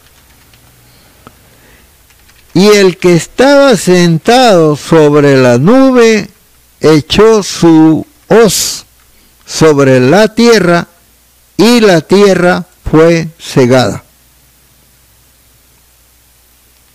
[2.55, 6.29] Y el que estaba sentado sobre la nube
[6.81, 8.85] echó su hoz
[9.47, 10.87] sobre la tierra
[11.57, 14.03] y la tierra fue cegada.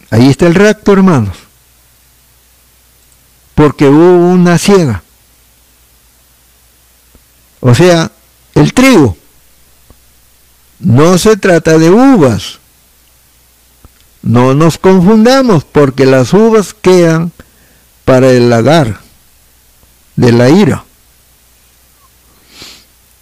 [0.10, 1.38] Ahí está el reacto, hermanos.
[3.56, 5.04] Porque hubo una ciega.
[7.60, 8.12] O sea,
[8.58, 9.18] el trigo.
[10.80, 12.60] No se trata de uvas.
[14.22, 17.32] No nos confundamos porque las uvas quedan
[18.06, 19.00] para el lagar
[20.16, 20.84] de la ira.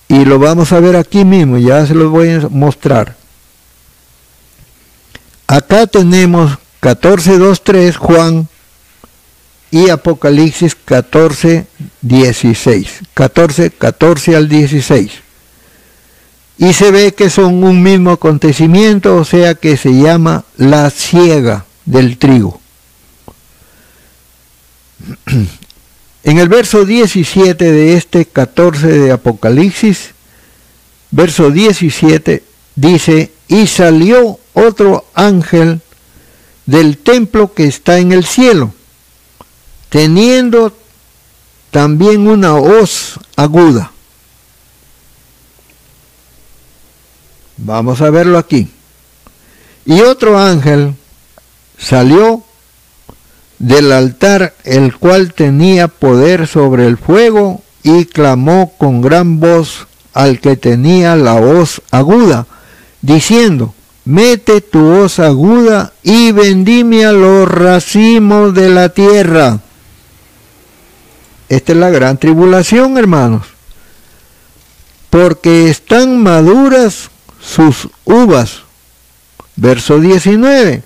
[0.08, 3.16] Y lo vamos a ver aquí mismo, ya se los voy a mostrar.
[5.48, 8.48] Acá tenemos 14.2.3 Juan
[9.72, 11.68] y Apocalipsis 14,
[12.02, 13.02] 16.
[13.14, 15.25] 14, 14 al 16
[16.58, 21.66] y se ve que son un mismo acontecimiento, o sea que se llama la ciega
[21.86, 22.60] del trigo.
[26.28, 30.16] En el verso 17 de este 14 de Apocalipsis,
[31.12, 32.42] verso 17
[32.76, 35.82] dice, y salió otro ángel
[36.66, 38.74] del templo que está en el cielo,
[39.90, 40.76] teniendo
[41.70, 43.92] también una hoz aguda
[47.58, 48.70] Vamos a verlo aquí.
[49.86, 50.96] Y otro ángel
[51.78, 52.44] salió
[53.60, 60.40] del altar, el cual tenía poder sobre el fuego, y clamó con gran voz al
[60.40, 62.48] que tenía la voz aguda,
[63.02, 63.76] diciendo,
[64.06, 69.60] mete tu voz aguda y vendimia los racimos de la tierra.
[71.48, 73.46] Esta es la gran tribulación, hermanos,
[75.12, 77.12] porque están maduras
[77.46, 78.64] sus uvas.
[79.56, 80.84] Verso 19.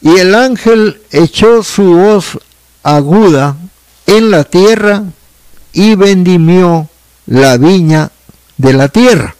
[0.00, 2.38] Y el ángel echó su voz
[2.82, 3.56] aguda
[4.06, 5.02] en la tierra
[5.72, 6.88] y vendimió
[7.26, 8.10] la viña
[8.56, 9.34] de la tierra.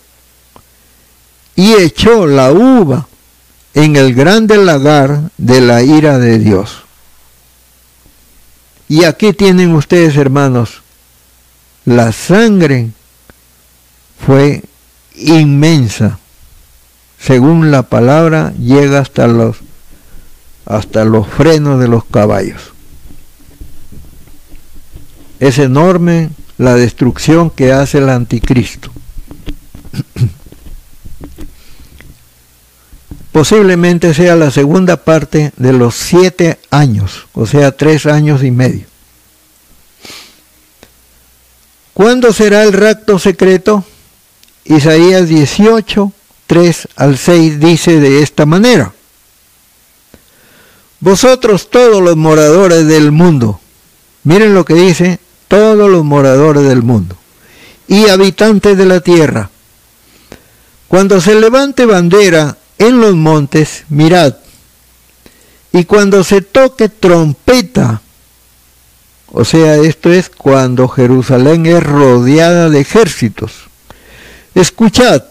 [1.55, 3.09] Y echó la uva
[3.75, 6.83] en el grande lagar de la ira de Dios.
[8.89, 10.83] Y aquí tienen ustedes, hermanos,
[11.85, 12.91] la sangre
[14.25, 14.63] fue
[15.19, 16.19] inmensa.
[17.21, 19.57] Según la palabra, llega hasta los
[20.69, 22.73] hasta los frenos de los caballos.
[25.41, 26.29] Es enorme
[26.59, 28.93] la destrucción que hace el anticristo.
[33.33, 38.87] Posiblemente sea la segunda parte de los siete años, o sea, tres años y medio.
[41.95, 43.85] ¿Cuándo será el rapto secreto?
[44.69, 46.13] Isaías 18,
[46.47, 48.93] 3 al 6 dice de esta manera.
[51.01, 53.61] Vosotros todos los moradores del mundo,
[54.25, 57.17] miren lo que dice, todos los moradores del mundo
[57.87, 59.51] y habitantes de la tierra,
[60.89, 64.37] cuando se levante bandera en los montes, mirad,
[65.73, 68.03] y cuando se toque trompeta,
[69.33, 73.68] o sea, esto es cuando Jerusalén es rodeada de ejércitos,
[74.55, 75.25] escuchad,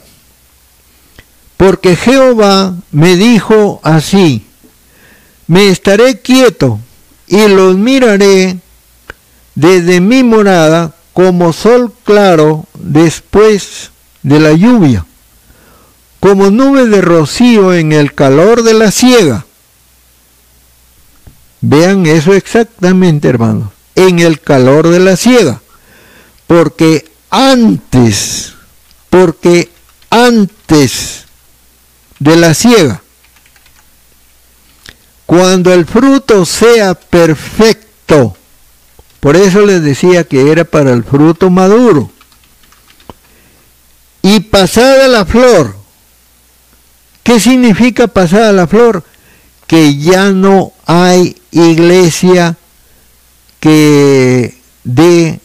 [1.57, 4.45] porque Jehová me dijo así,
[5.48, 6.80] me estaré quieto
[7.27, 8.57] y los miraré
[9.56, 13.91] desde mi morada como sol claro después
[14.22, 15.06] de la lluvia,
[16.19, 19.45] como nube de rocío en el calor de la siega.
[21.61, 25.60] Vean eso exactamente, hermanos, en el calor de la siega,
[26.45, 28.53] porque antes,
[29.09, 29.69] porque
[30.09, 31.25] antes
[32.19, 33.01] de la siega,
[35.25, 38.35] cuando el fruto sea perfecto,
[39.19, 42.09] por eso les decía que era para el fruto maduro,
[44.21, 45.75] y pasada la flor,
[47.23, 49.03] ¿qué significa pasada la flor?
[49.67, 52.57] Que ya no hay iglesia
[53.59, 55.39] que dé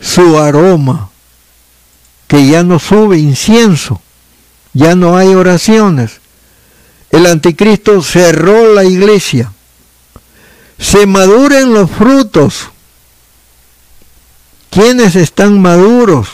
[0.00, 1.11] su aroma,
[2.32, 4.00] que ya no sube incienso,
[4.72, 6.12] ya no hay oraciones,
[7.10, 9.52] el anticristo cerró la iglesia.
[10.78, 12.70] Se maduren los frutos.
[14.70, 16.28] ¿Quiénes están maduros?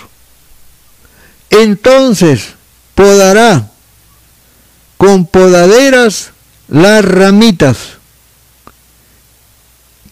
[1.51, 2.51] Entonces
[2.95, 3.69] podará
[4.99, 6.31] con podaderas
[6.69, 7.99] las ramitas.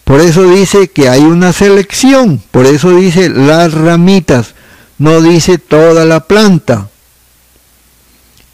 [0.03, 4.53] Por eso dice que hay una selección, por eso dice las ramitas,
[4.97, 6.89] no dice toda la planta.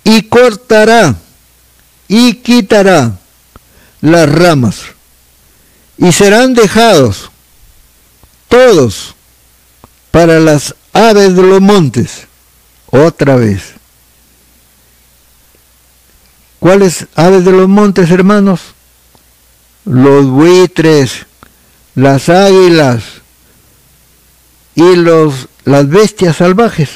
[0.03, 1.15] Y cortará
[2.07, 3.18] y quitará
[4.02, 4.82] las ramas
[5.98, 7.32] y serán dejados
[8.49, 9.15] todos
[10.11, 12.28] para las aves de los montes
[12.88, 13.74] otra vez.
[16.60, 18.61] ¿Cuáles aves de los montes, hermanos?
[19.86, 21.26] Los buitres,
[21.95, 23.03] las águilas
[24.76, 26.90] y los, las bestias salvajes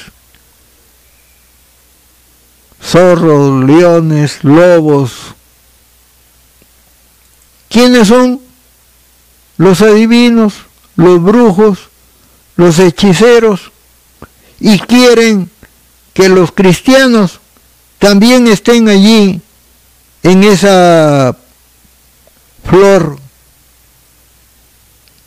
[2.82, 5.12] zorros, leones, lobos.
[7.68, 8.40] ¿Quiénes son?
[9.56, 10.54] Los adivinos,
[10.96, 11.88] los brujos,
[12.56, 13.72] los hechiceros,
[14.60, 15.50] y quieren
[16.14, 17.40] que los cristianos
[17.98, 19.40] también estén allí
[20.22, 21.36] en esa
[22.64, 23.18] flor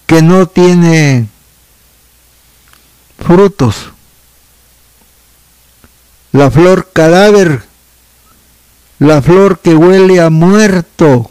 [0.06, 1.28] que no tiene
[3.22, 3.92] frutos
[6.32, 7.64] la flor cadáver,
[9.00, 11.30] la flor que huele a muerto.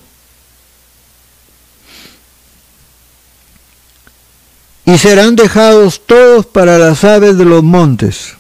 [4.85, 8.35] Y serán dejados todos para las aves de los montes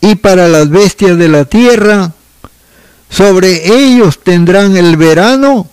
[0.00, 2.12] y para las bestias de la tierra.
[3.10, 5.68] Sobre ellos tendrán el verano.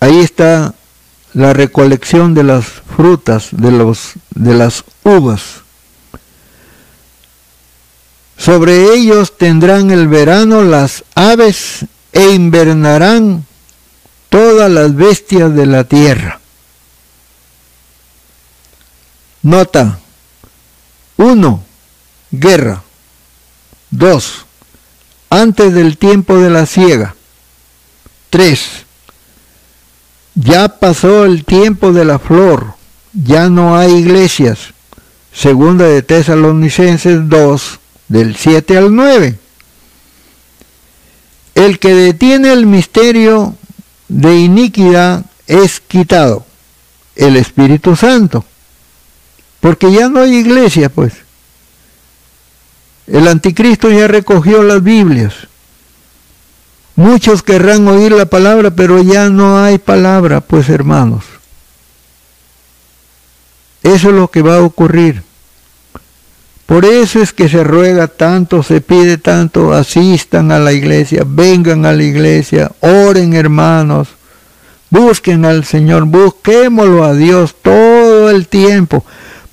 [0.00, 0.74] Ahí está
[1.34, 5.62] la recolección de las frutas, de, los, de las uvas
[8.38, 13.44] Sobre ellos tendrán el verano las aves e invernarán
[14.28, 16.40] todas las bestias de la tierra.
[19.42, 19.98] Nota.
[21.16, 21.64] 1.
[22.30, 22.82] Guerra.
[23.90, 24.46] 2.
[25.30, 27.14] Antes del tiempo de la siega.
[28.30, 28.60] 3.
[30.34, 32.74] Ya pasó el tiempo de la flor,
[33.12, 34.72] ya no hay iglesias.
[35.32, 39.38] Segunda de Tesalonicenses 2, del 7 al 9.
[41.54, 43.54] El que detiene el misterio
[44.08, 46.46] de iniquidad es quitado,
[47.16, 48.44] el Espíritu Santo,
[49.60, 51.12] porque ya no hay iglesia, pues.
[53.06, 55.34] El anticristo ya recogió las Biblias.
[56.94, 61.24] Muchos querrán oír la palabra, pero ya no hay palabra, pues hermanos.
[63.82, 65.22] Eso es lo que va a ocurrir.
[66.68, 71.86] Por eso es que se ruega tanto, se pide tanto, asistan a la iglesia, vengan
[71.86, 74.08] a la iglesia, oren hermanos,
[74.90, 79.02] busquen al Señor, busquémoslo a Dios todo el tiempo.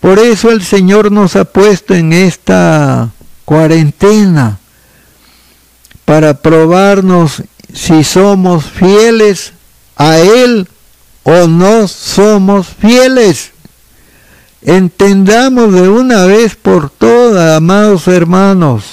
[0.01, 3.11] Por eso el Señor nos ha puesto en esta
[3.45, 4.59] cuarentena
[6.03, 7.43] para probarnos
[7.73, 9.53] si somos fieles
[9.95, 10.67] a Él
[11.23, 13.54] o no somos fieles.
[14.65, 18.83] Entendamos de una vez por todas, amados hermanos.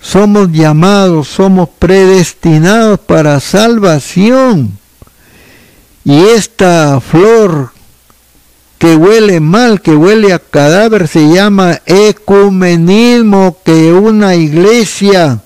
[0.00, 4.76] Somos llamados, somos predestinados para salvación.
[6.04, 7.70] Y esta flor
[8.78, 15.40] que huele mal, que huele a cadáver, se llama ecumenismo, que una iglesia,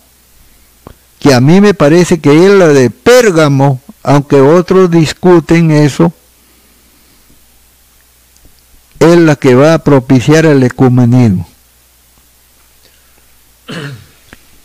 [1.19, 6.11] que a mí me parece que es la de Pérgamo, aunque otros discuten eso,
[9.01, 11.49] es la que va a propiciar el ecumenismo.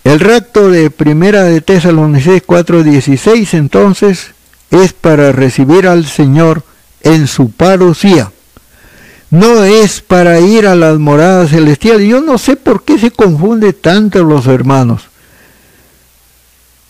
[0.03, 4.31] El rapto de primera de Tesalonicenses 4:16 entonces
[4.69, 6.63] es para recibir al Señor
[7.01, 8.31] en su parucía.
[9.29, 12.07] No es para ir a las moradas celestiales.
[12.07, 15.03] Yo no sé por qué se confunde tanto los hermanos.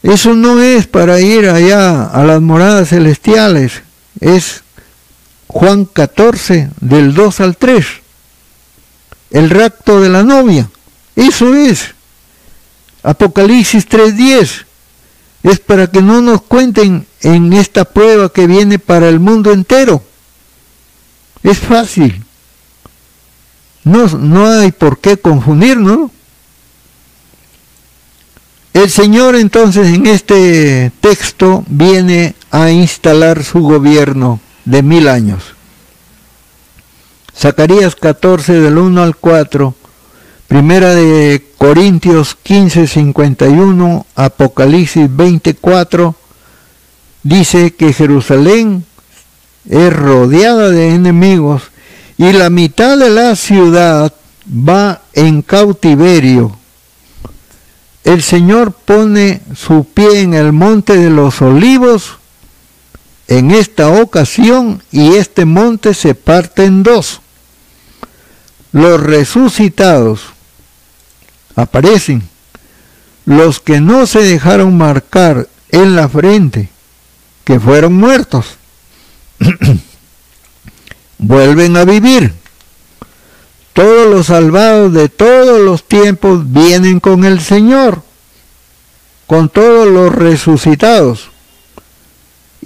[0.02, 3.84] Eso no es para ir allá a las moradas celestiales.
[4.20, 4.63] Es
[5.54, 7.86] Juan 14, del 2 al 3.
[9.30, 10.68] El rapto de la novia.
[11.16, 11.94] Eso es.
[13.04, 14.66] Apocalipsis 3.10.
[15.44, 20.04] Es para que no nos cuenten en esta prueba que viene para el mundo entero.
[21.44, 22.24] Es fácil.
[23.84, 26.10] No, no hay por qué confundirnos.
[28.74, 35.44] El Señor entonces en este texto viene a instalar su gobierno de mil años.
[37.36, 39.74] Zacarías 14 del 1 al 4,
[40.48, 46.16] Primera de Corintios 15, 51, Apocalipsis 24,
[47.24, 48.86] dice que Jerusalén
[49.68, 51.64] es rodeada de enemigos
[52.18, 54.14] y la mitad de la ciudad
[54.48, 56.56] va en cautiverio.
[58.04, 62.18] El Señor pone su pie en el monte de los olivos
[63.28, 67.22] en esta ocasión y este monte se parte en dos.
[68.72, 70.22] Los resucitados
[71.56, 72.24] aparecen.
[73.26, 76.70] Los que no se dejaron marcar en la frente,
[77.46, 78.58] que fueron muertos,
[81.18, 82.34] vuelven a vivir.
[83.72, 88.04] Todos los salvados de todos los tiempos vienen con el Señor,
[89.26, 91.33] con todos los resucitados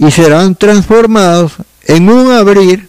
[0.00, 2.88] y serán transformados en un abrir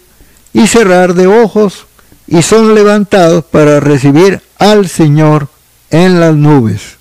[0.52, 1.86] y cerrar de ojos
[2.26, 5.48] y son levantados para recibir al Señor
[5.90, 6.98] en las nubes.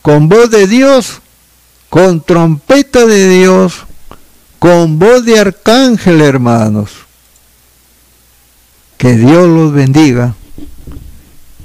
[0.00, 1.20] Con voz de Dios,
[1.90, 3.84] con trompeta de Dios,
[4.58, 6.90] con voz de arcángel, hermanos.
[8.96, 10.34] Que Dios los bendiga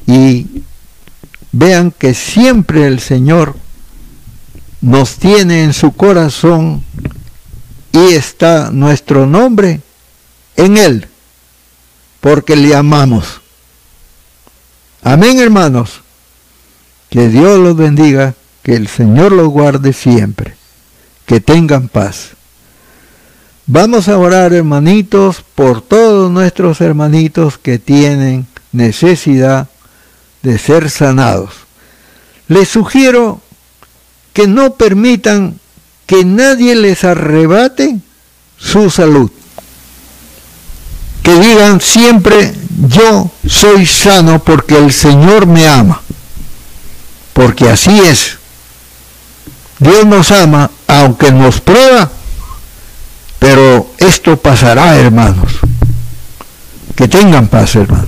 [0.05, 0.45] y
[1.53, 3.55] vean que siempre el Señor
[4.81, 6.83] nos tiene en su corazón
[7.91, 9.81] y está nuestro nombre
[10.55, 11.07] en él,
[12.21, 13.41] porque le amamos.
[15.01, 16.01] Amén, hermanos.
[17.09, 20.55] Que Dios los bendiga, que el Señor los guarde siempre,
[21.25, 22.31] que tengan paz.
[23.65, 29.69] Vamos a orar, hermanitos, por todos nuestros hermanitos que tienen necesidad
[30.41, 31.51] de ser sanados.
[32.47, 33.41] Les sugiero
[34.39, 35.59] que no permitan
[36.05, 37.97] que nadie les arrebate
[38.57, 39.29] su salud.
[41.21, 42.53] Que digan siempre,
[42.87, 46.01] yo soy sano porque el Señor me ama.
[47.33, 48.37] Porque así es.
[49.79, 52.09] Dios nos ama aunque nos prueba,
[53.39, 55.51] pero esto pasará, hermanos.
[56.95, 58.07] Que tengan paz, hermanos.